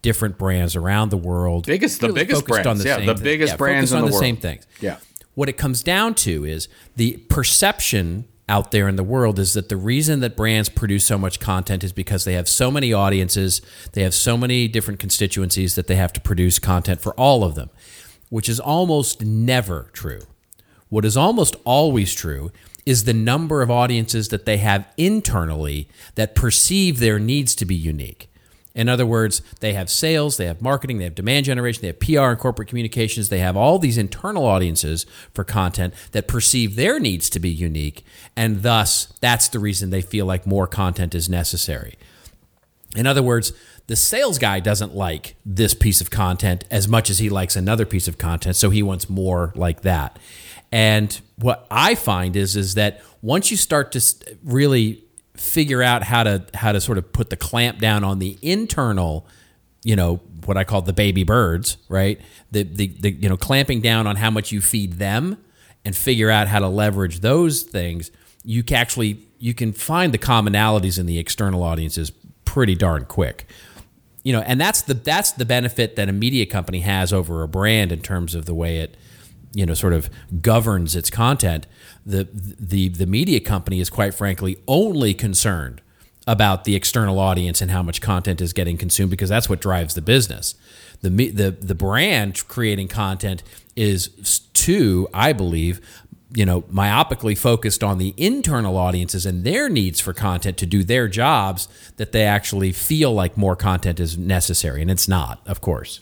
different 0.00 0.38
brands 0.38 0.74
around 0.74 1.10
the 1.10 1.18
world. 1.18 1.66
Biggest, 1.66 2.00
the 2.00 2.08
really 2.08 2.22
biggest 2.22 2.46
brands. 2.46 2.66
On 2.66 2.78
the 2.78 2.84
yeah, 2.84 3.04
the 3.04 3.14
biggest 3.14 3.52
yeah, 3.52 3.56
brands 3.56 3.92
in 3.92 3.98
on 3.98 4.04
the, 4.04 4.08
the 4.08 4.14
world. 4.14 4.22
same 4.22 4.36
things. 4.36 4.66
Yeah. 4.80 4.96
What 5.34 5.50
it 5.50 5.58
comes 5.58 5.82
down 5.82 6.14
to 6.16 6.44
is 6.46 6.68
the 6.96 7.18
perception 7.28 8.24
out 8.50 8.72
there 8.72 8.88
in 8.88 8.96
the 8.96 9.04
world 9.04 9.38
is 9.38 9.54
that 9.54 9.68
the 9.68 9.76
reason 9.76 10.18
that 10.20 10.36
brands 10.36 10.68
produce 10.68 11.04
so 11.04 11.16
much 11.16 11.38
content 11.38 11.84
is 11.84 11.92
because 11.92 12.24
they 12.24 12.34
have 12.34 12.48
so 12.48 12.70
many 12.70 12.92
audiences, 12.92 13.62
they 13.92 14.02
have 14.02 14.12
so 14.12 14.36
many 14.36 14.66
different 14.66 14.98
constituencies 14.98 15.76
that 15.76 15.86
they 15.86 15.94
have 15.94 16.12
to 16.12 16.20
produce 16.20 16.58
content 16.58 17.00
for 17.00 17.14
all 17.14 17.44
of 17.44 17.54
them, 17.54 17.70
which 18.28 18.48
is 18.48 18.58
almost 18.58 19.22
never 19.22 19.88
true. 19.92 20.22
What 20.88 21.04
is 21.04 21.16
almost 21.16 21.54
always 21.64 22.12
true 22.12 22.50
is 22.84 23.04
the 23.04 23.14
number 23.14 23.62
of 23.62 23.70
audiences 23.70 24.28
that 24.28 24.46
they 24.46 24.56
have 24.56 24.92
internally 24.96 25.88
that 26.16 26.34
perceive 26.34 26.98
their 26.98 27.20
needs 27.20 27.54
to 27.54 27.64
be 27.64 27.76
unique. 27.76 28.29
In 28.74 28.88
other 28.88 29.06
words, 29.06 29.42
they 29.60 29.72
have 29.72 29.90
sales, 29.90 30.36
they 30.36 30.46
have 30.46 30.62
marketing, 30.62 30.98
they 30.98 31.04
have 31.04 31.14
demand 31.14 31.46
generation, 31.46 31.82
they 31.82 31.88
have 31.88 32.00
PR 32.00 32.30
and 32.30 32.38
corporate 32.38 32.68
communications, 32.68 33.28
they 33.28 33.40
have 33.40 33.56
all 33.56 33.78
these 33.78 33.98
internal 33.98 34.46
audiences 34.46 35.06
for 35.34 35.42
content 35.42 35.92
that 36.12 36.28
perceive 36.28 36.76
their 36.76 37.00
needs 37.00 37.28
to 37.30 37.40
be 37.40 37.50
unique. 37.50 38.04
And 38.36 38.62
thus, 38.62 39.12
that's 39.20 39.48
the 39.48 39.58
reason 39.58 39.90
they 39.90 40.02
feel 40.02 40.24
like 40.24 40.46
more 40.46 40.66
content 40.66 41.14
is 41.14 41.28
necessary. 41.28 41.96
In 42.94 43.06
other 43.06 43.22
words, 43.22 43.52
the 43.88 43.96
sales 43.96 44.38
guy 44.38 44.60
doesn't 44.60 44.94
like 44.94 45.34
this 45.44 45.74
piece 45.74 46.00
of 46.00 46.10
content 46.10 46.64
as 46.70 46.86
much 46.86 47.10
as 47.10 47.18
he 47.18 47.28
likes 47.28 47.56
another 47.56 47.84
piece 47.84 48.06
of 48.06 48.18
content, 48.18 48.54
so 48.54 48.70
he 48.70 48.84
wants 48.84 49.10
more 49.10 49.52
like 49.56 49.80
that. 49.82 50.16
And 50.70 51.20
what 51.36 51.66
I 51.70 51.96
find 51.96 52.36
is 52.36 52.54
is 52.54 52.74
that 52.74 53.02
once 53.20 53.50
you 53.50 53.56
start 53.56 53.90
to 53.92 54.00
really 54.44 55.02
figure 55.40 55.82
out 55.82 56.02
how 56.02 56.22
to 56.22 56.44
how 56.54 56.72
to 56.72 56.80
sort 56.80 56.98
of 56.98 57.12
put 57.12 57.30
the 57.30 57.36
clamp 57.36 57.78
down 57.78 58.04
on 58.04 58.18
the 58.18 58.38
internal 58.42 59.26
you 59.82 59.96
know 59.96 60.16
what 60.44 60.56
I 60.56 60.64
call 60.64 60.82
the 60.82 60.92
baby 60.92 61.22
birds, 61.24 61.78
right? 61.88 62.20
The, 62.50 62.64
the 62.64 62.88
the 62.88 63.12
you 63.12 63.28
know 63.28 63.36
clamping 63.36 63.80
down 63.80 64.06
on 64.06 64.16
how 64.16 64.30
much 64.30 64.52
you 64.52 64.60
feed 64.60 64.94
them 64.94 65.38
and 65.84 65.96
figure 65.96 66.30
out 66.30 66.48
how 66.48 66.58
to 66.58 66.68
leverage 66.68 67.20
those 67.20 67.62
things. 67.62 68.10
You 68.44 68.62
can 68.62 68.76
actually 68.76 69.26
you 69.38 69.54
can 69.54 69.72
find 69.72 70.12
the 70.12 70.18
commonalities 70.18 70.98
in 70.98 71.06
the 71.06 71.18
external 71.18 71.62
audiences 71.62 72.12
pretty 72.44 72.74
darn 72.74 73.06
quick. 73.06 73.46
You 74.22 74.34
know, 74.34 74.40
and 74.40 74.60
that's 74.60 74.82
the 74.82 74.94
that's 74.94 75.32
the 75.32 75.46
benefit 75.46 75.96
that 75.96 76.08
a 76.08 76.12
media 76.12 76.44
company 76.44 76.80
has 76.80 77.12
over 77.12 77.42
a 77.42 77.48
brand 77.48 77.90
in 77.90 78.00
terms 78.00 78.34
of 78.34 78.44
the 78.44 78.54
way 78.54 78.78
it 78.78 78.96
you 79.52 79.66
know 79.66 79.74
sort 79.74 79.92
of 79.92 80.08
governs 80.40 80.94
its 80.94 81.10
content 81.10 81.66
the 82.06 82.28
the 82.32 82.88
the 82.88 83.06
media 83.06 83.40
company 83.40 83.80
is 83.80 83.90
quite 83.90 84.14
frankly 84.14 84.56
only 84.68 85.12
concerned 85.12 85.82
about 86.26 86.64
the 86.64 86.76
external 86.76 87.18
audience 87.18 87.60
and 87.60 87.70
how 87.70 87.82
much 87.82 88.00
content 88.00 88.40
is 88.40 88.52
getting 88.52 88.76
consumed 88.76 89.10
because 89.10 89.28
that's 89.28 89.48
what 89.48 89.60
drives 89.60 89.94
the 89.94 90.02
business. 90.02 90.54
The 91.00 91.10
the 91.10 91.50
the 91.50 91.74
brand 91.74 92.46
creating 92.46 92.88
content 92.88 93.42
is 93.74 94.40
too 94.52 95.08
i 95.14 95.32
believe 95.32 95.80
you 96.34 96.44
know 96.44 96.62
myopically 96.62 97.38
focused 97.38 97.82
on 97.82 97.96
the 97.96 98.12
internal 98.18 98.76
audiences 98.76 99.24
and 99.24 99.42
their 99.42 99.70
needs 99.70 100.00
for 100.00 100.12
content 100.12 100.58
to 100.58 100.66
do 100.66 100.84
their 100.84 101.08
jobs 101.08 101.66
that 101.96 102.12
they 102.12 102.24
actually 102.24 102.70
feel 102.72 103.14
like 103.14 103.36
more 103.38 103.56
content 103.56 103.98
is 103.98 104.18
necessary 104.18 104.82
and 104.82 104.90
it's 104.90 105.08
not 105.08 105.40
of 105.46 105.60
course. 105.60 106.00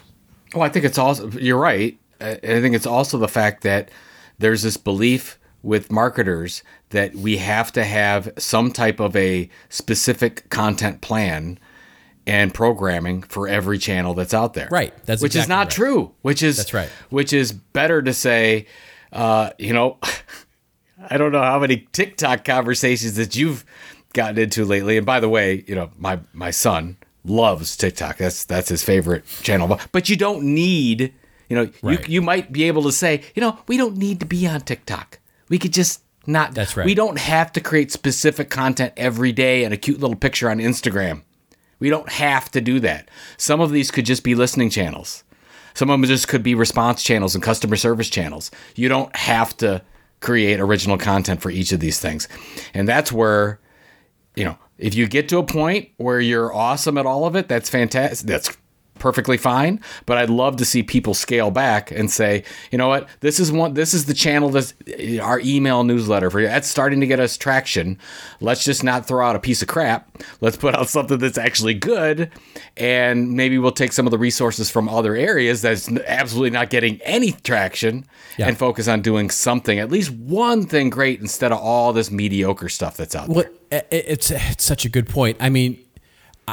Well 0.54 0.64
i 0.64 0.68
think 0.68 0.84
it's 0.84 0.98
also 0.98 1.30
you're 1.30 1.58
right 1.58 1.96
I 2.20 2.34
think 2.36 2.74
it's 2.74 2.86
also 2.86 3.18
the 3.18 3.28
fact 3.28 3.62
that 3.62 3.90
there's 4.38 4.62
this 4.62 4.76
belief 4.76 5.38
with 5.62 5.90
marketers 5.90 6.62
that 6.90 7.14
we 7.14 7.38
have 7.38 7.72
to 7.72 7.84
have 7.84 8.32
some 8.38 8.72
type 8.72 9.00
of 9.00 9.14
a 9.16 9.50
specific 9.68 10.48
content 10.50 11.00
plan 11.00 11.58
and 12.26 12.52
programming 12.52 13.22
for 13.22 13.48
every 13.48 13.78
channel 13.78 14.14
that's 14.14 14.34
out 14.34 14.54
there. 14.54 14.68
Right. 14.70 14.94
That's 15.06 15.22
which 15.22 15.30
exactly 15.30 15.42
is 15.44 15.48
not 15.48 15.66
right. 15.66 15.70
true. 15.70 16.14
Which 16.22 16.42
is 16.42 16.58
that's 16.58 16.74
right. 16.74 16.90
Which 17.10 17.32
is 17.32 17.52
better 17.52 18.02
to 18.02 18.12
say, 18.12 18.66
uh, 19.12 19.50
you 19.58 19.72
know, 19.72 19.98
I 21.10 21.16
don't 21.16 21.32
know 21.32 21.42
how 21.42 21.58
many 21.58 21.88
TikTok 21.92 22.44
conversations 22.44 23.16
that 23.16 23.34
you've 23.34 23.64
gotten 24.12 24.38
into 24.38 24.64
lately. 24.64 24.96
And 24.96 25.06
by 25.06 25.20
the 25.20 25.28
way, 25.28 25.64
you 25.66 25.74
know, 25.74 25.90
my 25.96 26.20
my 26.32 26.50
son 26.50 26.98
loves 27.24 27.76
TikTok. 27.76 28.18
That's 28.18 28.44
that's 28.44 28.68
his 28.68 28.84
favorite 28.84 29.24
channel. 29.42 29.80
But 29.92 30.08
you 30.08 30.16
don't 30.16 30.42
need, 30.42 31.14
you 31.48 31.56
know, 31.56 31.70
Right. 31.82 32.06
you 32.08 32.14
you 32.14 32.22
might 32.22 32.52
be 32.52 32.64
able 32.64 32.82
to 32.84 32.92
say, 32.92 33.22
you 33.34 33.40
know, 33.40 33.58
we 33.66 33.76
don't 33.76 33.96
need 33.96 34.20
to 34.20 34.26
be 34.26 34.46
on 34.46 34.60
TikTok. 34.62 35.18
We 35.48 35.58
could 35.58 35.72
just 35.72 36.02
not. 36.26 36.54
That's 36.54 36.76
right. 36.76 36.84
We 36.86 36.94
don't 36.94 37.18
have 37.18 37.52
to 37.52 37.60
create 37.60 37.90
specific 37.90 38.50
content 38.50 38.92
every 38.96 39.32
day 39.32 39.64
and 39.64 39.72
a 39.72 39.76
cute 39.76 40.00
little 40.00 40.16
picture 40.16 40.50
on 40.50 40.58
Instagram. 40.58 41.22
We 41.80 41.90
don't 41.90 42.08
have 42.10 42.50
to 42.52 42.60
do 42.60 42.80
that. 42.80 43.08
Some 43.36 43.60
of 43.60 43.70
these 43.70 43.90
could 43.90 44.04
just 44.04 44.24
be 44.24 44.34
listening 44.34 44.68
channels. 44.70 45.24
Some 45.74 45.90
of 45.90 46.00
them 46.00 46.08
just 46.08 46.26
could 46.26 46.42
be 46.42 46.54
response 46.56 47.02
channels 47.04 47.34
and 47.36 47.42
customer 47.44 47.76
service 47.76 48.10
channels. 48.10 48.50
You 48.74 48.88
don't 48.88 49.14
have 49.14 49.56
to 49.58 49.80
create 50.20 50.58
original 50.58 50.98
content 50.98 51.40
for 51.40 51.50
each 51.50 51.70
of 51.70 51.78
these 51.78 52.00
things. 52.00 52.26
And 52.74 52.88
that's 52.88 53.12
where, 53.12 53.60
you 54.34 54.44
know, 54.44 54.58
if 54.76 54.96
you 54.96 55.06
get 55.06 55.28
to 55.28 55.38
a 55.38 55.44
point 55.44 55.90
where 55.96 56.20
you're 56.20 56.52
awesome 56.52 56.98
at 56.98 57.06
all 57.06 57.24
of 57.26 57.36
it, 57.36 57.46
that's 57.48 57.70
fantastic. 57.70 58.26
That's 58.26 58.56
perfectly 58.98 59.36
fine. 59.36 59.80
But 60.06 60.18
I'd 60.18 60.30
love 60.30 60.56
to 60.56 60.64
see 60.64 60.82
people 60.82 61.14
scale 61.14 61.50
back 61.50 61.90
and 61.90 62.10
say, 62.10 62.44
you 62.70 62.78
know 62.78 62.88
what, 62.88 63.08
this 63.20 63.38
is 63.40 63.50
one 63.52 63.74
this 63.74 63.94
is 63.94 64.06
the 64.06 64.14
channel 64.14 64.48
that's 64.50 64.74
our 65.20 65.40
email 65.40 65.84
newsletter 65.84 66.30
for 66.30 66.40
you. 66.40 66.46
That's 66.46 66.68
starting 66.68 67.00
to 67.00 67.06
get 67.06 67.20
us 67.20 67.36
traction. 67.36 67.98
Let's 68.40 68.64
just 68.64 68.82
not 68.84 69.06
throw 69.06 69.26
out 69.26 69.36
a 69.36 69.40
piece 69.40 69.62
of 69.62 69.68
crap. 69.68 70.10
Let's 70.40 70.56
put 70.56 70.74
out 70.74 70.88
something 70.88 71.18
that's 71.18 71.38
actually 71.38 71.74
good. 71.74 72.30
And 72.76 73.32
maybe 73.32 73.58
we'll 73.58 73.72
take 73.72 73.92
some 73.92 74.06
of 74.06 74.10
the 74.10 74.18
resources 74.18 74.70
from 74.70 74.88
other 74.88 75.14
areas 75.14 75.62
that's 75.62 75.88
absolutely 76.06 76.50
not 76.50 76.70
getting 76.70 77.00
any 77.02 77.32
traction 77.32 78.06
Yeah. 78.36 78.48
and 78.48 78.58
focus 78.58 78.88
on 78.88 79.02
doing 79.02 79.30
something, 79.30 79.78
at 79.78 79.90
least 79.90 80.10
one 80.10 80.66
thing 80.66 80.90
great 80.90 81.20
instead 81.20 81.52
of 81.52 81.58
all 81.58 81.92
this 81.92 82.10
mediocre 82.10 82.68
stuff 82.68 82.96
that's 82.96 83.14
out 83.16 83.26
there. 83.28 83.36
Well, 83.36 83.44
i- 83.72 83.82
it's 83.90 84.30
it's 84.30 84.64
such 84.64 84.84
a 84.84 84.88
good 84.88 85.08
point. 85.08 85.36
I 85.40 85.48
mean, 85.48 85.78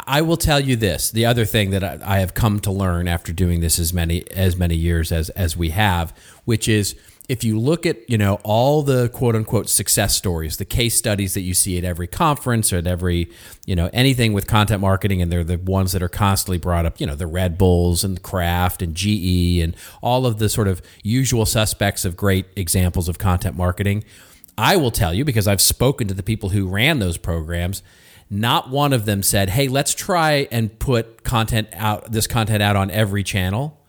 I 0.07 0.21
will 0.21 0.37
tell 0.37 0.59
you 0.59 0.75
this: 0.75 1.11
the 1.11 1.25
other 1.25 1.45
thing 1.45 1.71
that 1.71 1.83
I, 1.83 1.99
I 2.03 2.19
have 2.19 2.33
come 2.33 2.59
to 2.61 2.71
learn 2.71 3.07
after 3.07 3.31
doing 3.31 3.61
this 3.61 3.79
as 3.79 3.93
many 3.93 4.29
as 4.31 4.55
many 4.55 4.75
years 4.75 5.11
as 5.11 5.29
as 5.31 5.55
we 5.55 5.69
have, 5.69 6.13
which 6.45 6.67
is 6.67 6.95
if 7.27 7.43
you 7.43 7.59
look 7.59 7.85
at 7.85 8.07
you 8.09 8.17
know 8.17 8.39
all 8.43 8.81
the 8.81 9.09
quote 9.09 9.35
unquote 9.35 9.69
success 9.69 10.15
stories, 10.15 10.57
the 10.57 10.65
case 10.65 10.95
studies 10.95 11.33
that 11.33 11.41
you 11.41 11.53
see 11.53 11.77
at 11.77 11.83
every 11.83 12.07
conference 12.07 12.71
or 12.71 12.77
at 12.77 12.87
every 12.87 13.29
you 13.65 13.75
know 13.75 13.89
anything 13.93 14.33
with 14.33 14.47
content 14.47 14.81
marketing, 14.81 15.21
and 15.21 15.31
they're 15.31 15.43
the 15.43 15.57
ones 15.57 15.91
that 15.93 16.03
are 16.03 16.09
constantly 16.09 16.57
brought 16.57 16.85
up. 16.85 16.99
You 16.99 17.07
know, 17.07 17.15
the 17.15 17.27
Red 17.27 17.57
Bulls 17.57 18.03
and 18.03 18.21
Kraft 18.21 18.81
and 18.81 18.95
GE 18.95 19.59
and 19.61 19.75
all 20.01 20.25
of 20.25 20.39
the 20.39 20.49
sort 20.49 20.67
of 20.67 20.81
usual 21.03 21.45
suspects 21.45 22.05
of 22.05 22.15
great 22.15 22.45
examples 22.55 23.07
of 23.09 23.17
content 23.17 23.55
marketing. 23.55 24.03
I 24.57 24.77
will 24.77 24.91
tell 24.91 25.13
you 25.13 25.25
because 25.25 25.47
I've 25.47 25.61
spoken 25.61 26.07
to 26.07 26.13
the 26.13 26.23
people 26.23 26.49
who 26.49 26.67
ran 26.67 26.99
those 26.99 27.17
programs. 27.17 27.83
Not 28.29 28.69
one 28.69 28.93
of 28.93 29.05
them 29.05 29.21
said, 29.21 29.51
"Hey, 29.51 29.67
let's 29.67 29.93
try 29.93 30.47
and 30.51 30.77
put 30.79 31.23
content 31.23 31.67
out 31.73 32.11
this 32.11 32.27
content 32.27 32.63
out 32.63 32.75
on 32.75 32.89
every 32.91 33.23
channel 33.23 33.79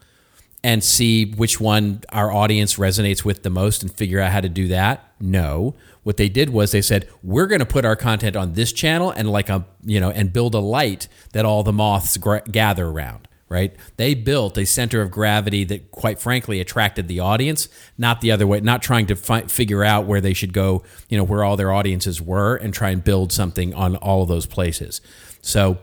and 0.63 0.83
see 0.83 1.25
which 1.25 1.61
one 1.61 2.03
our 2.13 2.33
audience 2.33 2.77
resonates 2.77 3.25
with 3.25 3.43
the 3.43 3.51
most 3.51 3.83
and 3.83 3.93
figure 3.93 4.21
out 4.21 4.33
how 4.33 4.41
to 4.41 4.49
do 4.49 4.69
that." 4.69 5.05
No. 5.19 5.75
What 6.03 6.19
they 6.19 6.29
did 6.29 6.51
was 6.51 6.73
they 6.73 6.83
said, 6.83 7.09
"We're 7.23 7.47
going 7.47 7.61
to 7.61 7.67
put 7.67 7.85
our 7.85 7.97
content 7.97 8.37
on 8.37 8.53
this 8.53 8.73
channel 8.73 9.11
and 9.11 9.31
like 9.31 9.49
a, 9.49 9.65
you 9.85 10.01
know, 10.01 10.11
and 10.11 10.33
build 10.33 10.55
a 10.55 10.61
light 10.61 11.09
that 11.33 11.45
all 11.45 11.63
the 11.63 11.73
moths 11.73 12.19
gather 12.51 12.87
around." 12.87 13.29
Right? 13.49 13.77
They 13.97 14.15
built 14.15 14.59
a 14.59 14.67
center 14.67 15.01
of 15.01 15.13
gravity 15.13 15.63
that, 15.65 15.93
quite 15.93 16.19
frankly, 16.19 16.61
attracted 16.61 17.07
the 17.07 17.21
audience, 17.21 17.69
not 17.97 18.21
the 18.21 18.33
other 18.33 18.45
way. 18.45 18.61
Not 18.61 18.83
trying 18.83 19.07
to 19.07 19.15
fi- 19.15 19.43
figure 19.43 19.85
out 19.85 20.05
where 20.05 20.21
they 20.21 20.33
should 20.33 20.53
go, 20.53 20.83
you 21.09 21.17
know, 21.17 21.23
where 21.23 21.45
all 21.45 21.57
their 21.57 21.71
audiences 21.71 22.21
were, 22.21 22.57
and 22.57 22.75
try 22.75 22.91
and 22.91 23.05
build 23.05 23.33
something 23.33 23.73
on 23.73 23.95
all 23.97 24.23
of 24.23 24.29
those 24.29 24.47
places. 24.47 25.01
So, 25.43 25.79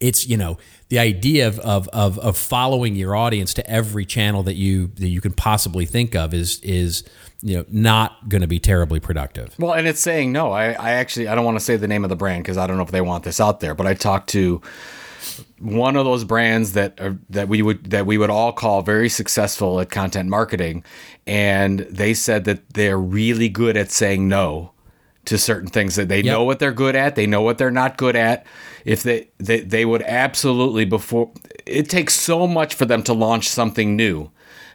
it's 0.00 0.26
you 0.26 0.36
know 0.36 0.58
the 0.88 0.98
idea 0.98 1.46
of, 1.46 1.58
of 1.60 1.88
of 1.88 2.18
of 2.18 2.36
following 2.36 2.94
your 2.94 3.14
audience 3.16 3.54
to 3.54 3.70
every 3.70 4.04
channel 4.04 4.42
that 4.42 4.54
you 4.54 4.88
that 4.96 5.08
you 5.08 5.20
can 5.20 5.32
possibly 5.32 5.86
think 5.86 6.14
of 6.14 6.32
is 6.32 6.60
is 6.60 7.04
you 7.42 7.56
know 7.56 7.64
not 7.68 8.28
going 8.28 8.40
to 8.40 8.46
be 8.46 8.58
terribly 8.58 9.00
productive. 9.00 9.54
Well, 9.58 9.72
and 9.72 9.86
it's 9.86 10.00
saying 10.00 10.32
no. 10.32 10.52
I, 10.52 10.72
I 10.72 10.92
actually 10.92 11.28
I 11.28 11.34
don't 11.34 11.44
want 11.44 11.58
to 11.58 11.64
say 11.64 11.76
the 11.76 11.88
name 11.88 12.04
of 12.04 12.10
the 12.10 12.16
brand 12.16 12.44
because 12.44 12.56
I 12.56 12.66
don't 12.66 12.76
know 12.76 12.82
if 12.82 12.90
they 12.90 13.00
want 13.00 13.24
this 13.24 13.40
out 13.40 13.60
there. 13.60 13.74
But 13.74 13.86
I 13.86 13.94
talked 13.94 14.30
to 14.30 14.60
one 15.58 15.96
of 15.96 16.04
those 16.04 16.24
brands 16.24 16.72
that 16.72 17.00
are, 17.00 17.18
that 17.30 17.48
we 17.48 17.62
would 17.62 17.90
that 17.90 18.06
we 18.06 18.18
would 18.18 18.30
all 18.30 18.52
call 18.52 18.82
very 18.82 19.08
successful 19.08 19.80
at 19.80 19.90
content 19.90 20.28
marketing, 20.28 20.84
and 21.26 21.80
they 21.80 22.14
said 22.14 22.44
that 22.44 22.74
they're 22.74 22.98
really 22.98 23.48
good 23.48 23.76
at 23.76 23.90
saying 23.90 24.28
no 24.28 24.72
to 25.24 25.38
certain 25.38 25.68
things 25.68 25.96
that 25.96 26.08
they 26.08 26.22
know 26.22 26.44
what 26.44 26.58
they're 26.58 26.72
good 26.72 26.94
at, 26.94 27.14
they 27.14 27.26
know 27.26 27.42
what 27.42 27.58
they're 27.58 27.70
not 27.70 27.96
good 27.96 28.16
at. 28.16 28.46
If 28.84 29.02
they, 29.02 29.28
they 29.38 29.60
they 29.60 29.84
would 29.84 30.02
absolutely 30.02 30.84
before 30.84 31.32
it 31.66 31.88
takes 31.88 32.14
so 32.14 32.46
much 32.46 32.74
for 32.74 32.84
them 32.84 33.02
to 33.04 33.12
launch 33.12 33.48
something 33.48 33.96
new 33.96 34.30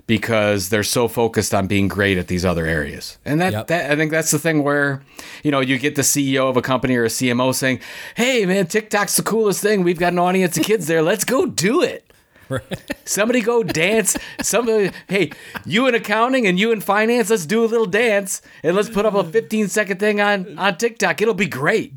because 0.09 0.69
they're 0.69 0.81
so 0.81 1.07
focused 1.07 1.53
on 1.53 1.67
being 1.67 1.87
great 1.87 2.17
at 2.17 2.27
these 2.27 2.43
other 2.43 2.65
areas. 2.65 3.19
And 3.23 3.39
that, 3.39 3.53
Yep. 3.53 3.67
that 3.67 3.91
I 3.91 3.95
think 3.95 4.09
that's 4.09 4.31
the 4.31 4.39
thing 4.39 4.63
where, 4.63 5.03
you 5.43 5.51
know, 5.51 5.59
you 5.59 5.77
get 5.77 5.93
the 5.93 6.01
CEO 6.01 6.49
of 6.49 6.57
a 6.57 6.63
company 6.63 6.95
or 6.95 7.05
a 7.05 7.09
CMO 7.09 7.51
saying, 7.53 7.79
"Hey 8.15 8.43
man, 8.47 8.65
TikTok's 8.65 9.15
the 9.17 9.21
coolest 9.21 9.61
thing. 9.61 9.83
We've 9.83 9.99
got 9.99 10.11
an 10.13 10.17
audience 10.17 10.57
of 10.57 10.63
kids 10.65 10.87
there. 10.87 11.03
Let's 11.03 11.23
go 11.25 11.45
do 11.45 11.83
it." 11.83 12.11
Somebody 13.05 13.41
go 13.41 13.61
dance. 13.61 14.17
Somebody, 14.41 14.89
hey, 15.07 15.29
you 15.63 15.85
in 15.85 15.93
accounting 15.93 16.47
and 16.47 16.59
you 16.59 16.71
in 16.71 16.81
finance, 16.81 17.29
let's 17.29 17.45
do 17.45 17.63
a 17.63 17.67
little 17.67 17.85
dance 17.85 18.41
and 18.63 18.75
let's 18.75 18.89
put 18.89 19.05
up 19.05 19.13
a 19.13 19.23
15 19.23 19.67
second 19.67 19.99
thing 19.99 20.19
on 20.19 20.57
on 20.57 20.75
TikTok. 20.77 21.21
It'll 21.21 21.35
be 21.35 21.45
great. 21.45 21.93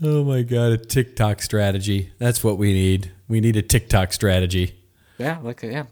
Oh 0.00 0.22
my 0.22 0.42
god, 0.42 0.70
a 0.70 0.78
TikTok 0.78 1.42
strategy. 1.42 2.12
That's 2.18 2.44
what 2.44 2.56
we 2.56 2.72
need. 2.72 3.10
We 3.26 3.40
need 3.40 3.56
a 3.56 3.62
TikTok 3.62 4.12
strategy. 4.12 4.78
Yeah, 5.18 5.38
like 5.42 5.62
yeah. 5.62 5.84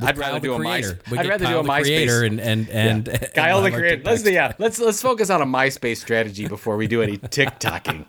I'd 0.00 0.18
rather 0.18 0.40
do 0.40 0.54
a 0.54 0.58
creator. 0.58 0.94
MySpace. 0.94 1.10
We 1.10 1.18
I'd 1.18 1.28
rather 1.28 1.44
Kyle 1.44 1.62
do 1.62 1.68
a 1.68 1.72
MySpace. 1.72 1.82
creator 1.82 2.24
and 2.24 2.40
and 2.40 2.68
and, 2.68 3.08
and 3.08 3.32
Kyle 3.34 3.62
the 3.62 3.70
have 3.70 3.78
creator. 3.78 3.96
TikTok 3.96 4.12
Let's 4.12 4.28
yeah. 4.30 4.52
Let's 4.58 4.78
let's 4.78 5.00
focus 5.00 5.30
on 5.30 5.40
a 5.42 5.46
MySpace 5.46 5.98
strategy 5.98 6.46
before 6.48 6.76
we 6.76 6.86
do 6.86 7.02
any 7.02 7.18
TikToking. 7.18 8.04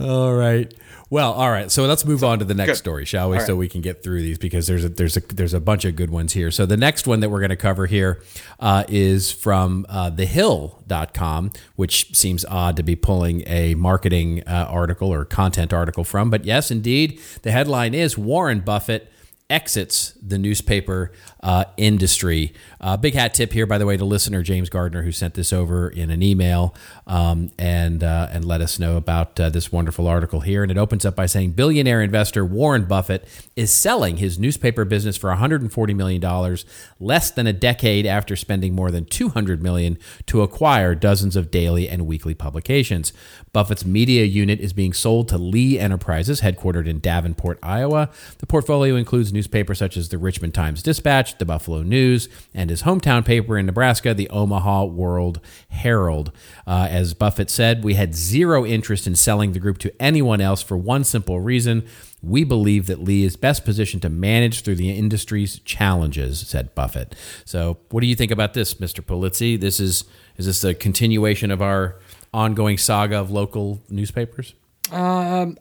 All 0.00 0.32
right. 0.34 0.72
Well, 1.12 1.34
all 1.34 1.50
right. 1.50 1.70
So 1.70 1.84
let's 1.84 2.06
move 2.06 2.24
on 2.24 2.38
to 2.38 2.46
the 2.46 2.54
next 2.54 2.70
good. 2.70 2.76
story, 2.76 3.04
shall 3.04 3.28
we? 3.28 3.36
All 3.36 3.44
So 3.44 3.52
right. 3.52 3.58
we 3.58 3.68
can 3.68 3.82
get 3.82 4.02
through 4.02 4.22
these 4.22 4.38
because 4.38 4.66
there's 4.66 4.82
a 4.82 4.88
there's 4.88 5.14
a 5.14 5.20
there's 5.20 5.52
a 5.52 5.60
bunch 5.60 5.84
of 5.84 5.94
good 5.94 6.08
ones 6.08 6.32
here. 6.32 6.50
So 6.50 6.64
the 6.64 6.78
next 6.78 7.06
one 7.06 7.20
that 7.20 7.28
we're 7.28 7.40
going 7.40 7.50
to 7.50 7.56
cover 7.56 7.84
here 7.84 8.22
uh, 8.60 8.84
is 8.88 9.30
from 9.30 9.84
uh, 9.90 10.10
thehill.com, 10.10 11.50
which 11.76 12.16
seems 12.16 12.46
odd 12.46 12.78
to 12.78 12.82
be 12.82 12.96
pulling 12.96 13.42
a 13.46 13.74
marketing 13.74 14.42
uh, 14.46 14.66
article 14.70 15.12
or 15.12 15.26
content 15.26 15.74
article 15.74 16.02
from, 16.02 16.30
but 16.30 16.46
yes, 16.46 16.70
indeed, 16.70 17.20
the 17.42 17.52
headline 17.52 17.92
is 17.92 18.16
Warren 18.16 18.60
Buffett 18.60 19.11
exits 19.52 20.14
the 20.22 20.38
newspaper 20.38 21.12
uh, 21.42 21.64
industry. 21.76 22.54
Uh, 22.80 22.96
big 22.96 23.14
hat 23.14 23.34
tip 23.34 23.52
here, 23.52 23.66
by 23.66 23.76
the 23.76 23.84
way, 23.84 23.96
to 23.96 24.04
listener 24.04 24.42
James 24.42 24.70
Gardner, 24.70 25.02
who 25.02 25.12
sent 25.12 25.34
this 25.34 25.52
over 25.52 25.88
in 25.88 26.10
an 26.10 26.22
email 26.22 26.74
um, 27.06 27.50
and 27.58 28.02
uh, 28.02 28.28
and 28.32 28.44
let 28.44 28.60
us 28.60 28.78
know 28.78 28.96
about 28.96 29.38
uh, 29.38 29.50
this 29.50 29.70
wonderful 29.70 30.06
article 30.08 30.40
here. 30.40 30.62
And 30.62 30.72
it 30.72 30.78
opens 30.78 31.04
up 31.04 31.14
by 31.14 31.26
saying 31.26 31.52
billionaire 31.52 32.00
investor 32.00 32.44
Warren 32.44 32.86
Buffett 32.86 33.28
is 33.54 33.70
selling 33.70 34.16
his 34.16 34.38
newspaper 34.38 34.84
business 34.84 35.16
for 35.16 35.28
140 35.30 35.94
million 35.94 36.20
dollars, 36.20 36.64
less 36.98 37.30
than 37.30 37.46
a 37.46 37.52
decade 37.52 38.06
after 38.06 38.36
spending 38.36 38.74
more 38.74 38.90
than 38.90 39.04
200 39.04 39.62
million 39.62 39.98
to 40.26 40.42
acquire 40.42 40.94
dozens 40.94 41.36
of 41.36 41.50
daily 41.50 41.88
and 41.88 42.06
weekly 42.06 42.34
publications. 42.34 43.12
Buffett's 43.52 43.84
media 43.84 44.24
unit 44.24 44.60
is 44.60 44.72
being 44.72 44.94
sold 44.94 45.28
to 45.28 45.36
Lee 45.36 45.78
Enterprises, 45.78 46.40
headquartered 46.40 46.86
in 46.86 47.00
Davenport, 47.00 47.58
Iowa. 47.62 48.08
The 48.38 48.46
portfolio 48.46 48.96
includes 48.96 49.32
newspapers 49.42 49.78
such 49.78 49.96
as 49.96 50.08
the 50.08 50.18
Richmond 50.18 50.54
Times 50.54 50.84
Dispatch, 50.84 51.38
the 51.38 51.44
Buffalo 51.44 51.82
News, 51.82 52.28
and 52.54 52.70
his 52.70 52.84
hometown 52.84 53.24
paper 53.24 53.58
in 53.58 53.66
Nebraska, 53.66 54.14
the 54.14 54.30
Omaha 54.30 54.84
World 54.84 55.40
Herald. 55.68 56.30
Uh, 56.64 56.86
as 56.88 57.12
Buffett 57.12 57.50
said, 57.50 57.82
we 57.82 57.94
had 57.94 58.14
zero 58.14 58.64
interest 58.64 59.08
in 59.08 59.16
selling 59.16 59.52
the 59.52 59.58
group 59.58 59.78
to 59.78 59.92
anyone 60.00 60.40
else 60.40 60.62
for 60.62 60.76
one 60.76 61.02
simple 61.02 61.40
reason. 61.40 61.84
We 62.22 62.44
believe 62.44 62.86
that 62.86 63.02
Lee 63.02 63.24
is 63.24 63.34
best 63.34 63.64
positioned 63.64 64.02
to 64.02 64.08
manage 64.08 64.60
through 64.62 64.76
the 64.76 64.90
industry's 64.96 65.58
challenges, 65.60 66.46
said 66.46 66.72
Buffett. 66.76 67.16
So, 67.44 67.78
what 67.90 68.00
do 68.00 68.06
you 68.06 68.14
think 68.14 68.30
about 68.30 68.54
this, 68.54 68.74
Mr. 68.74 69.04
Pulizzi? 69.04 69.60
This 69.60 69.80
is 69.80 70.04
is 70.36 70.46
this 70.46 70.62
a 70.62 70.72
continuation 70.72 71.50
of 71.50 71.60
our 71.60 71.96
ongoing 72.32 72.78
saga 72.78 73.18
of 73.18 73.32
local 73.32 73.80
newspapers? 73.90 74.54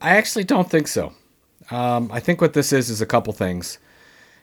I 0.01 0.11
actually 0.11 0.43
don't 0.43 0.69
think 0.69 0.87
so. 0.87 1.13
Um, 1.71 2.09
I 2.11 2.19
think 2.19 2.41
what 2.41 2.53
this 2.53 2.73
is 2.73 2.89
is 2.89 3.01
a 3.01 3.05
couple 3.05 3.33
things. 3.33 3.79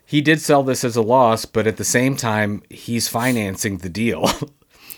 He 0.04 0.22
did 0.22 0.40
sell 0.40 0.62
this 0.62 0.84
as 0.84 0.96
a 0.96 1.02
loss, 1.02 1.44
but 1.44 1.66
at 1.66 1.76
the 1.76 1.84
same 1.84 2.16
time, 2.16 2.62
he's 2.70 3.08
financing 3.08 3.78
the 3.78 3.88
deal. 3.88 4.28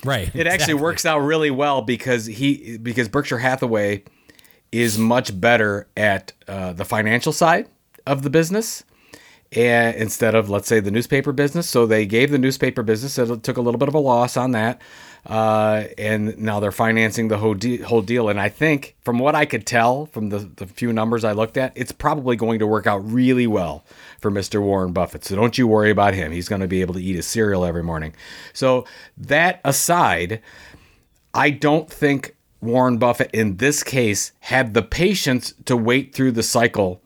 Right. 0.02 0.34
it 0.34 0.46
actually 0.46 0.74
works 0.74 1.04
out 1.04 1.18
really 1.18 1.50
well 1.50 1.82
because 1.82 2.24
he 2.24 2.78
because 2.78 3.06
Berkshire 3.06 3.36
Hathaway 3.36 4.04
is 4.72 4.96
much 4.96 5.38
better 5.38 5.88
at 5.94 6.32
uh, 6.48 6.72
the 6.72 6.86
financial 6.86 7.34
side 7.34 7.68
of 8.06 8.22
the 8.22 8.30
business, 8.30 8.82
and 9.52 9.94
instead 9.96 10.34
of 10.34 10.48
let's 10.48 10.68
say 10.68 10.80
the 10.80 10.90
newspaper 10.90 11.32
business. 11.32 11.68
So 11.68 11.84
they 11.84 12.06
gave 12.06 12.30
the 12.30 12.38
newspaper 12.38 12.82
business. 12.82 13.18
It 13.18 13.42
took 13.42 13.58
a 13.58 13.60
little 13.60 13.78
bit 13.78 13.88
of 13.88 13.94
a 13.94 13.98
loss 13.98 14.38
on 14.38 14.52
that, 14.52 14.80
uh, 15.26 15.84
and 15.98 16.38
now 16.38 16.60
they're 16.60 16.72
financing 16.72 17.28
the 17.28 17.38
whole, 17.38 17.54
de- 17.54 17.78
whole 17.78 18.02
deal. 18.02 18.28
And 18.28 18.40
I 18.40 18.48
think, 18.48 18.96
from 19.02 19.18
what 19.18 19.34
I 19.34 19.44
could 19.44 19.66
tell 19.66 20.06
from 20.06 20.30
the, 20.30 20.38
the 20.38 20.66
few 20.66 20.92
numbers 20.92 21.24
I 21.24 21.32
looked 21.32 21.56
at, 21.56 21.72
it's 21.74 21.92
probably 21.92 22.36
going 22.36 22.58
to 22.60 22.66
work 22.66 22.86
out 22.86 22.98
really 22.98 23.46
well 23.46 23.84
for 24.20 24.30
Mr. 24.30 24.60
Warren 24.62 24.92
Buffett. 24.92 25.24
So 25.24 25.36
don't 25.36 25.58
you 25.58 25.66
worry 25.66 25.90
about 25.90 26.14
him. 26.14 26.32
He's 26.32 26.48
going 26.48 26.62
to 26.62 26.68
be 26.68 26.80
able 26.80 26.94
to 26.94 27.02
eat 27.02 27.16
his 27.16 27.26
cereal 27.26 27.64
every 27.64 27.82
morning. 27.82 28.14
So 28.52 28.86
that 29.18 29.60
aside, 29.64 30.40
I 31.34 31.50
don't 31.50 31.90
think 31.90 32.36
Warren 32.60 32.98
Buffett 32.98 33.30
in 33.32 33.56
this 33.56 33.82
case 33.82 34.32
had 34.40 34.74
the 34.74 34.82
patience 34.82 35.54
to 35.64 35.76
wait 35.76 36.14
through 36.14 36.32
the 36.32 36.42
cycle 36.42 37.02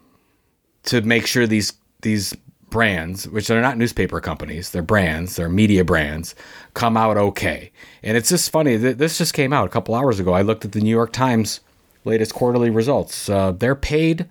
to 0.84 1.00
make 1.02 1.26
sure 1.26 1.46
these 1.46 1.74
these 2.02 2.34
brands, 2.68 3.28
which 3.28 3.48
are 3.50 3.62
not 3.62 3.78
newspaper 3.78 4.20
companies, 4.20 4.70
they're 4.70 4.82
brands, 4.82 5.36
they're 5.36 5.48
media 5.48 5.84
brands, 5.84 6.34
come 6.74 6.96
out 6.96 7.16
okay. 7.16 7.72
And 8.02 8.16
it's 8.16 8.28
just 8.28 8.50
funny 8.50 8.76
this 8.76 9.18
just 9.18 9.32
came 9.32 9.52
out 9.52 9.66
a 9.66 9.70
couple 9.70 9.94
hours 9.94 10.20
ago. 10.20 10.32
I 10.32 10.42
looked 10.42 10.64
at 10.64 10.72
the 10.72 10.80
New 10.80 10.90
York 10.90 11.12
Times 11.12 11.60
latest 12.04 12.34
quarterly 12.34 12.70
results. 12.70 13.28
Uh, 13.28 13.52
they're 13.52 13.74
paid 13.74 14.26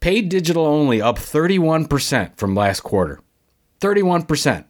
paid 0.00 0.28
digital 0.28 0.66
only 0.66 1.00
up 1.00 1.18
31% 1.18 2.36
from 2.36 2.54
last 2.54 2.80
quarter. 2.80 3.20
31%. 3.80 4.64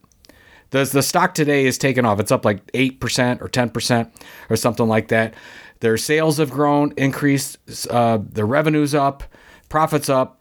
The, 0.71 0.85
the 0.85 1.03
stock 1.03 1.35
today 1.35 1.67
is 1.67 1.79
taken 1.79 2.05
off. 2.05 2.21
It's 2.21 2.33
up 2.33 2.45
like 2.45 2.65
8% 2.73 3.41
or 3.41 3.49
10% 3.49 4.11
or 4.51 4.57
something 4.57 4.87
like 4.87 5.09
that. 5.09 5.35
Their 5.81 5.97
sales 5.97 6.39
have 6.39 6.51
grown, 6.51 6.93
increased, 6.97 7.59
uh, 7.91 8.19
their 8.23 8.47
revenue's 8.47 8.95
up, 8.95 9.25
profits 9.69 10.09
up. 10.09 10.41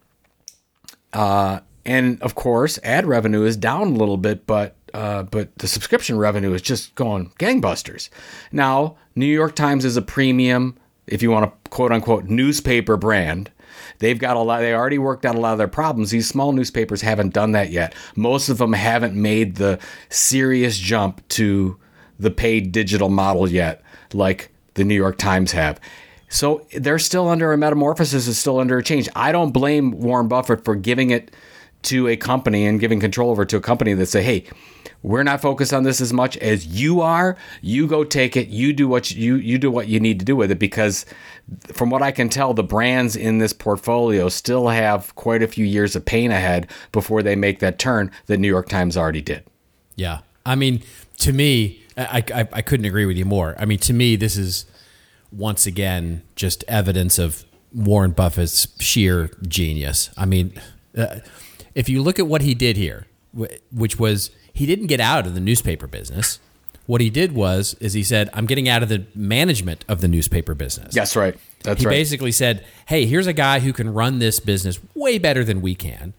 Uh, 1.11 1.59
and 1.85 2.21
of 2.21 2.35
course, 2.35 2.79
ad 2.83 3.05
revenue 3.05 3.43
is 3.43 3.57
down 3.57 3.87
a 3.89 3.97
little 3.97 4.17
bit, 4.17 4.47
but 4.47 4.75
uh, 4.93 5.23
but 5.23 5.57
the 5.57 5.67
subscription 5.67 6.17
revenue 6.17 6.53
is 6.53 6.61
just 6.61 6.93
going 6.95 7.31
gangbusters. 7.39 8.09
Now, 8.51 8.97
New 9.15 9.25
York 9.25 9.55
Times 9.55 9.85
is 9.85 9.97
a 9.97 10.01
premium, 10.01 10.77
if 11.07 11.21
you 11.21 11.31
want 11.31 11.45
to 11.45 11.69
quote 11.69 11.91
unquote 11.91 12.25
newspaper 12.25 12.97
brand. 12.97 13.51
They've 13.99 14.19
got 14.19 14.37
a 14.37 14.39
lot. 14.39 14.59
They 14.59 14.73
already 14.73 14.97
worked 14.97 15.25
out 15.25 15.35
a 15.35 15.39
lot 15.39 15.53
of 15.53 15.57
their 15.57 15.67
problems. 15.67 16.11
These 16.11 16.27
small 16.27 16.51
newspapers 16.51 17.01
haven't 17.01 17.33
done 17.33 17.53
that 17.53 17.71
yet. 17.71 17.95
Most 18.15 18.49
of 18.49 18.57
them 18.57 18.73
haven't 18.73 19.15
made 19.15 19.55
the 19.55 19.79
serious 20.09 20.77
jump 20.77 21.27
to 21.29 21.79
the 22.19 22.31
paid 22.31 22.71
digital 22.71 23.09
model 23.09 23.49
yet, 23.49 23.81
like 24.13 24.51
the 24.75 24.83
New 24.83 24.95
York 24.95 25.17
Times 25.17 25.51
have. 25.51 25.79
So 26.29 26.65
they're 26.75 26.99
still 26.99 27.29
under 27.29 27.53
a 27.53 27.57
metamorphosis, 27.57 28.27
is 28.27 28.37
still 28.37 28.59
under 28.59 28.77
a 28.77 28.83
change. 28.83 29.07
I 29.15 29.31
don't 29.31 29.51
blame 29.51 29.91
Warren 29.91 30.27
Buffett 30.27 30.63
for 30.65 30.75
giving 30.75 31.11
it 31.11 31.31
to 31.83 32.07
a 32.07 32.15
company 32.15 32.65
and 32.65 32.79
giving 32.79 32.99
control 32.99 33.29
over 33.29 33.45
to 33.45 33.57
a 33.57 33.61
company 33.61 33.93
that 33.93 34.07
say, 34.07 34.23
"Hey, 34.23 34.45
we're 35.03 35.23
not 35.23 35.41
focused 35.41 35.73
on 35.73 35.83
this 35.83 36.01
as 36.01 36.11
much 36.11 36.37
as 36.37 36.65
you 36.65 37.01
are. 37.01 37.37
You 37.61 37.87
go 37.87 38.03
take 38.03 38.35
it. 38.35 38.47
You 38.47 38.73
do 38.73 38.87
what 38.87 39.11
you 39.11 39.35
you 39.35 39.57
do 39.59 39.69
what 39.69 39.87
you 39.87 39.99
need 39.99 40.19
to 40.19 40.25
do 40.25 40.35
with 40.35 40.49
it." 40.49 40.59
Because 40.59 41.05
from 41.73 41.89
what 41.89 42.01
I 42.01 42.11
can 42.11 42.29
tell, 42.29 42.53
the 42.53 42.63
brands 42.63 43.15
in 43.15 43.37
this 43.37 43.53
portfolio 43.53 44.29
still 44.29 44.69
have 44.69 45.13
quite 45.15 45.43
a 45.43 45.47
few 45.47 45.65
years 45.65 45.95
of 45.95 46.05
pain 46.05 46.31
ahead 46.31 46.71
before 46.91 47.21
they 47.21 47.35
make 47.35 47.59
that 47.59 47.77
turn 47.77 48.09
that 48.25 48.39
New 48.39 48.47
York 48.47 48.69
Times 48.69 48.97
already 48.97 49.21
did. 49.21 49.43
Yeah, 49.95 50.19
I 50.45 50.55
mean, 50.55 50.81
to 51.19 51.33
me, 51.33 51.83
I, 51.97 52.23
I, 52.33 52.47
I 52.51 52.61
couldn't 52.61 52.85
agree 52.85 53.05
with 53.05 53.17
you 53.17 53.25
more. 53.25 53.55
I 53.59 53.65
mean, 53.65 53.79
to 53.79 53.93
me, 53.93 54.15
this 54.15 54.37
is 54.37 54.65
once 55.31 55.65
again 55.65 56.23
just 56.35 56.63
evidence 56.67 57.19
of 57.19 57.45
Warren 57.73 58.11
Buffett's 58.11 58.67
sheer 58.79 59.31
genius. 59.47 60.09
I 60.17 60.25
mean, 60.25 60.53
uh, 60.97 61.19
if 61.75 61.89
you 61.89 62.01
look 62.01 62.19
at 62.19 62.27
what 62.27 62.41
he 62.41 62.53
did 62.53 62.77
here, 62.77 63.07
which 63.71 63.97
was 63.97 64.29
he 64.53 64.65
didn't 64.65 64.87
get 64.87 64.99
out 64.99 65.25
of 65.25 65.33
the 65.33 65.39
newspaper 65.39 65.87
business. 65.87 66.39
What 66.85 67.01
he 67.01 67.09
did 67.09 67.33
was 67.33 67.75
is 67.79 67.93
he 67.93 68.03
said, 68.03 68.29
"I'm 68.33 68.45
getting 68.45 68.67
out 68.69 68.83
of 68.83 68.89
the 68.89 69.05
management 69.15 69.85
of 69.87 70.01
the 70.01 70.07
newspaper 70.07 70.53
business." 70.53 70.93
That's 70.93 71.15
right. 71.15 71.35
That's 71.63 71.81
he 71.81 71.87
right. 71.87 71.93
He 71.93 71.99
basically 71.99 72.31
said, 72.31 72.65
"Hey, 72.87 73.05
here's 73.05 73.27
a 73.27 73.33
guy 73.33 73.59
who 73.59 73.73
can 73.73 73.93
run 73.93 74.19
this 74.19 74.39
business 74.39 74.79
way 74.93 75.17
better 75.17 75.43
than 75.43 75.61
we 75.61 75.75
can. 75.75 76.13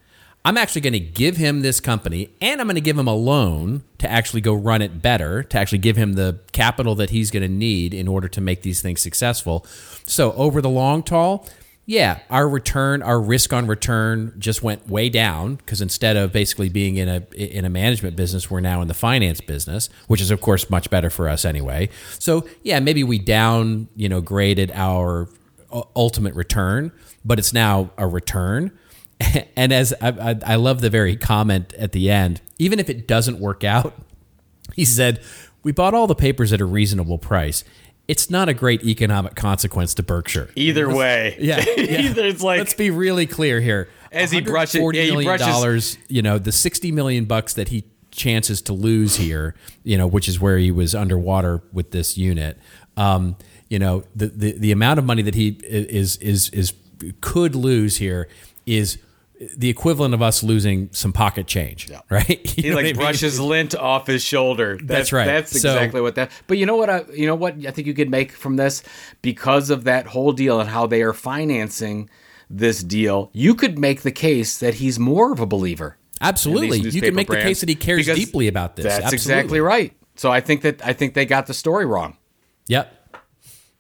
I'm 0.46 0.58
actually 0.58 0.82
going 0.82 0.92
to 0.92 1.00
give 1.00 1.38
him 1.38 1.62
this 1.62 1.80
company 1.80 2.28
and 2.38 2.60
I'm 2.60 2.66
going 2.66 2.74
to 2.74 2.82
give 2.82 2.98
him 2.98 3.08
a 3.08 3.14
loan 3.14 3.82
to 3.98 4.10
actually 4.10 4.42
go 4.42 4.52
run 4.52 4.82
it 4.82 5.00
better, 5.00 5.42
to 5.42 5.58
actually 5.58 5.78
give 5.78 5.96
him 5.96 6.14
the 6.14 6.38
capital 6.52 6.94
that 6.96 7.10
he's 7.10 7.30
going 7.30 7.44
to 7.44 7.48
need 7.48 7.94
in 7.94 8.06
order 8.06 8.28
to 8.28 8.42
make 8.42 8.60
these 8.60 8.82
things 8.82 9.00
successful. 9.00 9.64
So, 10.06 10.32
over 10.32 10.60
the 10.60 10.68
long 10.68 11.02
haul, 11.06 11.48
yeah, 11.86 12.20
our 12.30 12.48
return, 12.48 13.02
our 13.02 13.20
risk 13.20 13.52
on 13.52 13.66
return 13.66 14.34
just 14.38 14.62
went 14.62 14.88
way 14.88 15.08
down 15.10 15.56
because 15.56 15.80
instead 15.80 16.16
of 16.16 16.32
basically 16.32 16.68
being 16.68 16.96
in 16.96 17.08
a 17.08 17.26
in 17.34 17.64
a 17.64 17.70
management 17.70 18.16
business, 18.16 18.50
we're 18.50 18.60
now 18.60 18.80
in 18.80 18.88
the 18.88 18.94
finance 18.94 19.40
business, 19.40 19.88
which 20.06 20.20
is 20.20 20.30
of 20.30 20.40
course 20.40 20.70
much 20.70 20.88
better 20.88 21.10
for 21.10 21.28
us 21.28 21.44
anyway. 21.44 21.90
So, 22.18 22.46
yeah, 22.62 22.80
maybe 22.80 23.04
we 23.04 23.18
down, 23.18 23.88
you 23.96 24.08
know, 24.08 24.20
graded 24.20 24.70
our 24.72 25.28
ultimate 25.96 26.34
return, 26.34 26.92
but 27.24 27.38
it's 27.38 27.52
now 27.52 27.90
a 27.98 28.06
return 28.06 28.70
and 29.56 29.72
as 29.72 29.94
I, 30.00 30.08
I, 30.08 30.36
I, 30.44 30.54
love 30.56 30.80
the 30.80 30.90
very 30.90 31.16
comment 31.16 31.72
at 31.74 31.92
the 31.92 32.10
end, 32.10 32.40
even 32.58 32.78
if 32.78 32.90
it 32.90 33.06
doesn't 33.06 33.38
work 33.38 33.64
out, 33.64 33.94
he 34.74 34.84
said, 34.84 35.20
We 35.62 35.72
bought 35.72 35.94
all 35.94 36.06
the 36.06 36.14
papers 36.14 36.52
at 36.52 36.60
a 36.60 36.64
reasonable 36.64 37.18
price. 37.18 37.64
It's 38.06 38.28
not 38.28 38.48
a 38.48 38.54
great 38.54 38.84
economic 38.84 39.34
consequence 39.34 39.94
to 39.94 40.02
Berkshire. 40.02 40.50
Either 40.56 40.94
way. 40.94 41.36
Yeah. 41.40 41.64
yeah. 41.76 42.00
Either 42.02 42.24
it's 42.24 42.42
like. 42.42 42.58
Let's 42.58 42.74
be 42.74 42.90
really 42.90 43.26
clear 43.26 43.60
here. 43.60 43.88
As 44.12 44.30
he 44.30 44.40
brushes 44.40 44.80
$40 44.80 44.94
yeah, 44.94 45.12
million 45.12 45.38
dollars, 45.38 45.98
you 46.08 46.22
know, 46.22 46.38
the 46.38 46.52
60 46.52 46.92
million 46.92 47.24
bucks 47.24 47.54
that 47.54 47.68
he 47.68 47.84
chances 48.12 48.62
to 48.62 48.72
lose 48.72 49.16
here, 49.16 49.54
you 49.82 49.98
know, 49.98 50.06
which 50.06 50.28
is 50.28 50.38
where 50.38 50.56
he 50.56 50.70
was 50.70 50.94
underwater 50.94 51.62
with 51.72 51.90
this 51.90 52.16
unit. 52.16 52.58
Um, 52.96 53.36
you 53.68 53.78
know, 53.78 54.04
the, 54.14 54.28
the, 54.28 54.52
the 54.52 54.72
amount 54.72 55.00
of 55.00 55.04
money 55.04 55.22
that 55.22 55.34
he 55.34 55.58
is, 55.64 56.16
is, 56.18 56.48
is, 56.50 56.72
could 57.20 57.56
lose 57.56 57.96
here 57.96 58.28
is 58.66 58.98
the 59.56 59.68
equivalent 59.68 60.14
of 60.14 60.22
us 60.22 60.42
losing 60.42 60.92
some 60.92 61.12
pocket 61.12 61.46
change, 61.46 61.90
yeah. 61.90 62.00
right? 62.08 62.40
You 62.56 62.70
he 62.70 62.74
like 62.74 62.94
brushes 62.94 63.40
mean? 63.40 63.48
lint 63.48 63.74
off 63.74 64.06
his 64.06 64.22
shoulder. 64.22 64.76
That's, 64.76 64.86
that's 64.86 65.12
right. 65.12 65.26
That's 65.26 65.54
exactly 65.54 65.98
so, 65.98 66.02
what 66.04 66.14
that. 66.14 66.30
But 66.46 66.58
you 66.58 66.66
know 66.66 66.76
what? 66.76 66.88
I 66.88 67.04
you 67.12 67.26
know 67.26 67.34
what 67.34 67.54
I 67.66 67.72
think 67.72 67.86
you 67.86 67.94
could 67.94 68.10
make 68.10 68.32
from 68.32 68.56
this 68.56 68.82
because 69.22 69.70
of 69.70 69.84
that 69.84 70.06
whole 70.06 70.32
deal 70.32 70.60
and 70.60 70.70
how 70.70 70.86
they 70.86 71.02
are 71.02 71.12
financing 71.12 72.08
this 72.48 72.82
deal. 72.82 73.30
You 73.32 73.54
could 73.54 73.78
make 73.78 74.02
the 74.02 74.12
case 74.12 74.58
that 74.58 74.74
he's 74.74 74.98
more 74.98 75.32
of 75.32 75.40
a 75.40 75.46
believer. 75.46 75.98
Absolutely, 76.20 76.78
you 76.78 77.00
can 77.00 77.14
make 77.14 77.28
the 77.28 77.36
case 77.36 77.60
that 77.60 77.68
he 77.68 77.74
cares 77.74 78.06
deeply 78.06 78.46
about 78.46 78.76
this. 78.76 78.84
That's 78.84 79.12
Absolutely. 79.12 79.16
exactly 79.16 79.60
right. 79.60 79.92
So 80.14 80.30
I 80.30 80.40
think 80.40 80.62
that 80.62 80.84
I 80.86 80.92
think 80.92 81.14
they 81.14 81.26
got 81.26 81.46
the 81.46 81.54
story 81.54 81.86
wrong. 81.86 82.16
Yep, 82.68 83.18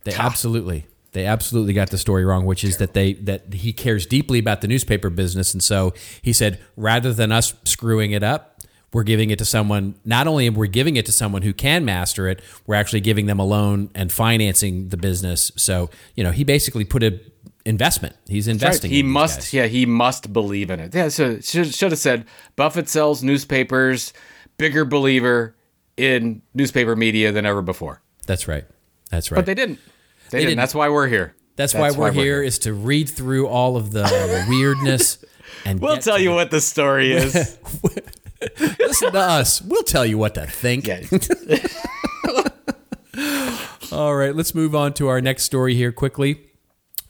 they 0.02 0.14
absolutely. 0.14 0.88
They 1.14 1.26
absolutely 1.26 1.72
got 1.72 1.90
the 1.90 1.98
story 1.98 2.24
wrong, 2.24 2.44
which 2.44 2.64
is 2.64 2.76
that 2.78 2.92
they 2.92 3.14
that 3.14 3.54
he 3.54 3.72
cares 3.72 4.04
deeply 4.04 4.40
about 4.40 4.60
the 4.60 4.68
newspaper 4.68 5.10
business, 5.10 5.54
and 5.54 5.62
so 5.62 5.94
he 6.20 6.32
said 6.32 6.58
rather 6.76 7.12
than 7.12 7.30
us 7.30 7.54
screwing 7.64 8.10
it 8.10 8.24
up, 8.24 8.60
we're 8.92 9.04
giving 9.04 9.30
it 9.30 9.38
to 9.38 9.44
someone. 9.44 9.94
Not 10.04 10.26
only 10.26 10.50
we're 10.50 10.66
giving 10.66 10.96
it 10.96 11.06
to 11.06 11.12
someone 11.12 11.42
who 11.42 11.52
can 11.52 11.84
master 11.84 12.28
it, 12.28 12.42
we're 12.66 12.74
actually 12.74 13.00
giving 13.00 13.26
them 13.26 13.38
a 13.38 13.44
loan 13.44 13.90
and 13.94 14.10
financing 14.10 14.88
the 14.88 14.96
business. 14.96 15.52
So 15.54 15.88
you 16.16 16.24
know, 16.24 16.32
he 16.32 16.42
basically 16.42 16.84
put 16.84 17.04
a 17.04 17.20
investment. 17.64 18.16
He's 18.26 18.48
investing. 18.48 18.90
Right. 18.90 18.94
He 18.94 19.00
in 19.00 19.06
must. 19.06 19.38
Guys. 19.38 19.54
Yeah, 19.54 19.66
he 19.66 19.86
must 19.86 20.32
believe 20.32 20.68
in 20.68 20.80
it. 20.80 20.94
Yeah. 20.94 21.08
So 21.08 21.40
should, 21.40 21.72
should 21.72 21.92
have 21.92 22.00
said 22.00 22.26
Buffett 22.56 22.88
sells 22.88 23.22
newspapers. 23.22 24.12
Bigger 24.58 24.84
believer 24.84 25.54
in 25.96 26.42
newspaper 26.54 26.96
media 26.96 27.32
than 27.32 27.46
ever 27.46 27.62
before. 27.62 28.00
That's 28.26 28.48
right. 28.48 28.64
That's 29.10 29.30
right. 29.30 29.38
But 29.38 29.46
they 29.46 29.54
didn't. 29.54 29.78
They, 30.34 30.40
they 30.40 30.46
didn't. 30.46 30.58
That's 30.58 30.74
why 30.74 30.88
we're 30.88 31.08
here. 31.08 31.34
That's, 31.56 31.72
That's 31.72 31.80
why, 31.80 31.96
we're, 31.96 32.10
why 32.10 32.16
we're 32.16 32.24
here, 32.24 32.42
is 32.42 32.58
to 32.60 32.74
read 32.74 33.08
through 33.08 33.46
all 33.46 33.76
of 33.76 33.92
the, 33.92 34.02
the 34.02 34.46
weirdness 34.48 35.24
and 35.64 35.80
we'll 35.80 35.98
tell 35.98 36.18
you 36.18 36.30
the, 36.30 36.34
what 36.34 36.50
the 36.50 36.60
story 36.60 37.12
is. 37.12 37.34
Listen 38.78 39.12
to 39.12 39.18
us. 39.18 39.62
We'll 39.62 39.84
tell 39.84 40.04
you 40.04 40.18
what 40.18 40.34
to 40.34 40.46
think. 40.46 40.86
Yeah. 40.86 41.02
all 43.92 44.16
right, 44.16 44.34
let's 44.34 44.54
move 44.54 44.74
on 44.74 44.92
to 44.94 45.08
our 45.08 45.20
next 45.20 45.44
story 45.44 45.74
here 45.74 45.92
quickly 45.92 46.40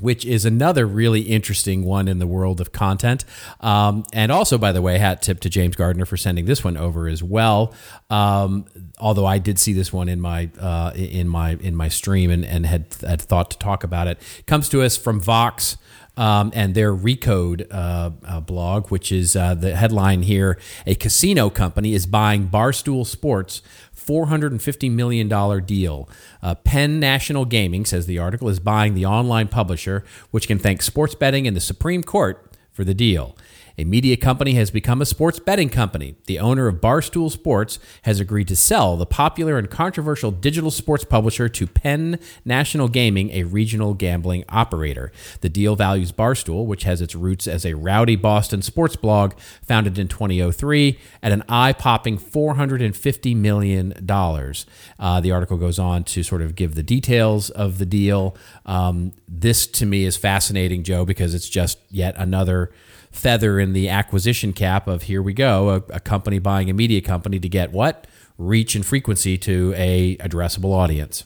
which 0.01 0.25
is 0.25 0.45
another 0.45 0.87
really 0.87 1.22
interesting 1.22 1.85
one 1.85 2.09
in 2.09 2.18
the 2.18 2.27
world 2.27 2.61
of 2.61 2.72
content. 2.72 3.25
Um, 3.61 4.05
and 4.12 4.33
also, 4.33 4.59
by 4.59 4.72
the 4.72 4.83
way, 4.83 4.99
hat 4.99 5.22
tip 5.22 5.41
to 5.41 5.49
James 5.49 5.77
Gardner 5.77 6.05
for 6.05 6.16
sending 6.16 6.47
this 6.47 6.64
one 6.64 6.77
over 6.77 7.07
as 7.07 7.22
well. 7.22 7.72
Um, 8.11 8.66
although 8.99 9.26
I 9.26 9.38
did 9.38 9.59
see 9.59 9.72
this 9.72 9.92
one 9.92 10.09
in 10.09 10.20
my 10.20 10.51
uh, 10.59 10.92
in 10.95 11.28
my 11.28 11.53
in 11.61 11.74
my 11.74 11.88
stream 11.88 12.30
and, 12.30 12.45
and 12.45 12.66
had 12.66 12.95
had 13.07 13.20
thought 13.20 13.51
to 13.53 13.59
talk 13.59 13.84
about 13.84 14.07
it. 14.07 14.18
Comes 14.47 14.68
to 14.70 14.82
us 14.82 14.97
from 14.97 15.20
Vox. 15.20 15.76
Um, 16.16 16.53
and 16.55 16.76
their 16.76 16.95
Recode 16.95 17.66
uh, 17.72 18.11
uh, 18.24 18.38
blog, 18.38 18.86
which 18.92 19.11
is 19.11 19.34
uh, 19.34 19.55
the 19.55 19.74
headline 19.74 20.22
here: 20.22 20.61
A 20.86 20.95
casino 20.95 21.51
company 21.51 21.92
is 21.92 22.07
buying 22.07 22.47
Barstool 22.47 23.05
Sports 23.05 23.62
$450 23.97 24.90
million 24.90 25.28
deal. 25.64 26.09
Uh, 26.42 26.55
Penn 26.55 27.01
National 27.01 27.45
Gaming, 27.45 27.84
says 27.84 28.07
the 28.07 28.18
article, 28.18 28.49
is 28.49 28.61
buying 28.61 28.95
the 28.95 29.07
online 29.07 29.49
publisher, 29.49 30.05
which 30.30 30.47
can 30.47 30.59
thank 30.59 30.82
sports 30.82 31.14
betting 31.14 31.47
and 31.47 31.57
the 31.57 31.61
Supreme 31.61 32.03
Court 32.03 32.51
for 32.72 32.84
the 32.84 32.95
deal. 32.95 33.36
A 33.77 33.85
media 33.85 34.16
company 34.16 34.53
has 34.53 34.70
become 34.70 35.03
a 35.03 35.07
sports 35.07 35.41
betting 35.41 35.68
company. 35.68 36.14
The 36.27 36.39
owner 36.39 36.68
of 36.68 36.77
Barstool 36.77 37.31
Sports 37.31 37.81
has 38.03 38.20
agreed 38.20 38.47
to 38.49 38.57
sell 38.57 38.97
the 38.97 39.07
popular 39.07 39.59
and 39.59 39.68
controversial 39.68 40.31
digital 40.31 40.70
sports 40.70 41.05
publisher 41.05 41.49
to 41.49 41.66
Penn 41.66 42.20
National 42.45 42.89
Gaming, 42.89 43.31
a 43.31 43.43
regional 43.43 43.95
gambling 43.95 44.45
operator. 44.49 45.11
The 45.41 45.49
deal 45.49 45.75
values 45.75 46.12
Barstool, 46.12 46.66
which 46.66 46.85
has 46.85 47.01
its 47.01 47.16
roots 47.16 47.49
as 47.49 47.66
a 47.66 47.75
rowdy 47.75 48.14
Boston 48.14 48.62
sports 48.62 48.95
blog 48.95 49.35
founded 49.62 49.99
in 49.99 50.07
2003, 50.07 50.99
at 51.22 51.33
an 51.33 51.43
eye 51.49 51.72
popping 51.72 52.16
$450 52.16 53.35
million. 53.35 53.93
Uh, 54.09 55.20
the 55.20 55.33
article 55.33 55.57
goes 55.57 55.81
on 55.81 56.05
to 56.05 56.22
sort 56.22 56.43
of 56.43 56.55
give 56.55 56.77
the 56.77 56.83
details 56.85 57.51
of 57.51 57.79
the 57.79 57.87
deal. 57.87 58.37
Um, 58.66 59.12
this 59.27 59.66
to 59.66 59.87
me 59.87 60.05
is 60.05 60.16
fascinating, 60.16 60.85
Joe, 60.85 61.05
because 61.05 61.35
it's 61.35 61.49
just 61.49 61.79
yet 61.91 62.14
another 62.16 62.70
feather 63.15 63.61
in 63.61 63.73
the 63.73 63.89
acquisition 63.89 64.53
cap 64.53 64.89
of 64.89 65.05
here 65.05 65.23
we 65.23 65.33
go, 65.33 65.71
a, 65.71 65.77
a 65.95 66.01
company 66.01 66.39
buying 66.39 66.69
a 66.69 66.75
media 66.75 67.01
company 67.01 67.39
to 67.39 67.49
get 67.49 67.73
what? 67.73 68.07
Reach 68.37 68.75
and 68.75 68.85
frequency 68.85 69.39
to 69.39 69.73
a 69.77 70.17
addressable 70.17 70.73
audience. 70.73 71.25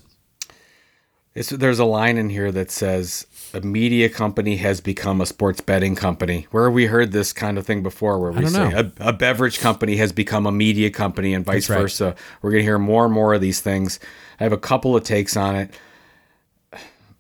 It's, 1.35 1.51
there's 1.51 1.79
a 1.79 1.85
line 1.85 2.19
in 2.19 2.31
here 2.31 2.53
that 2.53 2.71
says 2.71 3.27
a 3.55 3.61
media 3.61 4.09
company 4.09 4.57
has 4.57 4.81
become 4.81 5.21
a 5.21 5.27
sports 5.27 5.61
betting 5.61 5.95
company. 5.95 6.47
Where 6.51 6.65
have 6.65 6.75
we 6.75 6.87
heard 6.87 7.13
this 7.13 7.33
kind 7.33 7.57
of 7.57 7.67
thing 7.67 7.83
before? 7.83 8.19
Where 8.19 8.33
we 8.33 8.47
say 8.47 8.73
a, 8.73 8.93
a, 9.01 9.13
beverage 9.13 9.61
company 9.61 9.97
has 9.97 10.13
become 10.13 10.47
a 10.47 10.53
media 10.53 10.91
company 10.91 11.33
and 11.33 11.45
vice 11.45 11.71
right. 11.71 11.79
versa. 11.79 12.17
We're 12.43 12.51
going 12.51 12.61
to 12.61 12.65
hear 12.65 12.79
more 12.79 13.05
and 13.05 13.15
more 13.15 13.35
of 13.35 13.41
these 13.41 13.61
things. 13.61 14.01
I 14.41 14.43
have 14.43 14.53
a 14.53 14.59
couple 14.59 14.97
of 14.97 15.05
takes 15.05 15.37
on 15.37 15.57
it. 15.57 15.71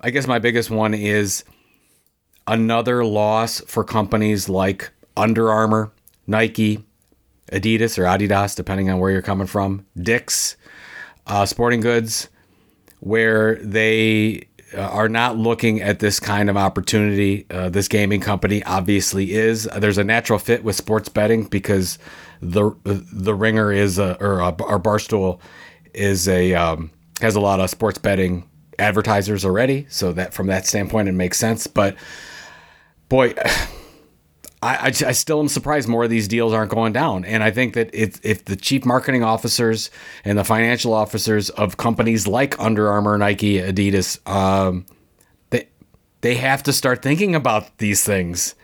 I 0.00 0.10
guess 0.10 0.26
my 0.26 0.38
biggest 0.38 0.70
one 0.70 0.94
is 0.94 1.44
another 2.48 3.04
loss 3.04 3.60
for 3.60 3.84
companies 3.84 4.48
like 4.48 4.90
Under 5.16 5.52
Armour, 5.52 5.92
Nike, 6.26 6.84
Adidas 7.52 7.98
or 7.98 8.04
Adidas, 8.04 8.56
depending 8.56 8.90
on 8.90 8.98
where 8.98 9.10
you're 9.10 9.22
coming 9.22 9.46
from, 9.46 9.86
Dick's, 9.96 10.56
uh, 11.26 11.46
Sporting 11.46 11.80
Goods, 11.80 12.28
where 13.00 13.56
they 13.56 14.48
uh, 14.74 14.80
are 14.80 15.08
not 15.08 15.36
looking 15.36 15.80
at 15.80 16.00
this 16.00 16.18
kind 16.18 16.50
of 16.50 16.56
opportunity. 16.56 17.46
Uh, 17.50 17.68
this 17.68 17.86
gaming 17.86 18.20
company 18.20 18.62
obviously 18.64 19.32
is. 19.32 19.64
There's 19.76 19.98
a 19.98 20.04
natural 20.04 20.38
fit 20.38 20.64
with 20.64 20.76
sports 20.76 21.08
betting 21.08 21.44
because 21.44 21.98
the 22.40 22.72
the 22.84 23.34
Ringer 23.34 23.72
is 23.72 23.98
a, 23.98 24.16
or 24.22 24.40
a, 24.40 24.54
our 24.62 24.78
Barstool 24.78 25.38
is 25.94 26.28
a 26.28 26.54
um, 26.54 26.90
has 27.20 27.34
a 27.34 27.40
lot 27.40 27.60
of 27.60 27.70
sports 27.70 27.98
betting 27.98 28.48
advertisers 28.78 29.44
already. 29.44 29.86
So 29.88 30.12
that 30.12 30.34
from 30.34 30.46
that 30.48 30.66
standpoint, 30.66 31.08
it 31.08 31.12
makes 31.12 31.38
sense. 31.38 31.66
But 31.66 31.96
boy, 33.08 33.34
I, 34.62 34.76
I, 34.76 34.86
I, 34.86 35.12
still 35.12 35.40
am 35.40 35.48
surprised 35.48 35.88
more 35.88 36.04
of 36.04 36.10
these 36.10 36.28
deals 36.28 36.52
aren't 36.52 36.70
going 36.70 36.92
down. 36.92 37.24
And 37.24 37.42
I 37.42 37.50
think 37.50 37.74
that 37.74 37.94
if, 37.94 38.24
if 38.24 38.44
the 38.44 38.56
chief 38.56 38.84
marketing 38.84 39.22
officers 39.22 39.90
and 40.24 40.36
the 40.36 40.44
financial 40.44 40.92
officers 40.92 41.50
of 41.50 41.76
companies 41.76 42.26
like 42.26 42.58
Under 42.58 42.88
Armour, 42.88 43.18
Nike, 43.18 43.58
Adidas, 43.58 44.26
um, 44.28 44.84
they, 45.50 45.68
they 46.22 46.34
have 46.34 46.62
to 46.64 46.72
start 46.72 47.02
thinking 47.02 47.34
about 47.34 47.78
these 47.78 48.04
things 48.04 48.54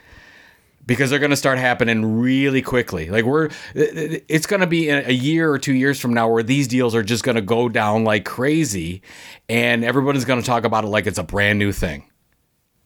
because 0.86 1.10
they're 1.10 1.18
going 1.18 1.30
to 1.30 1.36
start 1.36 1.58
happening 1.58 2.20
really 2.20 2.60
quickly. 2.60 3.08
Like 3.08 3.24
we're, 3.24 3.50
it's 3.74 4.46
going 4.46 4.60
to 4.60 4.66
be 4.66 4.88
a 4.90 5.10
year 5.10 5.50
or 5.50 5.58
two 5.58 5.74
years 5.74 6.00
from 6.00 6.12
now 6.12 6.28
where 6.28 6.42
these 6.42 6.68
deals 6.68 6.94
are 6.94 7.02
just 7.02 7.24
going 7.24 7.36
to 7.36 7.42
go 7.42 7.68
down 7.68 8.04
like 8.04 8.24
crazy, 8.24 9.02
and 9.48 9.84
everybody's 9.84 10.24
going 10.24 10.40
to 10.40 10.46
talk 10.46 10.64
about 10.64 10.84
it 10.84 10.88
like 10.88 11.06
it's 11.06 11.18
a 11.18 11.22
brand 11.22 11.58
new 11.58 11.72
thing. 11.72 12.04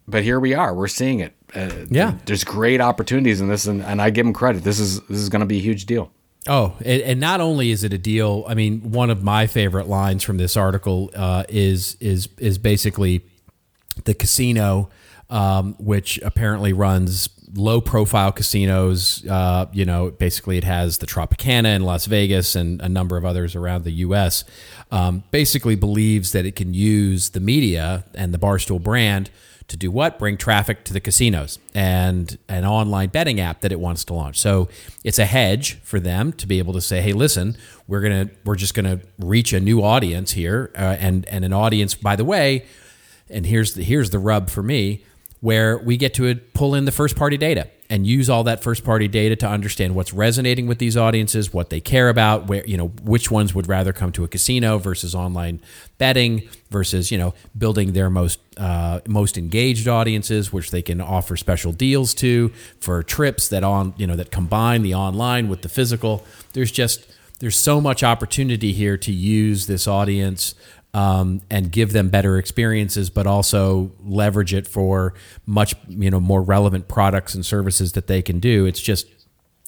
But 0.09 0.23
here 0.23 0.41
we 0.41 0.55
are. 0.55 0.75
We're 0.75 0.89
seeing 0.89 1.21
it. 1.21 1.35
Uh, 1.55 1.71
yeah, 1.91 2.15
there's 2.25 2.43
great 2.43 2.81
opportunities 2.81 3.41
in 3.41 3.49
this, 3.49 3.67
and, 3.67 3.83
and 3.83 4.01
I 4.01 4.11
give 4.11 4.25
them 4.25 4.33
credit. 4.33 4.65
This 4.65 4.81
is 4.81 5.01
this 5.03 5.19
is 5.19 5.29
going 5.29 5.41
to 5.41 5.47
be 5.47 5.59
a 5.59 5.63
huge 5.63 5.85
deal. 5.87 6.11
Oh, 6.47 6.77
and, 6.79 7.03
and, 7.03 7.21
not 7.21 7.43
only 7.43 7.71
is 7.71 7.85
it 7.85 7.93
a 7.93 7.99
deal. 7.99 8.45
I 8.49 8.55
mean, 8.55 8.93
one 8.93 9.11
of 9.11 9.23
my 9.23 9.47
favorite 9.47 9.87
lines 9.87 10.23
from 10.23 10.39
this 10.39 10.57
article 10.57 11.11
uh, 11.15 11.45
is 11.49 11.97
is 12.01 12.29
is 12.39 12.57
basically 12.57 13.23
the 14.05 14.15
casino, 14.15 14.89
um, 15.29 15.75
which 15.79 16.19
apparently 16.23 16.73
runs 16.73 17.29
low 17.55 17.83
profile 17.83 18.33
casinos. 18.33 19.27
Uh, 19.27 19.67
you 19.73 19.85
know, 19.85 20.11
basically 20.11 20.57
it 20.57 20.65
has 20.65 20.99
the 20.99 21.07
Tropicana 21.07 21.77
in 21.77 21.83
Las 21.83 22.07
Vegas 22.07 22.57
and 22.57 22.81
a 22.81 22.89
number 22.89 23.19
of 23.19 23.27
others 23.27 23.55
around 23.55 23.85
the 23.85 23.93
U.S. 23.93 24.45
Um, 24.91 25.25
basically 25.31 25.75
believes 25.75 26.33
that 26.33 26.47
it 26.47 26.57
can 26.57 26.73
use 26.73 27.31
the 27.31 27.41
media 27.41 28.05
and 28.15 28.33
the 28.33 28.39
Barstool 28.39 28.83
brand 28.83 29.31
to 29.69 29.77
do 29.77 29.91
what? 29.91 30.19
Bring 30.19 30.37
traffic 30.37 30.85
to 30.85 30.93
the 30.93 31.01
casinos 31.01 31.59
and 31.75 32.39
an 32.49 32.64
online 32.64 33.11
betting 33.11 33.39
app 33.39 33.61
that 33.61 33.71
it 33.71 33.79
wants 33.79 34.05
to 34.07 34.14
launch. 34.14 34.39
So 34.39 34.69
it's 35.05 35.19
a 35.19 35.27
hedge 35.27 35.79
for 35.83 36.01
them 36.01 36.33
to 36.35 36.47
be 36.47 36.59
able 36.59 36.73
to 36.73 36.81
say, 36.81 37.01
"Hey, 37.03 37.12
listen, 37.12 37.57
we're 37.87 38.01
gonna 38.01 38.31
we're 38.45 38.57
just 38.57 38.75
gonna 38.75 39.01
reach 39.19 39.53
a 39.53 39.61
new 39.61 39.83
audience 39.83 40.33
here, 40.33 40.71
uh, 40.75 40.97
and 40.99 41.27
and 41.27 41.45
an 41.45 41.53
audience, 41.53 41.95
by 41.95 42.16
the 42.16 42.25
way." 42.25 42.64
And 43.31 43.47
here's 43.47 43.75
the 43.75 43.85
here's 43.85 44.11
the 44.11 44.19
rub 44.19 44.49
for 44.49 44.62
me, 44.62 45.05
where 45.41 45.79
we 45.79 45.97
get 45.97 46.14
to 46.14 46.35
pull 46.55 46.75
in 46.75 46.87
the 46.87 46.93
first 46.93 47.14
party 47.14 47.37
data 47.37 47.69
and 47.91 48.07
use 48.07 48.28
all 48.28 48.45
that 48.45 48.62
first 48.62 48.84
party 48.84 49.09
data 49.09 49.34
to 49.36 49.49
understand 49.49 49.95
what's 49.95 50.12
resonating 50.12 50.66
with 50.66 50.78
these 50.78 50.97
audiences, 50.97 51.53
what 51.53 51.70
they 51.70 51.80
care 51.80 52.09
about, 52.09 52.47
where 52.47 52.64
you 52.66 52.76
know 52.76 52.89
which 53.03 53.30
ones 53.30 53.55
would 53.55 53.66
rather 53.66 53.93
come 53.93 54.12
to 54.12 54.24
a 54.24 54.28
casino 54.28 54.78
versus 54.78 55.14
online 55.14 55.61
betting 55.97 56.47
versus 56.70 57.11
you 57.11 57.18
know 57.18 57.34
building 57.57 57.93
their 57.93 58.11
most 58.11 58.41
uh, 58.59 59.01
most 59.07 59.39
engaged 59.39 59.89
audiences, 59.89 60.53
which 60.53 60.70
they 60.70 60.82
can 60.82 61.01
offer 61.01 61.36
special 61.36 61.72
deals 61.72 62.14
to 62.14 62.51
for 62.80 63.03
trips 63.03 63.49
that 63.49 63.64
on 63.64 63.95
you 63.97 64.07
know 64.07 64.16
that 64.16 64.30
combine 64.30 64.82
the 64.82 64.95
online 64.95 65.49
with 65.49 65.62
the 65.62 65.68
physical. 65.68 66.24
There's 66.53 66.70
just 66.70 67.07
there's 67.41 67.57
so 67.57 67.80
much 67.80 68.03
opportunity 68.03 68.72
here 68.72 68.97
to 68.97 69.12
use 69.12 69.66
this 69.66 69.86
audience 69.86 70.55
um, 70.95 71.43
and 71.51 71.70
give 71.70 71.93
them 71.93 72.09
better 72.09 72.39
experiences, 72.39 73.11
but 73.11 73.26
also 73.26 73.93
leverage 74.01 74.55
it 74.55 74.66
for 74.66 75.14
much 75.47 75.74
you 75.89 76.11
know 76.11 76.20
more 76.20 76.43
relevant 76.43 76.89
products 76.89 77.34
and 77.34 77.45
services 77.45 77.93
that 77.93 78.07
they 78.07 78.22
can 78.22 78.41
do. 78.41 78.66
It's 78.66 78.80
just 78.80 79.07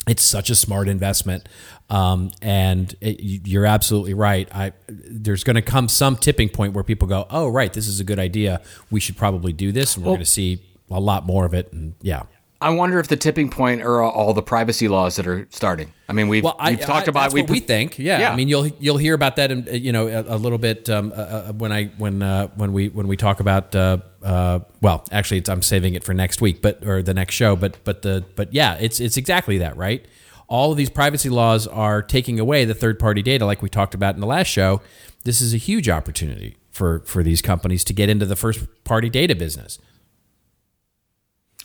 it's 0.08 0.22
such 0.22 0.50
a 0.50 0.54
smart 0.54 0.88
investment, 0.88 1.48
um, 1.90 2.30
and 2.40 2.94
it, 3.00 3.20
you're 3.46 3.66
absolutely 3.66 4.14
right. 4.14 4.48
I 4.54 4.72
there's 4.88 5.44
going 5.44 5.56
to 5.56 5.62
come 5.62 5.88
some 5.88 6.16
tipping 6.16 6.48
point 6.48 6.72
where 6.72 6.84
people 6.84 7.06
go, 7.06 7.26
"Oh, 7.30 7.48
right, 7.48 7.72
this 7.72 7.86
is 7.86 8.00
a 8.00 8.04
good 8.04 8.18
idea. 8.18 8.62
We 8.90 9.00
should 9.00 9.16
probably 9.16 9.52
do 9.52 9.72
this," 9.72 9.96
and 9.96 10.04
we're 10.04 10.10
well, 10.10 10.16
going 10.16 10.24
to 10.24 10.30
see 10.30 10.62
a 10.90 11.00
lot 11.00 11.26
more 11.26 11.44
of 11.44 11.54
it. 11.54 11.72
And 11.72 11.94
yeah. 12.00 12.22
I 12.62 12.70
wonder 12.70 13.00
if 13.00 13.08
the 13.08 13.16
tipping 13.16 13.48
point 13.48 13.80
are 13.80 14.02
all 14.02 14.34
the 14.34 14.42
privacy 14.42 14.86
laws 14.86 15.16
that 15.16 15.26
are 15.26 15.46
starting. 15.50 15.94
I 16.10 16.12
mean, 16.12 16.28
we've, 16.28 16.44
well, 16.44 16.56
I, 16.58 16.70
we've 16.70 16.80
talked 16.80 17.08
I, 17.08 17.10
about 17.10 17.32
we, 17.32 17.40
we 17.42 17.58
think, 17.60 17.98
yeah. 17.98 18.18
yeah. 18.18 18.32
I 18.32 18.36
mean, 18.36 18.48
you'll 18.48 18.66
you'll 18.66 18.98
hear 18.98 19.14
about 19.14 19.36
that, 19.36 19.50
in, 19.50 19.66
you 19.70 19.92
know, 19.92 20.08
a, 20.08 20.34
a 20.34 20.36
little 20.36 20.58
bit 20.58 20.90
um, 20.90 21.10
uh, 21.12 21.14
uh, 21.14 21.52
when 21.52 21.72
I 21.72 21.86
when 21.96 22.22
uh, 22.22 22.48
when 22.48 22.72
we 22.72 22.88
when 22.88 23.08
we 23.08 23.16
talk 23.16 23.40
about. 23.40 23.74
Uh, 23.74 23.98
uh 24.22 24.60
well, 24.82 25.06
actually, 25.10 25.42
I'm 25.48 25.62
saving 25.62 25.94
it 25.94 26.04
for 26.04 26.12
next 26.12 26.42
week, 26.42 26.60
but 26.60 26.84
or 26.84 27.02
the 27.02 27.14
next 27.14 27.34
show. 27.34 27.56
But 27.56 27.82
but 27.84 28.02
the 28.02 28.24
but 28.36 28.52
yeah, 28.52 28.76
it's 28.78 29.00
it's 29.00 29.16
exactly 29.16 29.56
that, 29.58 29.78
right? 29.78 30.04
All 30.46 30.70
of 30.70 30.76
these 30.76 30.90
privacy 30.90 31.30
laws 31.30 31.66
are 31.66 32.02
taking 32.02 32.38
away 32.38 32.66
the 32.66 32.74
third 32.74 32.98
party 32.98 33.22
data, 33.22 33.46
like 33.46 33.62
we 33.62 33.70
talked 33.70 33.94
about 33.94 34.16
in 34.16 34.20
the 34.20 34.26
last 34.26 34.48
show. 34.48 34.82
This 35.24 35.40
is 35.40 35.54
a 35.54 35.58
huge 35.58 35.88
opportunity 35.88 36.56
for 36.72 37.00
for 37.06 37.22
these 37.22 37.40
companies 37.40 37.84
to 37.84 37.94
get 37.94 38.10
into 38.10 38.26
the 38.26 38.36
first 38.36 38.66
party 38.84 39.08
data 39.08 39.34
business. 39.34 39.78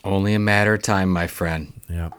Only 0.05 0.33
a 0.33 0.39
matter 0.39 0.75
of 0.75 0.83
time, 0.83 1.09
my 1.09 1.27
friend. 1.27 1.73
Yeah. 1.89 2.09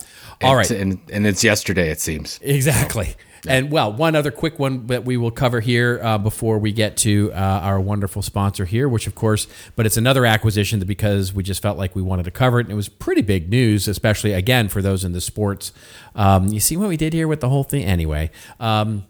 All 0.42 0.56
right, 0.56 0.70
and, 0.70 1.00
and 1.10 1.26
it's 1.26 1.42
yesterday, 1.42 1.90
it 1.90 2.00
seems. 2.00 2.38
Exactly. 2.42 3.14
And 3.48 3.70
well, 3.70 3.92
one 3.92 4.16
other 4.16 4.30
quick 4.30 4.58
one 4.58 4.88
that 4.88 5.04
we 5.04 5.16
will 5.16 5.30
cover 5.30 5.60
here 5.60 6.00
uh, 6.02 6.18
before 6.18 6.58
we 6.58 6.72
get 6.72 6.96
to 6.98 7.30
uh, 7.32 7.36
our 7.36 7.80
wonderful 7.80 8.22
sponsor 8.22 8.64
here, 8.64 8.88
which 8.88 9.06
of 9.06 9.14
course, 9.14 9.46
but 9.76 9.86
it's 9.86 9.96
another 9.96 10.26
acquisition 10.26 10.80
that 10.80 10.86
because 10.86 11.32
we 11.32 11.42
just 11.42 11.62
felt 11.62 11.78
like 11.78 11.94
we 11.94 12.02
wanted 12.02 12.24
to 12.24 12.30
cover 12.30 12.58
it, 12.58 12.66
and 12.66 12.72
it 12.72 12.76
was 12.76 12.88
pretty 12.88 13.22
big 13.22 13.48
news, 13.48 13.86
especially 13.86 14.32
again 14.32 14.68
for 14.68 14.82
those 14.82 15.04
in 15.04 15.12
the 15.12 15.20
sports. 15.20 15.72
Um, 16.14 16.48
you 16.48 16.60
see 16.60 16.76
what 16.76 16.88
we 16.88 16.96
did 16.96 17.12
here 17.12 17.28
with 17.28 17.40
the 17.40 17.48
whole 17.48 17.64
thing, 17.64 17.84
anyway. 17.84 18.30
Um, 18.58 19.06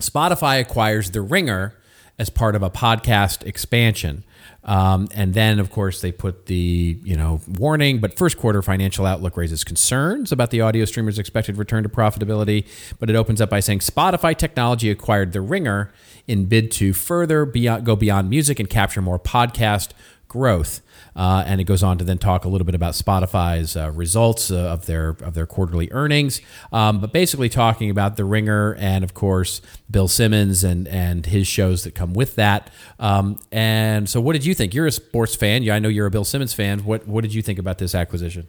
Spotify 0.00 0.60
acquires 0.60 1.10
The 1.10 1.20
Ringer 1.20 1.74
as 2.18 2.30
part 2.30 2.54
of 2.54 2.62
a 2.62 2.70
podcast 2.70 3.46
expansion. 3.46 4.24
Um, 4.66 5.08
and 5.14 5.32
then, 5.32 5.60
of 5.60 5.70
course, 5.70 6.00
they 6.00 6.12
put 6.12 6.46
the 6.46 6.98
you 7.02 7.16
know 7.16 7.40
warning. 7.48 7.98
But 7.98 8.18
first 8.18 8.36
quarter 8.36 8.60
financial 8.62 9.06
outlook 9.06 9.36
raises 9.36 9.64
concerns 9.64 10.32
about 10.32 10.50
the 10.50 10.60
audio 10.60 10.84
streamer's 10.84 11.18
expected 11.18 11.56
return 11.56 11.84
to 11.84 11.88
profitability. 11.88 12.66
But 12.98 13.08
it 13.08 13.16
opens 13.16 13.40
up 13.40 13.48
by 13.48 13.60
saying 13.60 13.78
Spotify 13.78 14.36
technology 14.36 14.90
acquired 14.90 15.32
The 15.32 15.40
Ringer 15.40 15.92
in 16.26 16.46
bid 16.46 16.70
to 16.72 16.92
further 16.92 17.46
beyond, 17.46 17.86
go 17.86 17.94
beyond 17.94 18.28
music 18.28 18.58
and 18.58 18.68
capture 18.68 19.00
more 19.00 19.18
podcast 19.18 19.90
growth. 20.28 20.80
Uh, 21.16 21.42
and 21.46 21.60
it 21.60 21.64
goes 21.64 21.82
on 21.82 21.96
to 21.96 22.04
then 22.04 22.18
talk 22.18 22.44
a 22.44 22.48
little 22.48 22.66
bit 22.66 22.74
about 22.74 22.92
Spotify's 22.92 23.74
uh, 23.76 23.90
results 23.92 24.50
uh, 24.50 24.56
of 24.56 24.84
their 24.84 25.16
of 25.22 25.32
their 25.34 25.46
quarterly 25.46 25.88
earnings, 25.92 26.42
um, 26.72 27.00
but 27.00 27.10
basically 27.12 27.48
talking 27.48 27.88
about 27.88 28.16
the 28.16 28.24
Ringer 28.24 28.74
and 28.74 29.02
of 29.02 29.14
course 29.14 29.62
Bill 29.90 30.08
Simmons 30.08 30.62
and 30.62 30.86
and 30.88 31.24
his 31.24 31.46
shows 31.46 31.84
that 31.84 31.94
come 31.94 32.12
with 32.12 32.34
that. 32.36 32.70
Um, 32.98 33.38
and 33.50 34.08
so, 34.08 34.20
what 34.20 34.34
did 34.34 34.44
you 34.44 34.54
think? 34.54 34.74
You're 34.74 34.86
a 34.86 34.92
sports 34.92 35.34
fan. 35.34 35.62
Yeah, 35.62 35.74
I 35.74 35.78
know 35.78 35.88
you're 35.88 36.06
a 36.06 36.10
Bill 36.10 36.24
Simmons 36.24 36.52
fan. 36.52 36.80
What 36.80 37.08
what 37.08 37.22
did 37.22 37.32
you 37.32 37.40
think 37.40 37.58
about 37.58 37.78
this 37.78 37.94
acquisition? 37.94 38.48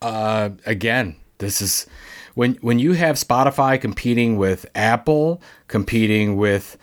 Uh, 0.00 0.50
again, 0.66 1.14
This 1.38 1.62
is 1.62 1.86
when 2.34 2.54
when 2.62 2.78
you 2.78 2.94
have 2.94 3.16
Spotify 3.16 3.80
competing 3.80 4.36
with 4.36 4.66
Apple, 4.74 5.40
competing 5.68 6.36
with 6.36 6.76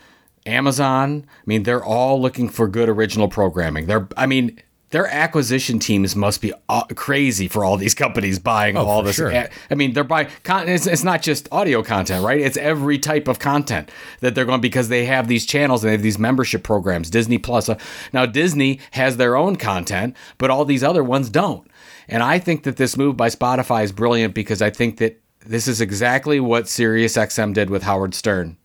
Amazon. 0.46 1.26
I 1.28 1.44
mean, 1.46 1.64
they're 1.64 1.84
all 1.84 2.22
looking 2.22 2.50
for 2.50 2.68
good 2.68 2.90
original 2.90 3.28
programming. 3.28 3.88
They're, 3.88 4.08
I 4.16 4.26
mean, 4.26 4.62
their 4.92 5.06
acquisition 5.08 5.78
teams 5.78 6.16
must 6.16 6.42
be 6.42 6.52
crazy 6.96 7.48
for 7.48 7.64
all 7.64 7.78
these 7.78 7.94
companies 7.94 8.40
buying 8.40 8.76
Oh, 8.76 8.86
all 8.86 9.04
this. 9.04 9.18
sure. 9.18 9.32
I 9.70 9.76
mean, 9.76 9.94
they're 9.94 10.04
buying. 10.04 10.28
Con- 10.44 10.68
it's, 10.68 10.88
it's 10.88 11.04
not 11.04 11.22
just 11.22 11.48
audio 11.52 11.84
content, 11.84 12.26
right? 12.26 12.40
It's 12.42 12.58
every 12.58 12.98
type 12.98 13.28
of 13.28 13.38
content 13.40 13.92
that 14.22 14.34
they're 14.34 14.46
going 14.46 14.62
because 14.62 14.90
they 14.90 15.06
have 15.06 15.28
these 15.28 15.46
channels 15.46 15.84
and 15.84 15.90
they 15.90 15.94
have 15.94 16.02
these 16.02 16.18
membership 16.18 16.64
programs. 16.64 17.10
Disney 17.10 17.38
Plus. 17.38 17.70
Uh, 17.70 17.78
now 18.14 18.26
Disney 18.26 18.80
has 18.92 19.18
their 19.18 19.36
own 19.36 19.58
content, 19.58 20.16
but 20.40 20.50
all 20.50 20.66
these 20.66 20.84
other 20.84 21.04
ones 21.04 21.30
don't. 21.30 21.70
And 22.08 22.24
I 22.24 22.40
think 22.40 22.64
that 22.64 22.78
this 22.78 22.98
move 22.98 23.16
by 23.16 23.30
Spotify 23.30 23.84
is 23.84 23.92
brilliant 23.92 24.34
because 24.34 24.62
I 24.62 24.72
think 24.72 24.98
that 24.98 25.22
this 25.46 25.68
is 25.68 25.80
exactly 25.82 26.40
what 26.40 26.66
SiriusXM 26.66 27.54
did 27.54 27.70
with 27.70 27.84
Howard 27.84 28.16
Stern. 28.16 28.58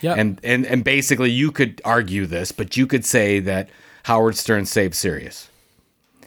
Yeah. 0.00 0.14
And, 0.14 0.40
and 0.42 0.66
and 0.66 0.82
basically, 0.84 1.30
you 1.30 1.50
could 1.52 1.80
argue 1.84 2.26
this, 2.26 2.50
but 2.52 2.76
you 2.76 2.86
could 2.86 3.04
say 3.04 3.38
that 3.40 3.68
Howard 4.04 4.36
Stern 4.36 4.64
saved 4.66 4.94
Sirius. 4.94 5.48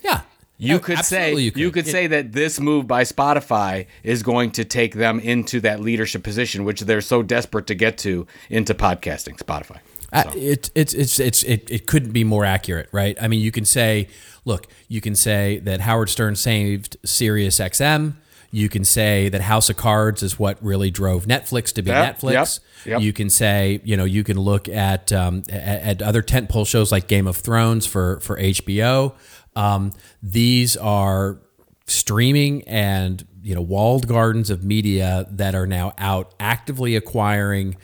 Yeah. 0.04 0.22
You 0.58 0.76
Oh, 0.76 0.80
could 0.80 1.00
say 1.00 1.32
absolutely 1.32 1.60
you 1.62 1.72
could, 1.72 1.88
say 1.88 2.06
that 2.06 2.34
this 2.34 2.60
move 2.60 2.86
by 2.86 3.02
Spotify 3.04 3.88
is 4.04 4.22
going 4.22 4.52
to 4.52 4.64
take 4.64 4.94
them 4.94 5.20
into 5.20 5.60
that 5.62 5.80
leadership 5.80 6.22
position, 6.22 6.64
which 6.66 6.82
they're 6.82 7.02
so 7.02 7.24
desperate 7.24 7.66
to 7.68 7.74
get 7.74 7.98
to 8.00 8.28
into 8.48 8.76
podcasting. 8.76 9.38
Spotify. 9.40 9.80
Uh, 10.14 10.30
it, 10.36 10.70
it's 10.76 10.94
it's 10.94 11.20
it's 11.20 11.42
it, 11.44 11.68
it 11.72 11.88
couldn't 11.88 12.12
be 12.12 12.24
more 12.24 12.46
accurate, 12.46 12.90
right? 12.92 13.18
I 13.20 13.28
mean, 13.28 13.40
you 13.42 13.52
can 13.52 13.66
say, 13.66 14.08
look, 14.46 14.68
you 14.88 15.02
can 15.02 15.16
say 15.16 15.58
that 15.60 15.82
Howard 15.82 16.10
Stern 16.10 16.36
saved 16.36 16.96
Sirius 17.04 17.58
XM. 17.60 18.14
You 18.52 18.68
can 18.70 18.84
say 18.84 19.30
that 19.30 19.42
House 19.42 19.70
of 19.70 19.78
Cards 19.78 20.22
is 20.22 20.38
what 20.38 20.62
really 20.62 20.92
drove 20.92 21.26
Netflix 21.26 21.74
to 21.74 21.82
be 21.82 21.90
Yep, 21.90 22.20
Netflix. 22.20 22.60
yep, 22.86 22.86
yep. 22.86 23.02
You 23.02 23.14
can 23.14 23.30
say, 23.30 23.80
you 23.86 23.96
know, 23.96 24.04
you 24.04 24.24
can 24.26 24.38
look 24.38 24.68
at 24.68 25.12
um, 25.14 25.42
at, 25.50 25.82
at 25.82 26.02
other 26.04 26.22
tentpole 26.22 26.68
shows 26.68 26.92
like 26.92 27.08
Game 27.08 27.26
of 27.26 27.38
Thrones 27.38 27.88
for 27.88 28.20
for 28.20 28.38
HBO. 28.38 29.14
Um, 29.56 29.92
these 30.22 30.78
are 30.78 31.40
streaming 31.86 32.64
and 32.64 33.26
you 33.44 33.54
know 33.54 33.62
walled 33.62 34.08
gardens 34.08 34.50
of 34.50 34.64
media 34.64 35.26
that 35.30 35.56
are 35.56 35.68
now 35.68 35.94
out 35.98 36.34
actively 36.40 36.96
acquiring 36.96 37.76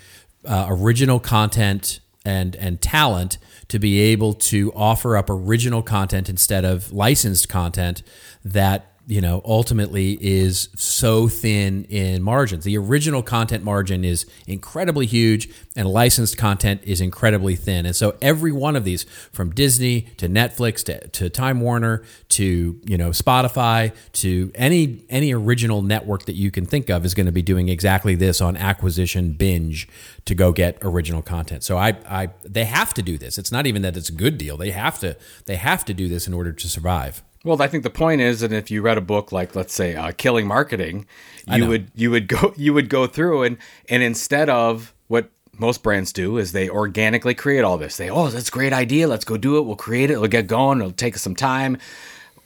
uh, 0.45 0.67
original 0.69 1.19
content 1.19 1.99
and 2.23 2.55
and 2.55 2.81
talent 2.81 3.37
to 3.67 3.79
be 3.79 3.99
able 3.99 4.33
to 4.33 4.71
offer 4.73 5.17
up 5.17 5.29
original 5.29 5.81
content 5.81 6.29
instead 6.29 6.63
of 6.63 6.93
licensed 6.93 7.49
content 7.49 8.01
that 8.45 8.93
you 9.07 9.21
know 9.21 9.41
ultimately 9.45 10.17
is 10.21 10.67
so 10.75 11.29
thin 11.29 11.85
in 11.85 12.21
margins. 12.21 12.65
The 12.65 12.77
original 12.77 13.23
content 13.23 13.63
margin 13.63 14.03
is 14.03 14.25
incredibly 14.45 15.05
huge 15.05 15.49
and 15.77 15.89
licensed 15.89 16.37
content 16.37 16.81
is 16.83 16.99
incredibly 16.99 17.55
thin. 17.55 17.85
And 17.85 17.95
so 17.95 18.17
every 18.21 18.51
one 18.51 18.75
of 18.75 18.83
these 18.83 19.03
from 19.31 19.51
disney 19.51 20.01
to 20.17 20.27
netflix 20.27 20.83
to, 20.83 21.07
to 21.07 21.29
time 21.29 21.61
warner 21.61 22.03
to 22.29 22.79
you 22.85 22.97
know 22.97 23.11
spotify 23.11 23.93
to 24.11 24.51
any 24.55 25.05
any 25.09 25.33
original 25.33 25.81
network 25.81 26.25
that 26.25 26.35
you 26.35 26.51
can 26.51 26.65
think 26.65 26.89
of 26.89 27.05
is 27.05 27.13
going 27.13 27.27
to 27.27 27.31
be 27.31 27.41
doing 27.41 27.69
exactly 27.69 28.13
this 28.13 28.41
on 28.41 28.57
acquisition 28.57 29.31
binge 29.31 29.87
to 30.25 30.35
go 30.35 30.51
get 30.51 30.77
original 30.81 31.21
content. 31.21 31.63
So 31.63 31.77
i 31.77 31.95
i 32.09 32.29
they 32.43 32.65
have 32.65 32.93
to 32.95 33.01
do 33.01 33.17
this. 33.17 33.37
It's 33.37 33.53
not 33.53 33.65
even 33.65 33.83
that 33.83 33.95
it's 33.95 34.09
a 34.09 34.13
good 34.13 34.37
deal. 34.37 34.57
They 34.57 34.71
have 34.71 34.99
to 34.99 35.15
they 35.45 35.55
have 35.55 35.85
to 35.85 35.93
do 35.93 36.09
this 36.09 36.27
in 36.27 36.33
order 36.33 36.51
to 36.51 36.67
survive 36.67 37.23
Well, 37.47 37.61
I 37.61 37.67
think 37.67 37.83
the 37.83 37.89
point 37.89 38.19
is 38.19 38.41
that 38.41 38.51
if 38.51 38.69
you 38.69 38.81
read 38.81 38.97
a 38.97 39.01
book 39.01 39.31
like, 39.31 39.55
let's 39.55 39.73
say, 39.73 39.95
uh, 39.95 40.11
Killing 40.11 40.45
Marketing, 40.47 41.05
you 41.47 41.65
would 41.67 41.91
you 41.95 42.11
would 42.11 42.27
go 42.27 42.53
you 42.57 42.73
would 42.73 42.89
go 42.89 43.07
through 43.07 43.43
and 43.43 43.57
and 43.87 44.03
instead 44.03 44.49
of 44.49 44.93
what 45.07 45.29
most 45.57 45.81
brands 45.81 46.11
do 46.11 46.37
is 46.37 46.51
they 46.51 46.69
organically 46.69 47.33
create 47.33 47.61
all 47.61 47.77
this. 47.77 47.95
They 47.97 48.09
oh 48.09 48.27
that's 48.29 48.49
a 48.49 48.51
great 48.51 48.73
idea. 48.73 49.07
Let's 49.07 49.25
go 49.25 49.37
do 49.37 49.57
it. 49.57 49.61
We'll 49.61 49.77
create 49.77 50.09
it. 50.09 50.13
It'll 50.13 50.27
get 50.27 50.47
going. 50.47 50.79
It'll 50.79 50.91
take 50.91 51.15
us 51.15 51.21
some 51.21 51.35
time. 51.35 51.77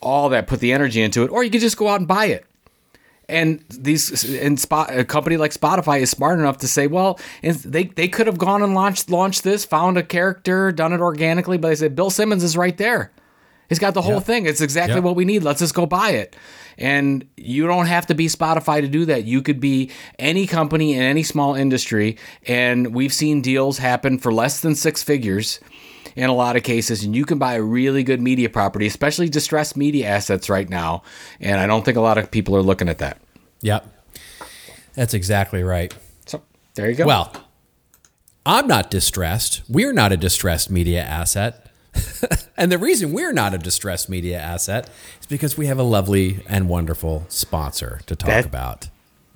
All 0.00 0.28
that. 0.28 0.46
Put 0.46 0.60
the 0.60 0.72
energy 0.72 1.02
into 1.02 1.24
it, 1.24 1.30
or 1.30 1.42
you 1.42 1.50
could 1.50 1.60
just 1.60 1.76
go 1.76 1.88
out 1.88 1.98
and 1.98 2.06
buy 2.06 2.26
it. 2.26 2.46
And 3.28 3.64
these 3.68 4.24
and 4.36 4.58
spot 4.60 4.96
a 4.96 5.04
company 5.04 5.36
like 5.36 5.52
Spotify 5.52 6.00
is 6.00 6.10
smart 6.10 6.38
enough 6.38 6.58
to 6.58 6.68
say, 6.68 6.86
well, 6.86 7.18
they 7.42 7.84
they 7.84 8.06
could 8.06 8.28
have 8.28 8.38
gone 8.38 8.62
and 8.62 8.74
launched 8.74 9.10
launched 9.10 9.42
this, 9.42 9.64
found 9.64 9.98
a 9.98 10.02
character, 10.02 10.70
done 10.70 10.92
it 10.92 11.00
organically, 11.00 11.58
but 11.58 11.68
they 11.68 11.74
said 11.76 11.96
Bill 11.96 12.10
Simmons 12.10 12.44
is 12.44 12.56
right 12.56 12.76
there. 12.76 13.10
He's 13.72 13.78
got 13.78 13.94
the 13.94 14.02
whole 14.02 14.20
thing. 14.20 14.46
It's 14.46 14.60
exactly 14.60 14.96
Yeah. 14.96 15.00
what 15.00 15.16
we 15.16 15.24
need. 15.24 15.42
Let's 15.42 15.60
just 15.60 15.74
go 15.74 15.86
buy 15.86 16.10
it. 16.10 16.36
And 16.78 17.24
you 17.36 17.66
don't 17.66 17.86
have 17.86 18.06
to 18.06 18.14
be 18.14 18.26
Spotify 18.28 18.80
to 18.80 18.88
do 18.88 19.04
that. 19.06 19.24
You 19.24 19.42
could 19.42 19.60
be 19.60 19.90
any 20.18 20.46
company 20.46 20.94
in 20.94 21.02
any 21.02 21.22
small 21.22 21.54
industry. 21.54 22.16
And 22.46 22.94
we've 22.94 23.12
seen 23.12 23.42
deals 23.42 23.78
happen 23.78 24.18
for 24.18 24.32
less 24.32 24.60
than 24.60 24.74
six 24.74 25.02
figures 25.02 25.60
in 26.16 26.28
a 26.28 26.34
lot 26.34 26.56
of 26.56 26.62
cases. 26.62 27.04
And 27.04 27.14
you 27.16 27.24
can 27.24 27.38
buy 27.38 27.54
a 27.54 27.62
really 27.62 28.02
good 28.02 28.20
media 28.20 28.48
property, 28.48 28.86
especially 28.86 29.28
distressed 29.28 29.76
media 29.76 30.06
assets 30.08 30.48
right 30.50 30.68
now. 30.68 31.02
And 31.40 31.60
I 31.60 31.66
don't 31.66 31.84
think 31.84 31.96
a 31.96 32.00
lot 32.02 32.18
of 32.18 32.30
people 32.30 32.56
are 32.56 32.62
looking 32.62 32.88
at 32.88 32.98
that. 32.98 33.18
yep 33.60 33.86
that's 34.94 35.14
exactly 35.14 35.62
right 35.62 35.94
So 36.26 36.42
there 36.74 36.90
you 36.90 36.96
go. 36.96 37.06
Well, 37.06 37.32
I'm 38.44 38.66
not 38.66 38.90
distressed. 38.90 39.62
We're 39.68 39.92
not 39.94 40.12
a 40.12 40.16
distressed 40.18 40.68
media 40.70 41.00
asset. 41.02 41.61
and 42.56 42.70
the 42.72 42.78
reason 42.78 43.12
we're 43.12 43.32
not 43.32 43.54
a 43.54 43.58
distressed 43.58 44.08
media 44.08 44.38
asset 44.38 44.88
is 45.20 45.26
because 45.26 45.56
we 45.58 45.66
have 45.66 45.78
a 45.78 45.82
lovely 45.82 46.42
and 46.48 46.68
wonderful 46.68 47.24
sponsor 47.28 48.00
to 48.06 48.16
talk 48.16 48.28
That- 48.28 48.46
about. 48.46 48.88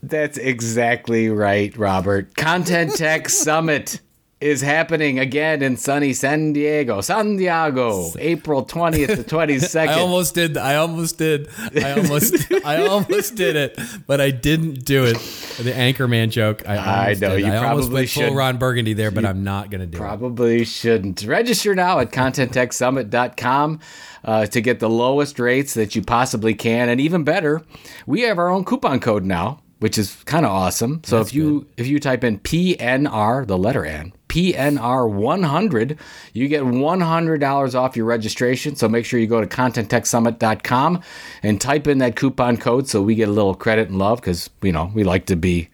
That's 0.03 0.39
exactly 0.39 1.29
right, 1.31 1.77
Robert. 1.77 2.37
Content 2.37 2.95
Tech 2.95 3.29
Summit 3.29 4.01
is 4.39 4.61
happening 4.61 5.19
again 5.19 5.63
in 5.63 5.77
sunny 5.79 6.13
San 6.13 6.53
Diego, 6.53 7.01
San 7.01 7.37
Diego, 7.37 8.13
April 8.19 8.67
20th 8.67 9.07
to 9.07 9.25
22nd. 9.25 9.89
I 9.89 10.01
almost 10.01 10.35
did. 10.35 10.57
I 10.59 10.77
almost 10.77 11.17
did. 11.17 11.49
I 11.75 11.93
almost. 11.93 12.53
I 12.65 12.87
almost 12.87 13.35
did 13.35 13.57
it, 13.57 13.79
but 14.07 14.21
I 14.21 14.31
didn't 14.31 14.85
do 14.85 15.05
it. 15.05 15.15
The 15.57 15.73
Anchorman 15.73 16.31
joke. 16.31 16.69
I, 16.69 17.11
I 17.11 17.15
know, 17.15 17.37
did. 17.37 17.47
you 17.47 17.53
I 17.53 17.57
almost 17.57 17.89
probably 17.89 17.95
went 17.95 18.11
full 18.11 18.23
should. 18.25 18.35
Ron 18.35 18.59
Burgundy 18.59 18.93
there, 18.93 19.11
but 19.11 19.25
I'm 19.25 19.43
not 19.43 19.71
going 19.71 19.81
to 19.81 19.87
do 19.87 19.97
it. 19.97 20.01
Probably 20.01 20.65
shouldn't. 20.65 21.23
Register 21.23 21.75
now 21.75 21.99
at 22.01 22.13
contenttechsummit.com 22.13 23.81
uh, 24.25 24.47
to 24.47 24.61
get 24.61 24.81
the 24.81 24.91
lowest 24.91 25.39
rates 25.39 25.75
that 25.75 25.97
you 25.97 26.03
possibly 26.03 26.55
can. 26.55 26.91
And 26.91 27.01
even 27.01 27.25
better, 27.25 27.63
we 28.07 28.23
have 28.23 28.39
our 28.39 28.51
own 28.51 28.65
coupon 28.65 29.01
code 29.01 29.25
now, 29.25 29.63
which 29.79 29.97
is 29.97 30.15
kind 30.25 30.45
of 30.45 30.53
awesome. 30.53 31.01
So 31.05 31.21
if 31.21 31.33
you 31.33 31.67
if 31.79 31.87
you 31.87 31.99
type 32.01 32.23
in 32.25 32.39
PNR, 32.41 33.47
the 33.47 33.57
letter 33.57 33.87
N, 33.87 34.13
PNR 34.29 35.11
100, 35.11 35.99
you 36.33 36.49
get 36.49 36.63
$100 36.63 37.75
off 37.75 37.97
your 37.97 38.07
registration. 38.07 38.77
So 38.77 38.89
make 38.89 39.05
sure 39.05 39.21
you 39.21 39.27
go 39.27 39.41
to 39.41 39.47
contenttechsummit.com 39.47 41.03
and 41.43 41.61
type 41.61 41.87
in 41.87 41.99
that 41.99 42.17
coupon 42.17 42.57
code 42.57 42.89
so 42.89 43.03
we 43.03 43.15
get 43.15 43.29
a 43.29 43.33
little 43.33 43.55
credit 43.55 43.89
and 43.89 43.99
love 43.99 44.21
because, 44.21 44.51
you 44.63 44.73
know, 44.73 44.91
we 44.95 45.05
like 45.05 45.27
to 45.27 45.37
be 45.37 45.69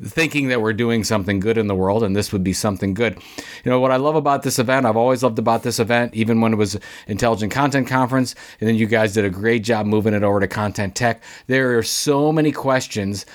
thinking 0.00 0.48
that 0.48 0.62
we're 0.62 0.72
doing 0.72 1.04
something 1.04 1.40
good 1.40 1.58
in 1.58 1.66
the 1.66 1.74
world 1.74 2.02
and 2.02 2.14
this 2.14 2.32
would 2.32 2.44
be 2.44 2.52
something 2.52 2.94
good. 2.94 3.18
You 3.64 3.70
know, 3.70 3.80
what 3.80 3.90
I 3.90 3.96
love 3.96 4.14
about 4.14 4.42
this 4.42 4.58
event, 4.58 4.86
I've 4.86 4.96
always 4.96 5.22
loved 5.22 5.38
about 5.38 5.62
this 5.62 5.78
event, 5.78 6.14
even 6.14 6.40
when 6.40 6.52
it 6.52 6.56
was 6.56 6.78
Intelligent 7.08 7.52
Content 7.52 7.88
Conference, 7.88 8.34
and 8.60 8.68
then 8.68 8.76
you 8.76 8.86
guys 8.86 9.14
did 9.14 9.24
a 9.24 9.30
great 9.30 9.64
job 9.64 9.86
moving 9.86 10.14
it 10.14 10.22
over 10.22 10.40
to 10.40 10.48
Content 10.48 10.94
Tech. 10.94 11.22
There 11.48 11.76
are 11.76 11.82
so 11.82 12.32
many 12.32 12.52
questions 12.52 13.26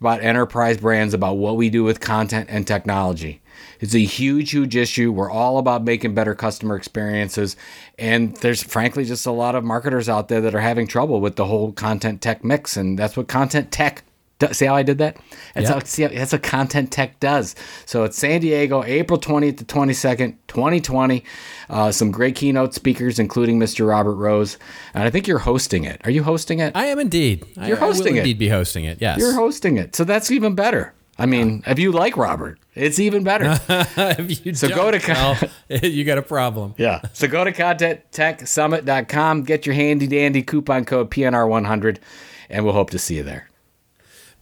about 0.00 0.22
enterprise 0.22 0.78
brands, 0.78 1.12
about 1.12 1.36
what 1.36 1.56
we 1.56 1.68
do 1.68 1.84
with 1.84 2.00
content 2.00 2.48
and 2.50 2.66
technology. 2.66 3.42
It's 3.80 3.94
a 3.94 3.98
huge, 4.04 4.50
huge 4.50 4.76
issue. 4.76 5.10
We're 5.12 5.30
all 5.30 5.58
about 5.58 5.84
making 5.84 6.14
better 6.14 6.34
customer 6.34 6.76
experiences. 6.76 7.56
And 7.98 8.36
there's 8.38 8.62
frankly 8.62 9.04
just 9.04 9.26
a 9.26 9.30
lot 9.32 9.54
of 9.54 9.64
marketers 9.64 10.08
out 10.08 10.28
there 10.28 10.40
that 10.42 10.54
are 10.54 10.60
having 10.60 10.86
trouble 10.86 11.20
with 11.20 11.36
the 11.36 11.46
whole 11.46 11.72
content 11.72 12.20
tech 12.20 12.44
mix. 12.44 12.76
And 12.76 12.98
that's 12.98 13.16
what 13.16 13.28
content 13.28 13.70
tech 13.72 14.02
does. 14.38 14.56
See 14.56 14.64
how 14.64 14.74
I 14.74 14.82
did 14.82 14.96
that? 14.98 15.18
That's, 15.54 15.68
Yeah. 15.68 15.74
how, 15.74 15.80
see, 15.84 16.02
how- 16.04 16.08
that's 16.08 16.32
what 16.32 16.42
content 16.42 16.90
tech 16.90 17.20
does. 17.20 17.54
So 17.84 18.04
it's 18.04 18.16
San 18.18 18.40
Diego, 18.40 18.82
April 18.84 19.18
20th 19.18 19.58
to 19.58 19.64
22nd, 19.66 20.36
2020. 20.48 21.22
Uh, 21.68 21.92
some 21.92 22.10
great 22.10 22.36
keynote 22.36 22.72
speakers, 22.74 23.18
including 23.18 23.58
Mr. 23.60 23.86
Robert 23.86 24.14
Rose. 24.14 24.56
And 24.94 25.04
I 25.04 25.10
think 25.10 25.26
you're 25.26 25.40
hosting 25.40 25.84
it. 25.84 26.00
Are 26.04 26.10
you 26.10 26.22
hosting 26.22 26.58
it? 26.60 26.72
I 26.74 26.86
am 26.86 26.98
indeed. 26.98 27.44
You're 27.56 27.76
I, 27.76 27.80
will 27.80 27.88
hosting 27.88 28.16
it. 28.16 28.20
indeed 28.20 28.38
be 28.38 28.48
hosting 28.48 28.84
it. 28.84 28.98
Yes. 29.00 29.18
You're 29.18 29.34
hosting 29.34 29.76
it. 29.76 29.94
So 29.94 30.04
that's 30.04 30.30
even 30.30 30.54
better. 30.54 30.94
I 31.20 31.26
mean, 31.26 31.62
if 31.66 31.78
you 31.78 31.92
like 31.92 32.16
Robert, 32.16 32.58
it's 32.74 32.98
even 32.98 33.22
better. 33.24 33.58
If 34.18 34.44
you 34.46 34.54
So 34.54 34.68
go 34.68 34.90
to 34.90 34.98
con- 34.98 35.36
well, 35.68 35.80
you 35.82 36.04
got 36.04 36.18
a 36.18 36.22
problem. 36.22 36.74
Yeah. 36.78 37.02
So 37.12 37.28
go 37.28 37.44
to 37.44 37.52
contenttechsummit.com, 37.52 39.42
get 39.42 39.66
your 39.66 39.74
handy 39.74 40.06
dandy 40.06 40.42
coupon 40.42 40.84
code 40.84 41.10
PNR100, 41.10 41.98
and 42.48 42.64
we'll 42.64 42.72
hope 42.74 42.90
to 42.90 42.98
see 42.98 43.16
you 43.16 43.22
there. 43.22 43.48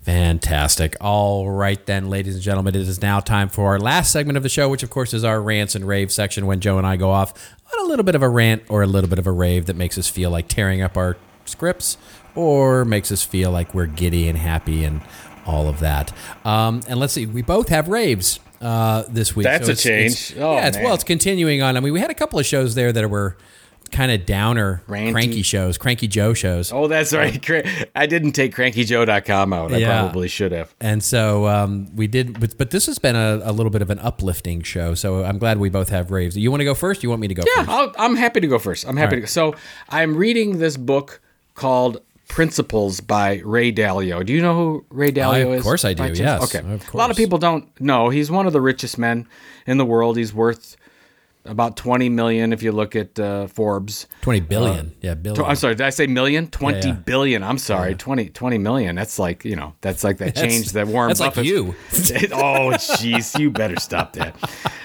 Fantastic. 0.02 0.96
All 1.00 1.50
right, 1.50 1.84
then, 1.84 2.08
ladies 2.08 2.34
and 2.34 2.42
gentlemen, 2.42 2.74
it 2.74 2.82
is 2.82 3.02
now 3.02 3.20
time 3.20 3.48
for 3.48 3.66
our 3.66 3.78
last 3.78 4.10
segment 4.12 4.36
of 4.36 4.42
the 4.42 4.48
show, 4.48 4.68
which, 4.68 4.82
of 4.82 4.90
course, 4.90 5.12
is 5.12 5.24
our 5.24 5.42
rants 5.42 5.74
and 5.74 5.86
rave 5.86 6.10
section 6.12 6.46
when 6.46 6.60
Joe 6.60 6.78
and 6.78 6.86
I 6.86 6.96
go 6.96 7.10
off 7.10 7.34
on 7.76 7.84
a 7.84 7.88
little 7.88 8.04
bit 8.04 8.14
of 8.14 8.22
a 8.22 8.28
rant 8.28 8.62
or 8.68 8.82
a 8.82 8.86
little 8.86 9.10
bit 9.10 9.18
of 9.18 9.26
a 9.26 9.32
rave 9.32 9.66
that 9.66 9.76
makes 9.76 9.98
us 9.98 10.08
feel 10.08 10.30
like 10.30 10.48
tearing 10.48 10.80
up 10.80 10.96
our 10.96 11.16
scripts 11.44 11.98
or 12.34 12.84
makes 12.84 13.10
us 13.10 13.22
feel 13.24 13.50
like 13.50 13.74
we're 13.74 13.86
giddy 13.86 14.28
and 14.28 14.38
happy 14.38 14.84
and 14.84 15.02
all 15.48 15.68
of 15.68 15.80
that. 15.80 16.12
Um, 16.44 16.82
and 16.86 17.00
let's 17.00 17.12
see, 17.14 17.26
we 17.26 17.42
both 17.42 17.68
have 17.70 17.88
raves 17.88 18.38
uh, 18.60 19.04
this 19.08 19.34
week. 19.34 19.44
That's 19.44 19.68
a 19.68 19.72
it's- 19.72 19.82
change. 19.82 20.12
it's- 20.32 20.34
Oh, 20.38 20.54
yeah, 20.54 20.68
it's, 20.68 20.76
well, 20.76 20.94
it's 20.94 21.04
continuing 21.04 21.62
on. 21.62 21.76
I 21.76 21.80
mean, 21.80 21.92
we 21.92 22.00
had 22.00 22.10
a 22.10 22.14
couple 22.14 22.38
of 22.38 22.46
shows 22.46 22.74
there 22.74 22.92
that 22.92 23.08
were 23.08 23.36
kind 23.90 24.12
of 24.12 24.26
downer, 24.26 24.82
Ranty. 24.86 25.12
cranky 25.12 25.40
shows, 25.40 25.78
cranky 25.78 26.06
Joe 26.08 26.34
shows. 26.34 26.70
Oh, 26.72 26.88
that's 26.88 27.14
right. 27.14 27.42
Cra- 27.44 27.64
I 27.96 28.04
didn't 28.04 28.32
take 28.32 28.54
crankyjoe.com 28.54 29.52
out. 29.54 29.72
I 29.72 29.78
Yeah. 29.78 30.00
probably 30.02 30.28
should 30.28 30.52
have. 30.52 30.74
And 30.78 31.02
so 31.02 31.46
um, 31.46 31.88
we 31.96 32.06
did, 32.06 32.38
but, 32.38 32.58
but 32.58 32.70
this 32.70 32.84
has 32.84 32.98
been 32.98 33.16
a, 33.16 33.40
a 33.44 33.52
little 33.52 33.70
bit 33.70 33.80
of 33.80 33.88
an 33.88 33.98
uplifting 34.00 34.60
show. 34.62 34.94
So 34.94 35.24
I'm 35.24 35.38
glad 35.38 35.58
we 35.58 35.70
both 35.70 35.88
have 35.88 36.10
raves. 36.10 36.36
You 36.36 36.50
want 36.50 36.60
to 36.60 36.66
go 36.66 36.74
first? 36.74 37.02
You 37.02 37.08
want 37.08 37.22
me 37.22 37.28
to 37.28 37.34
go 37.34 37.44
Yeah, 37.56 37.64
first? 37.64 37.70
I'll, 37.70 37.92
I'm 37.98 38.16
happy 38.16 38.40
to 38.40 38.46
go 38.46 38.58
first. 38.58 38.86
I'm 38.86 38.96
happy 38.98 39.16
right. 39.16 39.20
to 39.20 39.20
go. 39.22 39.26
So 39.26 39.54
I'm 39.88 40.14
reading 40.16 40.58
this 40.58 40.76
book 40.76 41.22
called 41.54 42.02
Principles 42.28 43.00
by 43.00 43.40
Ray 43.44 43.72
Dalio. 43.72 44.24
Do 44.24 44.32
you 44.32 44.42
know 44.42 44.54
who 44.54 44.86
Ray 44.90 45.10
Dalio 45.10 45.48
of 45.48 45.54
is? 45.54 45.60
Of 45.60 45.64
course 45.64 45.84
I 45.84 45.94
do, 45.94 46.12
yes, 46.12 46.54
Okay. 46.54 46.78
A 46.92 46.96
lot 46.96 47.10
of 47.10 47.16
people 47.16 47.38
don't 47.38 47.68
know. 47.80 48.10
He's 48.10 48.30
one 48.30 48.46
of 48.46 48.52
the 48.52 48.60
richest 48.60 48.98
men 48.98 49.26
in 49.66 49.78
the 49.78 49.84
world. 49.84 50.16
He's 50.16 50.32
worth 50.32 50.76
about 51.48 51.76
20 51.76 52.08
million 52.10 52.52
if 52.52 52.62
you 52.62 52.72
look 52.72 52.94
at 52.94 53.18
uh, 53.18 53.46
Forbes. 53.48 54.06
20 54.20 54.40
billion. 54.40 54.94
yeah, 55.00 55.14
billion. 55.14 55.44
I'm 55.44 55.56
sorry, 55.56 55.74
did 55.74 55.86
I 55.86 55.90
say 55.90 56.06
million? 56.06 56.48
Twenty 56.48 56.88
yeah. 56.88 56.94
billion. 56.94 57.42
I'm 57.42 57.58
sorry, 57.58 57.94
20, 57.94 58.28
20 58.28 58.58
million. 58.58 58.94
That's 58.94 59.18
like, 59.18 59.44
you 59.44 59.56
know, 59.56 59.74
that's 59.80 60.04
like 60.04 60.18
that 60.18 60.36
change 60.36 60.72
that 60.72 60.86
Warren 60.86 61.08
that's 61.08 61.20
like 61.20 61.36
you. 61.36 61.74
oh, 61.92 62.76
jeez, 62.76 63.38
you 63.38 63.50
better 63.50 63.76
stop 63.80 64.12
that. 64.14 64.36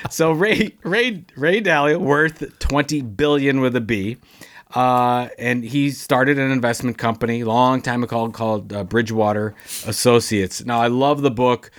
So 0.10 0.32
Ray 0.32 0.76
Ray 0.84 1.26
Ray 1.36 1.62
Dalio 1.62 1.98
worth 1.98 2.58
20 2.60 3.02
billion 3.02 3.60
with 3.62 3.76
a 3.76 3.82
B. 3.82 4.18
Uh, 4.74 5.30
and 5.38 5.64
he 5.64 5.92
started 5.92 6.40
an 6.40 6.52
investment 6.52 6.98
company 6.98 7.44
long 7.44 7.82
time 7.82 8.04
ago 8.04 8.30
called 8.30 8.74
uh, 8.74 8.84
Bridgewater 8.84 9.54
Associates. 9.86 10.66
Now 10.66 10.82
I 10.82 10.88
love 10.88 11.22
the 11.22 11.32
book 11.32 11.70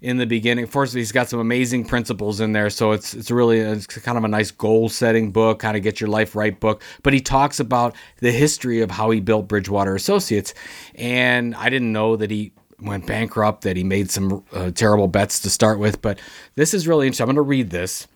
in 0.00 0.18
the 0.18 0.26
beginning. 0.26 0.66
First, 0.66 0.94
he's 0.94 1.12
got 1.12 1.28
some 1.28 1.40
amazing 1.40 1.86
principles 1.86 2.40
in 2.40 2.52
there, 2.52 2.70
so 2.70 2.92
it's 2.92 3.14
it's 3.14 3.30
really 3.30 3.58
it's 3.58 3.86
kind 3.86 4.18
of 4.18 4.22
a 4.22 4.28
nice 4.28 4.50
goal 4.50 4.88
setting 4.88 5.32
book, 5.32 5.58
kind 5.58 5.76
of 5.76 5.82
get 5.82 6.00
your 6.00 6.10
life 6.10 6.36
right 6.36 6.58
book. 6.60 6.82
But 7.02 7.12
he 7.12 7.20
talks 7.20 7.58
about 7.58 7.96
the 8.18 8.30
history 8.30 8.82
of 8.82 8.90
how 8.90 9.10
he 9.10 9.20
built 9.20 9.48
Bridgewater 9.48 9.94
Associates, 9.96 10.54
and 10.94 11.54
I 11.56 11.70
didn't 11.70 11.92
know 11.92 12.16
that 12.16 12.30
he 12.30 12.52
went 12.80 13.06
bankrupt, 13.06 13.62
that 13.62 13.76
he 13.76 13.82
made 13.82 14.10
some 14.10 14.44
uh, 14.52 14.70
terrible 14.72 15.08
bets 15.08 15.40
to 15.40 15.50
start 15.50 15.78
with. 15.78 16.02
But 16.02 16.20
this 16.54 16.74
is 16.74 16.86
really 16.86 17.06
interesting. 17.06 17.24
I'm 17.24 17.28
going 17.34 17.36
to 17.36 17.42
read 17.42 17.70
this. 17.70 18.06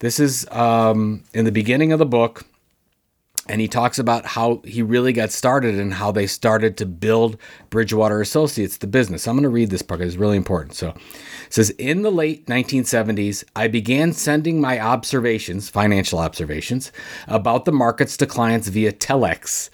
This 0.00 0.20
is 0.20 0.46
um, 0.50 1.24
in 1.32 1.44
the 1.46 1.52
beginning 1.52 1.92
of 1.92 1.98
the 1.98 2.06
book 2.06 2.44
and 3.48 3.60
he 3.60 3.68
talks 3.68 3.98
about 3.98 4.26
how 4.26 4.60
he 4.64 4.82
really 4.82 5.12
got 5.12 5.30
started 5.30 5.76
and 5.76 5.94
how 5.94 6.12
they 6.12 6.26
started 6.26 6.76
to 6.76 6.86
build 6.86 7.36
Bridgewater 7.70 8.20
Associates, 8.20 8.76
the 8.76 8.86
business. 8.86 9.26
I'm 9.26 9.34
going 9.34 9.42
to 9.42 9.48
read 9.48 9.70
this 9.70 9.82
part; 9.82 10.00
it's 10.00 10.16
really 10.16 10.36
important. 10.36 10.74
So, 10.74 10.90
it 10.90 11.52
says 11.52 11.70
in 11.70 12.02
the 12.02 12.10
late 12.10 12.46
1970s, 12.46 13.44
I 13.56 13.68
began 13.68 14.12
sending 14.12 14.60
my 14.60 14.78
observations, 14.78 15.68
financial 15.68 16.18
observations, 16.18 16.92
about 17.26 17.64
the 17.64 17.72
markets 17.72 18.16
to 18.18 18.26
clients 18.26 18.68
via 18.68 18.92
telex. 18.92 19.70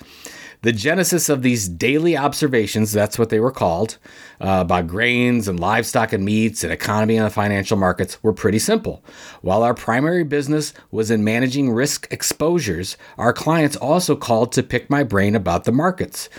The 0.65 0.73
genesis 0.73 1.29
of 1.29 1.43
these 1.43 1.69
daily 1.69 2.17
observations, 2.17 2.91
that's 2.91 3.19
what 3.19 3.29
they 3.29 3.39
were 3.39 3.51
called, 3.51 3.99
uh, 4.41 4.63
about 4.63 4.87
grains 4.87 5.47
and 5.47 5.61
livestock 5.61 6.15
and 6.15 6.25
meats 6.25 6.65
and 6.65 6.73
economy 6.73 7.19
and 7.19 7.27
the 7.27 7.31
financial 7.31 7.77
markets 7.77 8.17
were 8.23 8.33
pretty 8.33 8.59
simple. 8.59 9.05
While 9.43 9.63
our 9.63 9.75
primary 9.75 10.25
business 10.25 10.73
was 10.91 11.11
in 11.11 11.23
managing 11.23 11.71
risk 11.71 12.11
exposures, 12.11 12.97
our 13.19 13.35
clients 13.35 13.77
also 13.77 14.17
called 14.17 14.53
to 14.53 14.63
pick 14.63 14.89
my 14.89 15.03
brain 15.03 15.35
about 15.35 15.65
the 15.65 15.73
markets. 15.73 16.31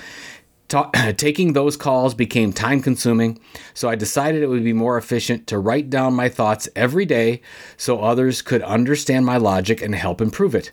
Ta- 0.70 0.90
taking 1.18 1.54
those 1.54 1.78
calls 1.78 2.16
became 2.16 2.52
time 2.52 2.82
consuming, 2.82 3.38
so 3.76 3.90
I 3.90 3.96
decided 3.96 4.42
it 4.42 4.48
would 4.48 4.64
be 4.64 4.74
more 4.74 4.98
efficient 4.98 5.46
to 5.48 5.60
write 5.60 5.92
down 5.92 6.16
my 6.16 6.30
thoughts 6.30 6.68
every 6.76 7.06
day 7.06 7.42
so 7.78 8.00
others 8.00 8.42
could 8.42 8.64
understand 8.64 9.28
my 9.28 9.38
logic 9.38 9.84
and 9.84 9.94
help 9.94 10.20
improve 10.20 10.56
it. 10.56 10.72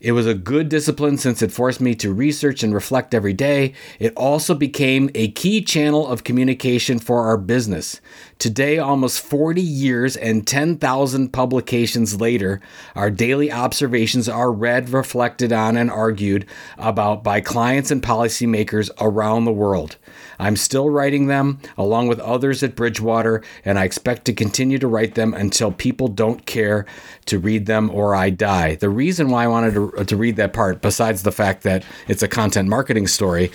It 0.00 0.12
was 0.12 0.26
a 0.26 0.34
good 0.34 0.68
discipline 0.68 1.18
since 1.18 1.42
it 1.42 1.50
forced 1.50 1.80
me 1.80 1.94
to 1.96 2.12
research 2.12 2.62
and 2.62 2.72
reflect 2.72 3.14
every 3.14 3.32
day. 3.32 3.74
It 3.98 4.14
also 4.16 4.54
became 4.54 5.10
a 5.14 5.32
key 5.32 5.60
channel 5.60 6.06
of 6.06 6.22
communication 6.22 7.00
for 7.00 7.22
our 7.22 7.36
business. 7.36 8.00
Today, 8.38 8.78
almost 8.78 9.20
40 9.20 9.60
years 9.60 10.16
and 10.16 10.46
10,000 10.46 11.32
publications 11.32 12.20
later, 12.20 12.60
our 12.94 13.10
daily 13.10 13.50
observations 13.50 14.28
are 14.28 14.52
read, 14.52 14.90
reflected 14.90 15.52
on, 15.52 15.76
and 15.76 15.90
argued 15.90 16.46
about 16.76 17.24
by 17.24 17.40
clients 17.40 17.90
and 17.90 18.00
policymakers 18.00 18.90
around 19.00 19.44
the 19.44 19.52
world. 19.52 19.96
I'm 20.38 20.54
still 20.54 20.88
writing 20.88 21.26
them 21.26 21.58
along 21.76 22.06
with 22.06 22.20
others 22.20 22.62
at 22.62 22.76
Bridgewater, 22.76 23.42
and 23.64 23.76
I 23.76 23.84
expect 23.84 24.24
to 24.26 24.32
continue 24.32 24.78
to 24.78 24.86
write 24.86 25.16
them 25.16 25.34
until 25.34 25.72
people 25.72 26.06
don't 26.06 26.46
care 26.46 26.86
to 27.26 27.40
read 27.40 27.66
them 27.66 27.90
or 27.90 28.14
I 28.14 28.30
die. 28.30 28.76
The 28.76 28.88
reason 28.88 29.30
why 29.30 29.44
I 29.44 29.48
wanted 29.48 29.74
to, 29.74 30.04
to 30.04 30.16
read 30.16 30.36
that 30.36 30.52
part, 30.52 30.80
besides 30.80 31.24
the 31.24 31.32
fact 31.32 31.64
that 31.64 31.84
it's 32.06 32.22
a 32.22 32.28
content 32.28 32.68
marketing 32.68 33.08
story, 33.08 33.50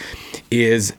is 0.52 0.92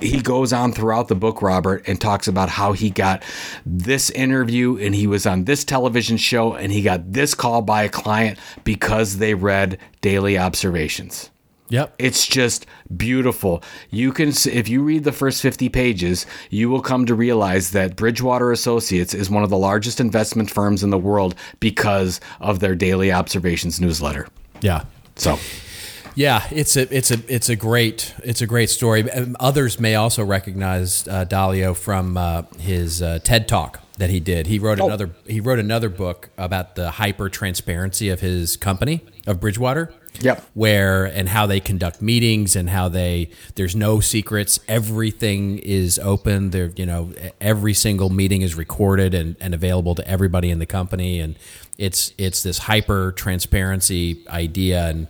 he 0.00 0.20
goes 0.20 0.52
on 0.52 0.72
throughout 0.72 1.08
the 1.08 1.14
book, 1.14 1.40
Robert, 1.42 1.86
and 1.86 2.00
talks 2.00 2.26
about 2.26 2.48
how 2.48 2.72
he 2.72 2.90
got 2.90 3.22
this 3.64 4.10
interview 4.10 4.76
and 4.78 4.94
he 4.94 5.06
was 5.06 5.26
on 5.26 5.44
this 5.44 5.64
television 5.64 6.16
show 6.16 6.54
and 6.54 6.72
he 6.72 6.82
got 6.82 7.12
this 7.12 7.34
call 7.34 7.62
by 7.62 7.84
a 7.84 7.88
client 7.88 8.38
because 8.64 9.18
they 9.18 9.34
read 9.34 9.78
daily 10.00 10.36
observations. 10.36 11.30
Yep. 11.70 11.94
It's 11.98 12.26
just 12.26 12.66
beautiful. 12.96 13.62
You 13.90 14.12
can, 14.12 14.28
if 14.28 14.68
you 14.68 14.82
read 14.82 15.04
the 15.04 15.12
first 15.12 15.42
50 15.42 15.68
pages, 15.68 16.24
you 16.50 16.70
will 16.70 16.80
come 16.80 17.04
to 17.06 17.14
realize 17.14 17.72
that 17.72 17.94
Bridgewater 17.94 18.50
Associates 18.50 19.12
is 19.12 19.28
one 19.28 19.44
of 19.44 19.50
the 19.50 19.58
largest 19.58 20.00
investment 20.00 20.50
firms 20.50 20.82
in 20.82 20.90
the 20.90 20.98
world 20.98 21.34
because 21.60 22.20
of 22.40 22.60
their 22.60 22.74
daily 22.74 23.12
observations 23.12 23.80
newsletter. 23.80 24.28
Yeah. 24.62 24.84
So, 25.16 25.38
Yeah, 26.18 26.44
it's 26.50 26.76
a 26.76 26.92
it's 26.92 27.12
a 27.12 27.18
it's 27.32 27.48
a 27.48 27.54
great 27.54 28.12
it's 28.24 28.42
a 28.42 28.46
great 28.48 28.70
story. 28.70 29.08
Um, 29.08 29.36
Others 29.38 29.78
may 29.78 29.94
also 29.94 30.24
recognize 30.24 31.06
uh, 31.06 31.24
Dalio 31.24 31.76
from 31.76 32.16
uh, 32.16 32.42
his 32.58 33.00
uh, 33.00 33.20
TED 33.22 33.46
talk 33.46 33.78
that 33.98 34.10
he 34.10 34.18
did. 34.18 34.48
He 34.48 34.58
wrote 34.58 34.80
another 34.80 35.10
he 35.28 35.38
wrote 35.38 35.60
another 35.60 35.88
book 35.88 36.30
about 36.36 36.74
the 36.74 36.90
hyper 36.90 37.28
transparency 37.28 38.08
of 38.08 38.18
his 38.18 38.56
company 38.56 39.04
of 39.28 39.38
Bridgewater. 39.38 39.94
Yep. 40.20 40.44
Where 40.54 41.04
and 41.04 41.28
how 41.28 41.46
they 41.46 41.60
conduct 41.60 42.02
meetings 42.02 42.56
and 42.56 42.68
how 42.68 42.88
they 42.88 43.30
there's 43.54 43.76
no 43.76 44.00
secrets. 44.00 44.58
Everything 44.66 45.58
is 45.58 46.00
open. 46.00 46.50
There 46.50 46.72
you 46.74 46.86
know 46.86 47.12
every 47.40 47.74
single 47.74 48.10
meeting 48.10 48.42
is 48.42 48.56
recorded 48.56 49.14
and, 49.14 49.36
and 49.38 49.54
available 49.54 49.94
to 49.94 50.08
everybody 50.08 50.50
in 50.50 50.58
the 50.58 50.66
company 50.66 51.20
and 51.20 51.38
it's 51.78 52.12
it's 52.18 52.42
this 52.42 52.58
hyper 52.58 53.12
transparency 53.12 54.24
idea 54.28 54.88
and 54.88 55.08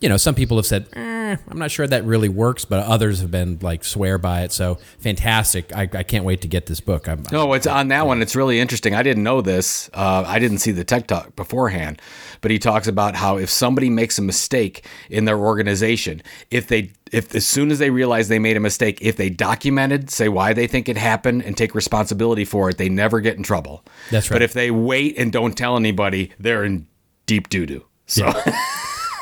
you 0.00 0.08
know, 0.08 0.16
some 0.16 0.34
people 0.34 0.56
have 0.56 0.64
said, 0.64 0.88
eh, 0.94 1.36
I'm 1.46 1.58
not 1.58 1.70
sure 1.70 1.86
that 1.86 2.04
really 2.04 2.30
works, 2.30 2.64
but 2.64 2.84
others 2.86 3.20
have 3.20 3.30
been 3.30 3.58
like 3.60 3.84
swear 3.84 4.16
by 4.16 4.42
it. 4.42 4.52
So 4.52 4.76
fantastic. 4.98 5.76
I, 5.76 5.82
I 5.92 6.02
can't 6.02 6.24
wait 6.24 6.40
to 6.40 6.48
get 6.48 6.66
this 6.66 6.80
book. 6.80 7.06
I'm, 7.06 7.24
no, 7.30 7.52
it's 7.52 7.66
on 7.66 7.88
that 7.88 8.06
one. 8.06 8.22
It's 8.22 8.34
really 8.34 8.60
interesting. 8.60 8.94
I 8.94 9.02
didn't 9.02 9.22
know 9.22 9.42
this. 9.42 9.90
Uh, 9.92 10.24
I 10.26 10.38
didn't 10.38 10.58
see 10.58 10.72
the 10.72 10.84
TED 10.84 11.06
talk 11.06 11.36
beforehand, 11.36 12.00
but 12.40 12.50
he 12.50 12.58
talks 12.58 12.88
about 12.88 13.14
how 13.14 13.36
if 13.36 13.50
somebody 13.50 13.90
makes 13.90 14.18
a 14.18 14.22
mistake 14.22 14.86
in 15.10 15.26
their 15.26 15.38
organization, 15.38 16.22
if 16.50 16.66
they 16.66 16.92
if 17.12 17.34
as 17.34 17.46
soon 17.46 17.70
as 17.70 17.78
they 17.78 17.90
realize 17.90 18.28
they 18.28 18.38
made 18.38 18.56
a 18.56 18.60
mistake, 18.60 18.98
if 19.00 19.16
they 19.16 19.30
documented, 19.30 20.10
say 20.10 20.28
why 20.28 20.52
they 20.52 20.66
think 20.66 20.88
it 20.88 20.96
happened, 20.96 21.42
and 21.42 21.56
take 21.56 21.74
responsibility 21.74 22.44
for 22.44 22.70
it, 22.70 22.78
they 22.78 22.88
never 22.88 23.20
get 23.20 23.36
in 23.36 23.42
trouble. 23.42 23.84
That's 24.10 24.30
right. 24.30 24.36
But 24.36 24.42
if 24.42 24.52
they 24.52 24.70
wait 24.70 25.18
and 25.18 25.32
don't 25.32 25.56
tell 25.56 25.76
anybody, 25.76 26.32
they're 26.38 26.64
in 26.64 26.86
deep 27.26 27.48
doo 27.48 27.66
doo. 27.66 27.84
So. 28.06 28.32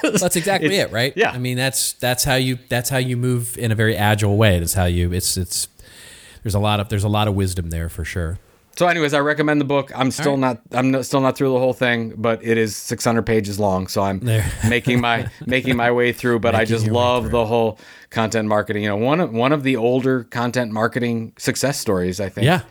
that's 0.02 0.36
exactly 0.36 0.76
it, 0.78 0.90
right? 0.92 1.12
yeah. 1.16 1.30
I 1.30 1.38
mean, 1.38 1.56
that's, 1.56 1.94
that's 1.94 2.24
how 2.24 2.36
you, 2.36 2.58
that's 2.68 2.90
how 2.90 2.98
you 2.98 3.16
move 3.16 3.56
in 3.58 3.72
a 3.72 3.74
very 3.74 3.96
agile 3.96 4.36
way. 4.36 4.58
That's 4.58 4.74
how 4.74 4.84
you, 4.84 5.12
it's, 5.12 5.36
it's, 5.36 5.68
there's 6.42 6.54
a 6.54 6.60
lot 6.60 6.80
of, 6.80 6.88
there's 6.88 7.04
a 7.04 7.08
lot 7.08 7.28
of 7.28 7.34
wisdom 7.34 7.70
there 7.70 7.88
for 7.88 8.04
sure. 8.04 8.38
So, 8.78 8.86
anyways, 8.86 9.12
I 9.12 9.18
recommend 9.18 9.60
the 9.60 9.64
book. 9.64 9.90
I'm 9.92 10.12
still 10.12 10.36
not. 10.36 10.60
I'm 10.70 10.92
not, 10.92 11.04
still 11.04 11.20
not 11.20 11.36
through 11.36 11.52
the 11.52 11.58
whole 11.58 11.72
thing, 11.72 12.14
but 12.16 12.44
it 12.44 12.56
is 12.56 12.76
600 12.76 13.22
pages 13.22 13.58
long. 13.58 13.88
So 13.88 14.02
I'm 14.02 14.20
making 14.68 15.00
my 15.00 15.28
making 15.44 15.76
my 15.76 15.90
way 15.90 16.12
through. 16.12 16.38
But 16.38 16.54
I 16.54 16.64
just 16.64 16.86
love 16.86 17.32
the 17.32 17.44
whole 17.44 17.80
content 18.10 18.46
marketing. 18.46 18.84
You 18.84 18.90
know, 18.90 18.96
one 18.96 19.18
of 19.18 19.32
one 19.32 19.52
of 19.52 19.64
the 19.64 19.74
older 19.76 20.22
content 20.22 20.70
marketing 20.70 21.32
success 21.38 21.80
stories. 21.80 22.20
I 22.20 22.28
think. 22.28 22.44
Yeah. 22.44 22.62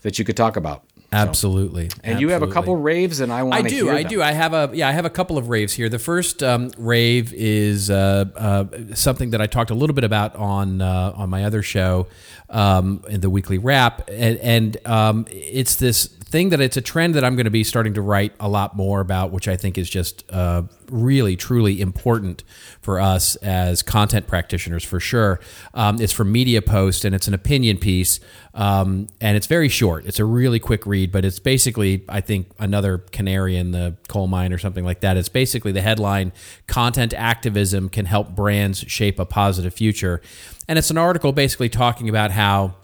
That 0.00 0.18
you 0.18 0.24
could 0.24 0.36
talk 0.36 0.56
about. 0.56 0.84
Absolutely. 1.12 1.90
And 2.04 2.20
you 2.20 2.28
have 2.28 2.42
a 2.42 2.46
couple 2.46 2.76
raves, 2.76 3.20
and 3.20 3.32
I 3.32 3.42
want 3.42 3.64
I 3.64 3.68
do. 3.68 3.90
I 3.90 4.02
them. 4.02 4.10
do. 4.10 4.22
I 4.22 4.32
have 4.32 4.54
a 4.54 4.70
yeah. 4.72 4.88
I 4.88 4.92
have 4.92 5.04
a 5.04 5.10
couple 5.10 5.38
of 5.38 5.48
raves 5.48 5.72
here. 5.72 5.88
The 5.88 5.98
first 5.98 6.42
um, 6.42 6.70
rave 6.78 7.34
is 7.34 7.90
uh, 7.90 8.26
uh, 8.36 8.64
something 8.94 9.30
that 9.30 9.40
I 9.40 9.46
talked 9.46 9.70
a 9.70 9.74
little 9.74 9.94
bit 9.94 10.04
about 10.04 10.36
on 10.36 10.80
uh, 10.80 11.12
on 11.16 11.28
my 11.28 11.44
other 11.44 11.62
show, 11.62 12.06
um, 12.48 13.04
in 13.08 13.20
the 13.20 13.30
weekly 13.30 13.58
wrap, 13.58 14.08
and, 14.08 14.38
and 14.38 14.86
um, 14.86 15.26
it's 15.30 15.76
this 15.76 16.06
thing 16.30 16.50
that 16.50 16.60
it's 16.60 16.76
a 16.76 16.80
trend 16.80 17.16
that 17.16 17.24
I'm 17.24 17.34
going 17.34 17.44
to 17.44 17.50
be 17.50 17.64
starting 17.64 17.94
to 17.94 18.00
write 18.00 18.32
a 18.38 18.48
lot 18.48 18.76
more 18.76 19.00
about, 19.00 19.32
which 19.32 19.48
I 19.48 19.56
think 19.56 19.76
is 19.76 19.90
just 19.90 20.24
uh, 20.30 20.62
really, 20.88 21.34
truly 21.36 21.80
important 21.80 22.44
for 22.80 23.00
us 23.00 23.34
as 23.36 23.82
content 23.82 24.28
practitioners 24.28 24.84
for 24.84 25.00
sure. 25.00 25.40
Um, 25.74 26.00
it's 26.00 26.12
from 26.12 26.30
Media 26.30 26.62
Post 26.62 27.04
and 27.04 27.14
it's 27.14 27.26
an 27.26 27.34
opinion 27.34 27.78
piece. 27.78 28.20
Um, 28.54 29.08
and 29.20 29.36
it's 29.36 29.46
very 29.46 29.68
short. 29.68 30.06
It's 30.06 30.20
a 30.20 30.24
really 30.24 30.60
quick 30.60 30.86
read, 30.86 31.10
but 31.10 31.24
it's 31.24 31.40
basically, 31.40 32.04
I 32.08 32.20
think, 32.20 32.48
another 32.58 32.98
canary 32.98 33.56
in 33.56 33.72
the 33.72 33.96
coal 34.08 34.28
mine 34.28 34.52
or 34.52 34.58
something 34.58 34.84
like 34.84 35.00
that. 35.00 35.16
It's 35.16 35.28
basically 35.28 35.72
the 35.72 35.82
headline 35.82 36.32
Content 36.68 37.12
Activism 37.12 37.88
Can 37.88 38.06
Help 38.06 38.36
Brands 38.36 38.80
Shape 38.86 39.18
a 39.18 39.24
Positive 39.24 39.74
Future. 39.74 40.20
And 40.68 40.78
it's 40.78 40.90
an 40.90 40.98
article 40.98 41.32
basically 41.32 41.68
talking 41.68 42.08
about 42.08 42.30
how 42.30 42.76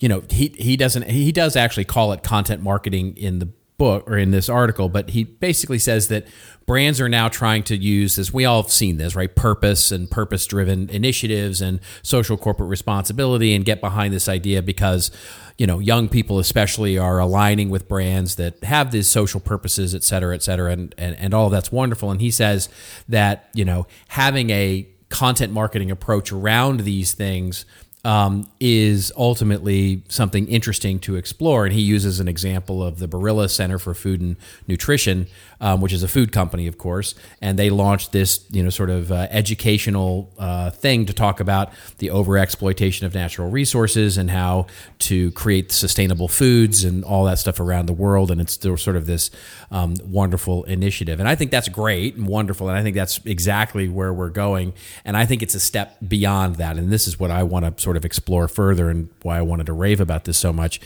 you 0.00 0.08
know 0.08 0.22
he 0.30 0.48
he 0.58 0.76
doesn't 0.76 1.08
he 1.10 1.32
does 1.32 1.56
actually 1.56 1.84
call 1.84 2.12
it 2.12 2.22
content 2.22 2.62
marketing 2.62 3.16
in 3.16 3.38
the 3.38 3.48
book 3.78 4.08
or 4.08 4.16
in 4.16 4.30
this 4.30 4.48
article 4.48 4.88
but 4.88 5.10
he 5.10 5.22
basically 5.22 5.78
says 5.78 6.08
that 6.08 6.26
brands 6.64 6.98
are 7.00 7.10
now 7.10 7.28
trying 7.28 7.62
to 7.62 7.76
use 7.76 8.16
this 8.16 8.32
we 8.32 8.44
all 8.44 8.62
have 8.62 8.72
seen 8.72 8.96
this 8.96 9.14
right? 9.14 9.36
Purpose 9.36 9.92
and 9.92 10.10
purpose 10.10 10.46
driven 10.46 10.88
initiatives 10.90 11.60
and 11.60 11.80
social 12.02 12.36
corporate 12.36 12.70
responsibility 12.70 13.54
and 13.54 13.64
get 13.64 13.80
behind 13.80 14.14
this 14.14 14.28
idea 14.28 14.62
because 14.62 15.10
you 15.58 15.66
know 15.66 15.78
young 15.78 16.08
people 16.08 16.38
especially 16.38 16.96
are 16.96 17.18
aligning 17.18 17.68
with 17.68 17.86
brands 17.86 18.36
that 18.36 18.62
have 18.64 18.92
these 18.92 19.08
social 19.08 19.40
purposes 19.40 19.94
et 19.94 20.02
cetera 20.02 20.34
et 20.34 20.42
cetera 20.42 20.72
and 20.72 20.94
and, 20.96 21.14
and 21.16 21.34
all 21.34 21.50
that's 21.50 21.70
wonderful. 21.70 22.10
And 22.10 22.20
he 22.20 22.30
says 22.30 22.70
that 23.08 23.50
you 23.52 23.64
know 23.64 23.86
having 24.08 24.50
a 24.50 24.88
content 25.08 25.52
marketing 25.52 25.90
approach 25.90 26.32
around 26.32 26.80
these 26.80 27.12
things 27.12 27.64
um, 28.06 28.48
is 28.60 29.12
ultimately 29.16 30.00
something 30.08 30.46
interesting 30.46 31.00
to 31.00 31.16
explore. 31.16 31.64
And 31.64 31.74
he 31.74 31.80
uses 31.80 32.20
an 32.20 32.28
example 32.28 32.80
of 32.80 33.00
the 33.00 33.08
Barilla 33.08 33.50
Center 33.50 33.80
for 33.80 33.94
Food 33.94 34.20
and 34.20 34.36
Nutrition, 34.68 35.26
um, 35.60 35.80
which 35.80 35.92
is 35.92 36.04
a 36.04 36.08
food 36.08 36.30
company, 36.30 36.68
of 36.68 36.78
course. 36.78 37.16
And 37.42 37.58
they 37.58 37.68
launched 37.68 38.12
this, 38.12 38.44
you 38.52 38.62
know, 38.62 38.70
sort 38.70 38.90
of 38.90 39.10
uh, 39.10 39.26
educational 39.30 40.32
uh, 40.38 40.70
thing 40.70 41.04
to 41.06 41.12
talk 41.12 41.40
about 41.40 41.72
the 41.98 42.06
overexploitation 42.06 43.02
of 43.02 43.12
natural 43.12 43.50
resources 43.50 44.16
and 44.16 44.30
how 44.30 44.66
to 45.00 45.32
create 45.32 45.72
sustainable 45.72 46.28
foods 46.28 46.84
and 46.84 47.04
all 47.04 47.24
that 47.24 47.40
stuff 47.40 47.58
around 47.58 47.86
the 47.86 47.92
world. 47.92 48.30
And 48.30 48.40
it's 48.40 48.52
still 48.52 48.76
sort 48.76 48.94
of 48.94 49.06
this 49.06 49.32
um, 49.72 49.96
wonderful 50.04 50.62
initiative. 50.64 51.18
And 51.18 51.28
I 51.28 51.34
think 51.34 51.50
that's 51.50 51.68
great 51.68 52.14
and 52.14 52.28
wonderful. 52.28 52.68
And 52.68 52.78
I 52.78 52.84
think 52.84 52.94
that's 52.94 53.18
exactly 53.24 53.88
where 53.88 54.12
we're 54.12 54.30
going. 54.30 54.74
And 55.04 55.16
I 55.16 55.26
think 55.26 55.42
it's 55.42 55.56
a 55.56 55.60
step 55.60 55.96
beyond 56.06 56.54
that. 56.56 56.76
And 56.76 56.92
this 56.92 57.08
is 57.08 57.18
what 57.18 57.32
I 57.32 57.42
want 57.42 57.64
to 57.64 57.82
sort 57.82 57.95
of 57.96 58.04
explore 58.04 58.48
further 58.48 58.90
and 58.90 59.08
why 59.22 59.38
I 59.38 59.42
wanted 59.42 59.66
to 59.66 59.72
rave 59.72 60.00
about 60.00 60.24
this 60.24 60.38
so 60.38 60.52
much 60.52 60.80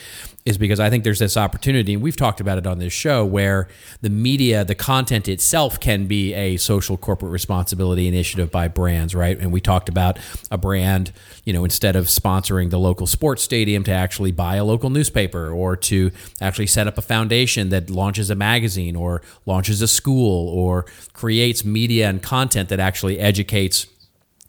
is 0.46 0.56
because 0.56 0.80
I 0.80 0.88
think 0.88 1.04
there's 1.04 1.18
this 1.18 1.36
opportunity, 1.36 1.92
and 1.92 2.02
we've 2.02 2.16
talked 2.16 2.40
about 2.40 2.56
it 2.56 2.66
on 2.66 2.78
this 2.78 2.94
show, 2.94 3.24
where 3.24 3.68
the 4.00 4.08
media, 4.08 4.64
the 4.64 4.74
content 4.74 5.28
itself 5.28 5.78
can 5.78 6.06
be 6.06 6.32
a 6.32 6.56
social 6.56 6.96
corporate 6.96 7.30
responsibility 7.30 8.08
initiative 8.08 8.50
by 8.50 8.66
brands, 8.66 9.14
right? 9.14 9.38
And 9.38 9.52
we 9.52 9.60
talked 9.60 9.90
about 9.90 10.18
a 10.50 10.56
brand, 10.56 11.12
you 11.44 11.52
know, 11.52 11.64
instead 11.64 11.94
of 11.94 12.06
sponsoring 12.06 12.70
the 12.70 12.78
local 12.78 13.06
sports 13.06 13.42
stadium, 13.42 13.84
to 13.84 13.92
actually 13.92 14.32
buy 14.32 14.56
a 14.56 14.64
local 14.64 14.88
newspaper 14.88 15.50
or 15.50 15.76
to 15.76 16.10
actually 16.40 16.66
set 16.66 16.86
up 16.86 16.96
a 16.96 17.02
foundation 17.02 17.68
that 17.68 17.90
launches 17.90 18.30
a 18.30 18.34
magazine 18.34 18.96
or 18.96 19.20
launches 19.44 19.82
a 19.82 19.88
school 19.88 20.48
or 20.48 20.86
creates 21.12 21.64
media 21.64 22.08
and 22.08 22.22
content 22.22 22.70
that 22.70 22.80
actually 22.80 23.18
educates 23.18 23.86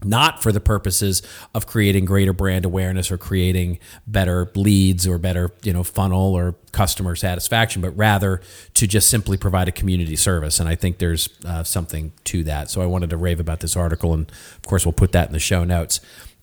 not 0.04 0.42
for 0.42 0.52
the 0.52 0.60
purposes 0.60 1.22
of 1.54 1.68
creating 1.68 2.06
greater 2.06 2.34
brand 2.34 2.66
awareness 2.66 3.12
or 3.12 3.18
creating 3.18 3.80
better 4.08 4.52
leads 4.56 5.08
or 5.08 5.18
better 5.18 5.52
you 5.64 5.74
know 5.74 5.84
funnel 5.84 6.34
or 6.34 6.56
customer 6.72 7.16
satisfaction 7.16 7.82
but 7.82 7.96
rather 7.98 8.42
to 8.74 8.88
just 8.88 9.10
simply 9.10 9.38
provide 9.38 9.68
a 9.68 9.72
community 9.72 10.16
service. 10.16 10.60
And 10.60 10.68
i 10.68 10.76
think 10.76 10.98
there's 10.98 11.30
uh, 11.46 11.64
something 11.64 12.14
to 12.26 12.44
that. 12.46 12.70
So 12.70 12.82
i 12.82 12.86
wanted 12.86 13.10
to 13.12 13.18
rave 13.18 13.40
about 13.40 13.60
this 13.60 13.76
article 13.76 14.14
and 14.14 14.30
of 14.30 14.64
course 14.68 14.86
we'll 14.86 14.94
put 14.94 15.12
that 15.12 15.28
in 15.28 15.34
the 15.34 15.40
show 15.40 15.64
notes 15.64 16.00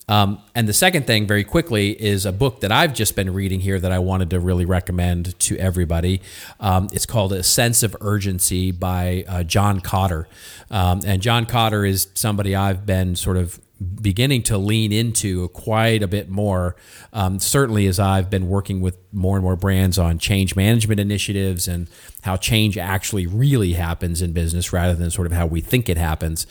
um, 0.08 0.40
and 0.54 0.66
the 0.66 0.72
second 0.72 1.06
thing, 1.06 1.26
very 1.26 1.44
quickly, 1.44 1.90
is 1.90 2.24
a 2.24 2.32
book 2.32 2.60
that 2.60 2.72
I've 2.72 2.94
just 2.94 3.14
been 3.14 3.32
reading 3.32 3.60
here 3.60 3.78
that 3.78 3.92
I 3.92 3.98
wanted 3.98 4.30
to 4.30 4.40
really 4.40 4.64
recommend 4.64 5.38
to 5.40 5.56
everybody. 5.58 6.22
Um, 6.58 6.88
it's 6.92 7.06
called 7.06 7.32
A 7.32 7.42
Sense 7.42 7.82
of 7.82 7.94
Urgency 8.00 8.70
by 8.70 9.24
uh, 9.28 9.42
John 9.42 9.80
Kotter. 9.80 10.24
Um, 10.70 11.02
and 11.06 11.20
John 11.20 11.46
Kotter 11.46 11.88
is 11.88 12.08
somebody 12.14 12.56
I've 12.56 12.86
been 12.86 13.16
sort 13.16 13.36
of 13.36 13.60
beginning 14.00 14.42
to 14.42 14.58
lean 14.58 14.92
into 14.92 15.48
quite 15.48 16.02
a 16.02 16.08
bit 16.08 16.28
more. 16.28 16.74
Um, 17.12 17.38
certainly, 17.38 17.86
as 17.86 18.00
I've 18.00 18.28
been 18.28 18.48
working 18.48 18.80
with 18.80 18.98
more 19.12 19.36
and 19.36 19.44
more 19.44 19.56
brands 19.56 19.98
on 19.98 20.18
change 20.18 20.56
management 20.56 20.98
initiatives 20.98 21.68
and 21.68 21.88
how 22.22 22.36
change 22.36 22.76
actually 22.76 23.26
really 23.26 23.74
happens 23.74 24.20
in 24.20 24.32
business 24.32 24.72
rather 24.72 24.94
than 24.94 25.10
sort 25.10 25.26
of 25.26 25.32
how 25.32 25.46
we 25.46 25.60
think 25.60 25.88
it 25.88 25.96
happens. 25.96 26.46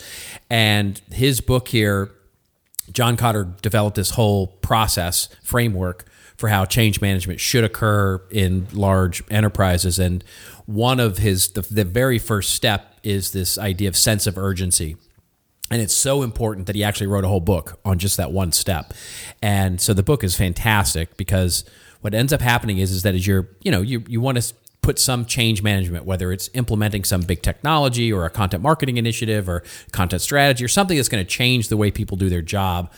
And 0.49 1.01
his 1.11 1.41
book 1.41 1.67
here 1.67 2.11
John 2.91 3.17
Kotter 3.17 3.59
developed 3.61 3.95
this 3.95 4.11
whole 4.11 4.47
process 4.47 5.29
framework 5.43 6.05
for 6.37 6.49
how 6.49 6.65
change 6.65 7.01
management 7.01 7.39
should 7.39 7.63
occur 7.63 8.21
in 8.29 8.67
large 8.71 9.23
enterprises. 9.29 9.97
And 9.97 10.23
one 10.65 10.99
of 10.99 11.17
his, 11.17 11.49
the, 11.49 11.61
the 11.61 11.83
very 11.83 12.19
first 12.19 12.53
step 12.53 12.93
is 13.03 13.31
this 13.31 13.57
idea 13.57 13.89
of 13.89 13.97
sense 13.97 14.27
of 14.27 14.37
urgency. 14.37 14.97
And 15.69 15.81
it's 15.81 15.93
so 15.93 16.23
important 16.23 16.67
that 16.67 16.75
he 16.75 16.83
actually 16.83 17.07
wrote 17.07 17.25
a 17.25 17.27
whole 17.27 17.41
book 17.41 17.79
on 17.83 17.97
just 17.99 18.17
that 18.17 18.31
one 18.31 18.51
step. 18.51 18.93
And 19.41 19.81
so 19.81 19.93
the 19.93 20.03
book 20.03 20.23
is 20.23 20.35
fantastic 20.35 21.17
because 21.17 21.65
what 22.01 22.13
ends 22.13 22.31
up 22.31 22.41
happening 22.41 22.77
is, 22.77 22.91
is 22.91 23.03
that 23.03 23.15
as 23.15 23.25
you're, 23.27 23.49
you 23.63 23.71
know, 23.71 23.81
you, 23.81 24.03
you 24.07 24.21
want 24.21 24.39
to 24.41 24.53
put 24.87 24.97
some 24.97 25.25
change 25.25 25.61
management, 25.61 26.05
whether 26.05 26.31
it's 26.31 26.49
implementing 26.53 27.03
some 27.03 27.19
big 27.19 27.41
technology 27.41 28.09
or 28.13 28.23
a 28.23 28.29
content 28.29 28.63
marketing 28.63 28.95
initiative 28.95 29.49
or 29.49 29.61
content 29.91 30.21
strategy 30.21 30.63
or 30.63 30.69
something 30.69 30.95
that's 30.95 31.09
going 31.09 31.21
to 31.21 31.29
change 31.29 31.67
the 31.67 31.75
way 31.75 31.91
people 31.91 32.15
do 32.15 32.29
their 32.29 32.41
job. 32.41 32.89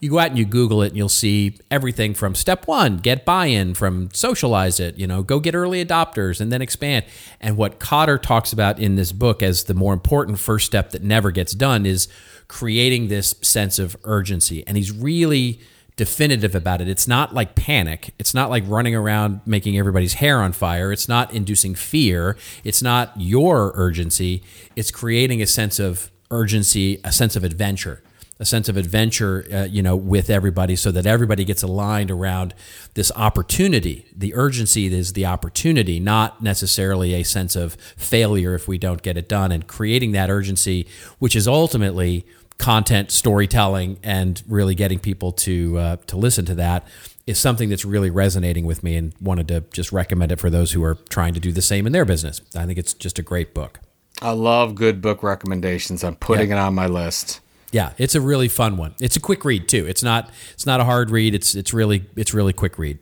You 0.00 0.10
go 0.10 0.18
out 0.18 0.30
and 0.30 0.38
you 0.38 0.44
Google 0.44 0.82
it 0.82 0.88
and 0.88 0.96
you'll 0.96 1.08
see 1.08 1.56
everything 1.70 2.12
from 2.12 2.34
step 2.34 2.66
one, 2.66 2.96
get 2.96 3.24
buy 3.24 3.46
in, 3.46 3.74
from 3.74 4.10
socialize 4.12 4.80
it, 4.80 4.98
you 4.98 5.06
know, 5.06 5.22
go 5.22 5.38
get 5.38 5.54
early 5.54 5.84
adopters 5.84 6.40
and 6.40 6.50
then 6.50 6.60
expand. 6.60 7.04
And 7.40 7.56
what 7.56 7.78
Kotter 7.78 8.20
talks 8.20 8.52
about 8.52 8.80
in 8.80 8.96
this 8.96 9.12
book 9.12 9.40
as 9.40 9.62
the 9.64 9.74
more 9.74 9.92
important 9.92 10.40
first 10.40 10.66
step 10.66 10.90
that 10.90 11.04
never 11.04 11.30
gets 11.30 11.52
done 11.52 11.86
is 11.86 12.08
creating 12.48 13.06
this 13.06 13.36
sense 13.42 13.78
of 13.78 13.96
urgency. 14.02 14.66
And 14.66 14.76
he's 14.76 14.90
really 14.90 15.60
definitive 15.98 16.54
about 16.54 16.80
it. 16.80 16.88
It's 16.88 17.06
not 17.08 17.34
like 17.34 17.56
panic. 17.56 18.14
It's 18.18 18.32
not 18.32 18.48
like 18.48 18.62
running 18.66 18.94
around 18.94 19.40
making 19.44 19.76
everybody's 19.76 20.14
hair 20.14 20.40
on 20.40 20.52
fire. 20.52 20.92
It's 20.92 21.08
not 21.08 21.34
inducing 21.34 21.74
fear. 21.74 22.38
It's 22.64 22.80
not 22.80 23.12
your 23.16 23.72
urgency. 23.74 24.42
It's 24.76 24.92
creating 24.92 25.42
a 25.42 25.46
sense 25.46 25.78
of 25.78 26.10
urgency, 26.30 27.00
a 27.02 27.10
sense 27.10 27.34
of 27.34 27.42
adventure, 27.42 28.00
a 28.38 28.44
sense 28.44 28.68
of 28.68 28.76
adventure, 28.76 29.44
uh, 29.52 29.64
you 29.64 29.82
know, 29.82 29.96
with 29.96 30.30
everybody 30.30 30.76
so 30.76 30.92
that 30.92 31.04
everybody 31.04 31.44
gets 31.44 31.64
aligned 31.64 32.12
around 32.12 32.54
this 32.94 33.10
opportunity. 33.16 34.06
The 34.16 34.36
urgency 34.36 34.86
is 34.86 35.14
the 35.14 35.26
opportunity, 35.26 35.98
not 35.98 36.40
necessarily 36.40 37.14
a 37.14 37.24
sense 37.24 37.56
of 37.56 37.74
failure 37.96 38.54
if 38.54 38.68
we 38.68 38.78
don't 38.78 39.02
get 39.02 39.16
it 39.16 39.28
done 39.28 39.50
and 39.50 39.66
creating 39.66 40.12
that 40.12 40.30
urgency, 40.30 40.86
which 41.18 41.34
is 41.34 41.48
ultimately 41.48 42.24
content 42.58 43.10
storytelling 43.10 43.98
and 44.02 44.42
really 44.48 44.74
getting 44.74 44.98
people 44.98 45.32
to 45.32 45.78
uh, 45.78 45.96
to 46.06 46.16
listen 46.16 46.44
to 46.44 46.54
that 46.56 46.86
is 47.26 47.38
something 47.38 47.68
that's 47.68 47.84
really 47.84 48.10
resonating 48.10 48.64
with 48.64 48.82
me 48.82 48.96
and 48.96 49.12
wanted 49.20 49.46
to 49.48 49.60
just 49.72 49.92
recommend 49.92 50.32
it 50.32 50.40
for 50.40 50.48
those 50.50 50.72
who 50.72 50.82
are 50.82 50.94
trying 51.10 51.34
to 51.34 51.40
do 51.40 51.52
the 51.52 51.62
same 51.62 51.86
in 51.86 51.92
their 51.92 52.04
business. 52.04 52.40
I 52.56 52.64
think 52.64 52.78
it's 52.78 52.94
just 52.94 53.18
a 53.18 53.22
great 53.22 53.52
book. 53.52 53.80
I 54.22 54.30
love 54.30 54.74
good 54.74 55.00
book 55.00 55.22
recommendations. 55.22 56.02
I'm 56.02 56.16
putting 56.16 56.48
yeah. 56.48 56.56
it 56.56 56.66
on 56.66 56.74
my 56.74 56.86
list. 56.86 57.40
Yeah, 57.70 57.92
it's 57.98 58.14
a 58.14 58.20
really 58.20 58.48
fun 58.48 58.76
one. 58.76 58.94
It's 59.00 59.16
a 59.16 59.20
quick 59.20 59.44
read 59.44 59.68
too. 59.68 59.86
It's 59.86 60.02
not 60.02 60.30
it's 60.54 60.66
not 60.66 60.80
a 60.80 60.84
hard 60.84 61.10
read. 61.10 61.34
It's 61.34 61.54
it's 61.54 61.74
really 61.74 62.06
it's 62.16 62.32
really 62.32 62.52
quick 62.52 62.78
read. 62.78 62.98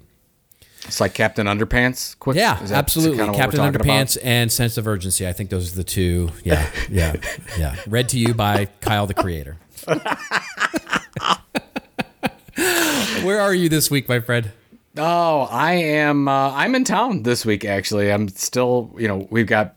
It's 0.87 1.01
like 1.01 1.15
Captain 1.15 1.47
Underpants. 1.47 2.19
Quick. 2.19 2.37
Yeah, 2.37 2.59
absolutely. 2.71 3.25
Captain 3.35 3.61
Underpants 3.61 4.17
about? 4.17 4.27
and 4.27 4.53
Sense 4.53 4.79
of 4.79 4.87
Urgency. 4.87 5.27
I 5.27 5.33
think 5.33 5.51
those 5.51 5.73
are 5.73 5.77
the 5.77 5.85
two. 5.85 6.31
Yeah, 6.45 6.69
yeah, 6.89 7.17
yeah. 7.59 7.77
Read 7.87 8.09
to 8.11 8.19
you 8.19 8.35
by 8.35 8.67
Kyle 8.81 9.07
the 9.07 9.15
Creator. 9.15 9.57
Where 13.25 13.41
are 13.41 13.55
you 13.55 13.69
this 13.69 13.91
week, 13.91 14.09
my 14.09 14.21
friend? 14.21 14.53
Oh, 14.97 15.49
I 15.51 15.75
am. 15.75 16.29
Uh, 16.29 16.53
I'm 16.53 16.75
in 16.75 16.85
town 16.85 17.25
this 17.25 17.45
week. 17.45 17.65
Actually, 17.65 18.13
I'm 18.13 18.29
still. 18.29 18.95
You 18.97 19.09
know, 19.09 19.29
we've 19.31 19.47
got. 19.47 19.75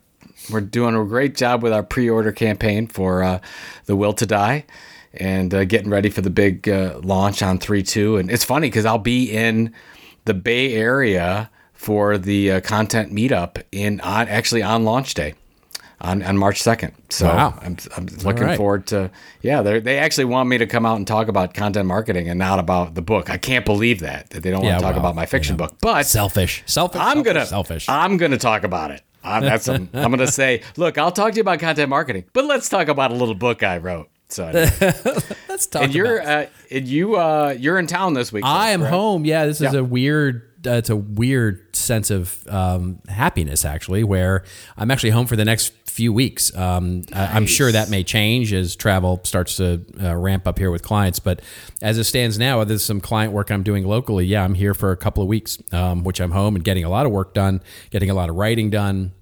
We're 0.50 0.60
doing 0.60 0.94
a 0.94 1.04
great 1.04 1.36
job 1.36 1.62
with 1.62 1.72
our 1.72 1.82
pre-order 1.82 2.32
campaign 2.32 2.86
for 2.86 3.22
uh, 3.22 3.40
the 3.84 3.94
Will 3.94 4.14
to 4.14 4.26
Die, 4.26 4.64
and 5.12 5.52
uh, 5.52 5.64
getting 5.64 5.90
ready 5.90 6.08
for 6.08 6.22
the 6.22 6.30
big 6.30 6.68
uh, 6.68 6.98
launch 7.02 7.42
on 7.42 7.58
three 7.58 7.82
two. 7.82 8.16
And 8.16 8.30
it's 8.30 8.44
funny 8.44 8.68
because 8.68 8.86
I'll 8.86 8.98
be 8.98 9.30
in 9.30 9.74
the 10.24 10.34
Bay 10.34 10.74
Area 10.74 11.50
for 11.72 12.18
the 12.18 12.52
uh, 12.52 12.60
content 12.60 13.12
meetup 13.12 13.62
in 13.72 14.00
on 14.00 14.28
actually 14.28 14.62
on 14.62 14.84
launch 14.84 15.14
day. 15.14 15.34
on, 16.02 16.22
on 16.22 16.36
March 16.38 16.62
2nd. 16.62 16.92
So 17.10 17.26
Wow. 17.26 17.58
I'm, 17.62 17.76
I'm 17.96 18.06
looking 18.24 18.44
right. 18.44 18.56
forward 18.56 18.86
to, 18.88 19.10
yeah, 19.42 19.60
they 19.60 19.80
they 19.80 19.98
actually 19.98 20.24
want 20.24 20.48
me 20.48 20.56
to 20.56 20.66
come 20.66 20.86
out 20.86 20.96
and 20.96 21.06
talk 21.06 21.28
about 21.28 21.52
content 21.52 21.86
marketing 21.86 22.28
and 22.30 22.38
not 22.38 22.58
about 22.58 22.94
the 22.94 23.02
book. 23.02 23.28
I 23.28 23.36
can't 23.36 23.66
believe 23.66 24.00
that, 24.00 24.30
that 24.30 24.42
they 24.42 24.50
don't 24.50 24.64
Yeah, 24.64 24.70
want 24.72 24.80
to 24.80 24.84
talk 24.86 24.92
well, 24.94 25.00
about 25.00 25.14
my 25.14 25.26
fiction 25.26 25.56
book. 25.56 25.74
But 25.82 26.06
Selfish. 26.06 26.62
Selfish. 26.66 27.00
I'm 27.02 27.22
gonna 27.22 27.44
selfish. 27.44 27.86
I'm 27.88 28.16
gonna 28.16 28.38
talk 28.38 28.64
about 28.64 28.90
it. 28.92 29.02
I'm, 29.22 29.42
that's 29.42 29.68
I'm, 29.68 29.90
I'm 29.92 30.10
gonna 30.10 30.26
say, 30.26 30.62
look, 30.78 30.96
I'll 30.96 31.12
talk 31.12 31.32
to 31.32 31.36
you 31.36 31.42
about 31.42 31.58
content 31.60 31.90
marketing, 31.90 32.24
but 32.32 32.46
let's 32.46 32.70
talk 32.70 32.88
about 32.88 33.10
a 33.10 33.14
little 33.14 33.34
book 33.34 33.62
I 33.62 33.76
wrote. 33.76 34.08
So, 34.32 34.44
Let's 35.48 35.66
talk. 35.66 35.82
and 35.82 35.94
you're 35.94 36.20
uh, 36.22 36.46
and 36.70 36.86
you 36.86 37.16
uh, 37.16 37.54
you're 37.58 37.78
in 37.78 37.86
town 37.86 38.14
this 38.14 38.32
week. 38.32 38.44
I 38.44 38.70
am 38.70 38.80
correct? 38.80 38.94
home. 38.94 39.24
Yeah, 39.24 39.46
this 39.46 39.60
is 39.60 39.72
Yeah. 39.72 39.80
a 39.80 39.84
weird. 39.84 40.46
Uh, 40.66 40.72
it's 40.72 40.90
a 40.90 40.96
weird 40.96 41.74
sense 41.74 42.10
of 42.10 42.46
um, 42.48 43.00
happiness, 43.08 43.64
actually, 43.64 44.04
where 44.04 44.44
I'm 44.76 44.90
actually 44.90 45.08
home 45.08 45.26
for 45.26 45.34
the 45.34 45.44
next 45.46 45.72
few 45.86 46.12
weeks. 46.12 46.54
Um, 46.54 47.04
I, 47.14 47.28
I'm 47.28 47.46
sure 47.46 47.72
that 47.72 47.88
may 47.88 48.04
change 48.04 48.52
as 48.52 48.76
travel 48.76 49.22
starts 49.24 49.56
to 49.56 49.82
uh, 50.02 50.14
ramp 50.14 50.46
up 50.46 50.58
here 50.58 50.70
with 50.70 50.82
clients. 50.82 51.18
But 51.18 51.40
as 51.80 51.96
it 51.96 52.04
stands 52.04 52.38
now, 52.38 52.62
there's 52.64 52.84
some 52.84 53.00
client 53.00 53.32
work 53.32 53.50
I'm 53.50 53.62
doing 53.62 53.86
locally. 53.86 54.26
Yeah, 54.26 54.44
I'm 54.44 54.52
here 54.54 54.74
for 54.74 54.90
a 54.92 54.98
couple 54.98 55.22
of 55.22 55.30
weeks, 55.30 55.56
um, 55.72 56.04
which 56.04 56.20
I'm 56.20 56.32
home 56.32 56.56
and 56.56 56.62
getting 56.62 56.84
a 56.84 56.90
lot 56.90 57.06
of 57.06 57.12
work 57.12 57.32
done, 57.32 57.62
getting 57.88 58.10
a 58.10 58.14
lot 58.14 58.28
of 58.28 58.36
writing 58.36 58.68
done 58.68 59.12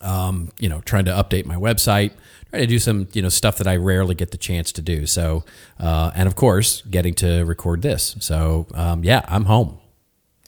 um, 0.00 0.50
you 0.58 0.68
know, 0.70 0.80
trying 0.80 1.04
to 1.04 1.10
update 1.12 1.44
my 1.44 1.54
website, 1.56 2.12
trying 2.52 2.64
to 2.64 2.66
do 2.66 2.78
some, 2.78 3.08
you 3.14 3.22
know, 3.22 3.30
stuff 3.30 3.56
that 3.56 3.66
I 3.66 3.76
rarely 3.76 4.14
get 4.14 4.30
the 4.30 4.36
chance 4.36 4.72
to 4.72 4.82
do. 4.82 5.06
So, 5.06 5.42
uh, 5.80 6.10
and 6.14 6.26
of 6.26 6.36
course, 6.36 6.82
getting 6.82 7.14
to 7.14 7.44
record 7.44 7.80
this. 7.80 8.14
So, 8.20 8.66
um, 8.74 9.02
yeah, 9.04 9.22
I'm 9.26 9.46
home. 9.46 9.78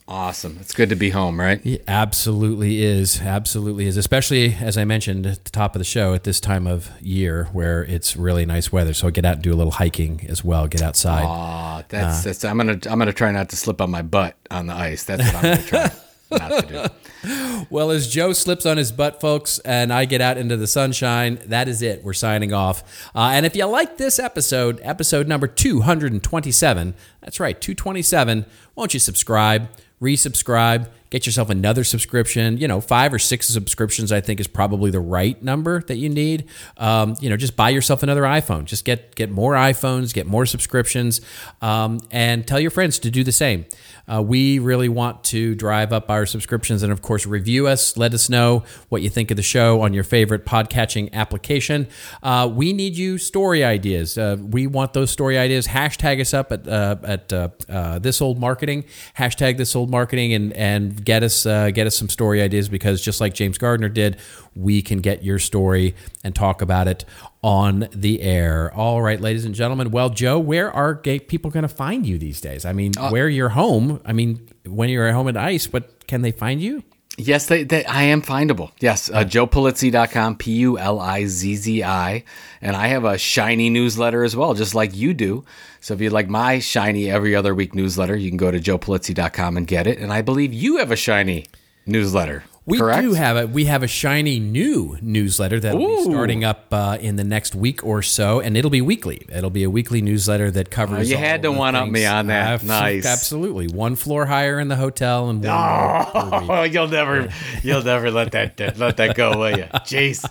Awesome. 0.07 0.59
It's 0.61 0.75
good 0.75 0.89
to 0.89 0.95
be 0.95 1.09
home, 1.09 1.39
right? 1.39 1.65
It 1.65 1.83
absolutely 1.87 2.83
is. 2.83 3.21
Absolutely 3.21 3.87
is. 3.87 3.97
Especially 3.97 4.53
as 4.53 4.77
I 4.77 4.85
mentioned 4.85 5.25
at 5.25 5.45
the 5.45 5.49
top 5.49 5.73
of 5.73 5.79
the 5.79 5.83
show 5.83 6.13
at 6.13 6.25
this 6.25 6.39
time 6.39 6.67
of 6.67 6.91
year 7.01 7.45
where 7.53 7.83
it's 7.83 8.15
really 8.15 8.45
nice 8.45 8.71
weather. 8.71 8.93
So 8.93 9.07
I 9.07 9.09
get 9.09 9.25
out 9.25 9.35
and 9.35 9.41
do 9.43 9.51
a 9.51 9.55
little 9.55 9.71
hiking 9.71 10.23
as 10.29 10.43
well. 10.43 10.67
Get 10.67 10.83
outside. 10.83 11.25
Aw, 11.25 11.85
that's 11.89 12.23
that's. 12.23 12.45
I'm 12.45 12.57
gonna 12.57 12.77
I'm 12.87 12.99
gonna 12.99 13.13
try 13.13 13.31
not 13.31 13.49
to 13.49 13.55
slip 13.55 13.81
on 13.81 13.89
my 13.89 14.03
butt 14.03 14.35
on 14.51 14.67
the 14.67 14.75
ice. 14.75 15.05
That's 15.05 15.23
what 15.23 15.35
I'm 15.37 15.41
gonna 15.41 15.63
try 15.63 15.79
not 15.79 15.91
to 15.91 15.97
do. 15.97 16.04
Well, 17.69 17.91
as 17.91 18.07
Joe 18.07 18.33
slips 18.33 18.65
on 18.65 18.77
his 18.77 18.91
butt, 18.91 19.19
folks, 19.19 19.59
and 19.59 19.91
I 19.91 20.05
get 20.05 20.21
out 20.21 20.37
into 20.37 20.57
the 20.57 20.67
sunshine, 20.67 21.39
that 21.47 21.67
is 21.67 21.81
it. 21.81 22.03
We're 22.03 22.13
signing 22.13 22.53
off. 22.53 23.09
Uh, 23.15 23.31
and 23.33 23.45
if 23.45 23.55
you 23.55 23.65
like 23.65 23.97
this 23.97 24.19
episode, 24.19 24.79
episode 24.83 25.27
number 25.27 25.47
227, 25.47 26.93
that's 27.21 27.39
right, 27.39 27.59
227, 27.59 28.45
won't 28.75 28.93
you 28.93 28.99
subscribe, 28.99 29.69
resubscribe, 30.01 30.89
get 31.09 31.25
yourself 31.25 31.49
another 31.49 31.83
subscription? 31.83 32.57
You 32.57 32.67
know, 32.67 32.81
five 32.81 33.13
or 33.13 33.19
six 33.19 33.47
subscriptions, 33.47 34.11
I 34.11 34.21
think, 34.21 34.39
is 34.39 34.47
probably 34.47 34.91
the 34.91 34.99
right 34.99 35.41
number 35.41 35.81
that 35.83 35.95
you 35.95 36.09
need. 36.09 36.47
Um, 36.77 37.15
you 37.19 37.29
know, 37.29 37.37
just 37.37 37.55
buy 37.55 37.69
yourself 37.69 38.03
another 38.03 38.23
iPhone. 38.23 38.65
Just 38.65 38.85
get, 38.85 39.15
get 39.15 39.31
more 39.31 39.53
iPhones, 39.53 40.13
get 40.13 40.27
more 40.27 40.45
subscriptions, 40.45 41.21
um, 41.61 41.99
and 42.11 42.45
tell 42.45 42.59
your 42.59 42.71
friends 42.71 42.99
to 42.99 43.09
do 43.09 43.23
the 43.23 43.31
same. 43.31 43.65
Uh, 44.11 44.21
we 44.21 44.59
really 44.59 44.89
want 44.89 45.23
to 45.25 45.55
drive 45.55 45.91
up 45.91 46.09
our 46.09 46.25
subscriptions 46.25 46.83
and, 46.83 46.91
of 46.91 47.01
course, 47.01 47.25
review 47.25 47.67
us. 47.67 47.97
Let 47.97 48.13
us 48.13 48.29
know 48.29 48.63
what 48.89 49.01
you 49.01 49.09
think 49.09 49.31
of 49.31 49.37
the 49.37 49.43
show 49.43 49.81
on 49.81 49.93
your 49.93 50.03
favorite 50.03 50.45
podcatching 50.45 51.11
application. 51.13 51.87
Uh, 52.21 52.49
we 52.51 52.73
need 52.73 52.97
you 52.97 53.17
story 53.17 53.63
ideas. 53.63 54.17
Uh, 54.17 54.37
we 54.39 54.67
want 54.67 54.93
those 54.93 55.11
story 55.11 55.37
ideas. 55.37 55.67
Hashtag 55.67 56.21
us 56.21 56.33
up 56.33 56.51
at 56.51 56.67
uh, 56.67 56.95
at 57.03 57.33
uh, 57.33 57.49
uh, 57.69 57.99
this 57.99 58.21
old 58.21 58.39
marketing. 58.39 58.85
Hashtag 59.17 59.57
this 59.57 59.75
old 59.75 59.89
marketing 59.89 60.33
and 60.33 60.53
and 60.53 61.03
get 61.03 61.23
us 61.23 61.43
get 61.43 61.87
us 61.87 61.97
some 61.97 62.09
story 62.09 62.41
ideas 62.41 62.69
because 62.69 63.01
just 63.01 63.21
like 63.21 63.33
James 63.33 63.57
Gardner 63.57 63.89
did, 63.89 64.17
we 64.55 64.81
can 64.81 64.99
get 64.99 65.23
your 65.23 65.39
story 65.39 65.95
and 66.23 66.33
talk 66.33 66.61
about 66.61 66.87
it 66.87 67.05
on 67.43 67.87
the 67.91 68.21
air. 68.21 68.73
All 68.73 69.01
right, 69.01 69.19
ladies 69.19 69.45
and 69.45 69.53
gentlemen. 69.53 69.91
Well, 69.91 70.09
Joe, 70.09 70.39
where 70.39 70.71
are 70.71 70.93
gay 70.93 71.19
people 71.19 71.51
going 71.51 71.63
to 71.63 71.67
find 71.67 72.05
you 72.05 72.17
these 72.17 72.41
days? 72.41 72.65
I 72.65 72.73
mean, 72.73 72.93
where 73.09 73.29
you're 73.29 73.49
home. 73.49 74.01
I 74.05 74.13
mean, 74.13 74.47
when 74.65 74.89
you're 74.89 75.07
at 75.07 75.13
home 75.13 75.27
at 75.27 75.37
ICE, 75.37 75.67
but 75.67 76.07
can 76.07 76.21
they 76.21 76.31
find 76.31 76.61
you? 76.61 76.83
Yes, 77.17 77.45
they, 77.45 77.63
they, 77.63 77.85
I 77.85 78.03
am 78.03 78.21
findable. 78.21 78.71
Yes, 78.81 79.09
uh, 79.09 79.23
joepulizzi.com, 79.23 80.35
P 80.35 80.51
U 80.51 80.77
L 80.77 80.99
I 80.99 81.25
Z 81.25 81.55
Z 81.55 81.83
I. 81.83 82.25
And 82.61 82.75
I 82.75 82.87
have 82.87 83.05
a 83.05 83.17
shiny 83.17 83.69
newsletter 83.69 84.23
as 84.23 84.35
well, 84.35 84.53
just 84.53 84.75
like 84.75 84.93
you 84.93 85.13
do. 85.13 85.45
So 85.79 85.93
if 85.93 86.01
you'd 86.01 86.11
like 86.11 86.27
my 86.27 86.59
shiny 86.59 87.09
every 87.09 87.33
other 87.33 87.55
week 87.55 87.73
newsletter, 87.73 88.17
you 88.17 88.29
can 88.29 88.37
go 88.37 88.51
to 88.51 88.59
joepulizzi.com 88.59 89.55
and 89.55 89.65
get 89.65 89.87
it. 89.87 89.99
And 89.99 90.11
I 90.11 90.23
believe 90.23 90.53
you 90.53 90.77
have 90.77 90.91
a 90.91 90.97
shiny 90.97 91.45
newsletter. 91.85 92.43
We 92.67 92.79
correct? 92.79 93.03
do 93.03 93.13
have 93.13 93.37
a 93.37 93.45
we 93.45 93.65
have 93.65 93.83
a 93.83 93.87
shiny 93.87 94.39
new 94.39 94.97
newsletter 94.99 95.59
that'll 95.59 95.79
be 95.79 96.03
starting 96.03 96.43
up 96.43 96.65
uh, 96.71 96.97
in 96.99 97.15
the 97.15 97.23
next 97.23 97.53
week 97.53 97.83
or 97.85 98.01
so, 98.01 98.39
and 98.39 98.57
it'll 98.57 98.71
be 98.71 98.81
weekly. 98.81 99.23
It'll 99.31 99.51
be 99.51 99.63
a 99.63 99.69
weekly 99.69 100.01
newsletter 100.01 100.49
that 100.49 100.71
covers. 100.71 101.07
Oh, 101.07 101.11
you 101.11 101.17
had 101.17 101.43
to 101.43 101.49
the 101.49 101.51
one-up 101.51 101.87
me 101.89 102.05
on 102.07 102.25
that. 102.27 102.63
Uh, 102.63 102.65
Nice. 102.65 103.05
absolutely. 103.05 103.67
One 103.67 103.95
floor 103.95 104.25
higher 104.25 104.59
in 104.59 104.67
the 104.67 104.75
hotel 104.75 105.29
and 105.29 105.43
one 105.43 105.53
more 105.53 106.05
per 106.05 106.39
week. 106.39 106.49
Oh, 106.49 106.63
you'll 106.73 106.87
never, 106.87 107.29
you'll 107.61 107.83
never 107.83 108.09
let 108.09 108.31
that 108.31 108.77
let 108.79 108.97
that 108.97 109.15
go, 109.15 109.37
will 109.37 109.57
you? 109.57 109.63
Jeez. 109.85 110.27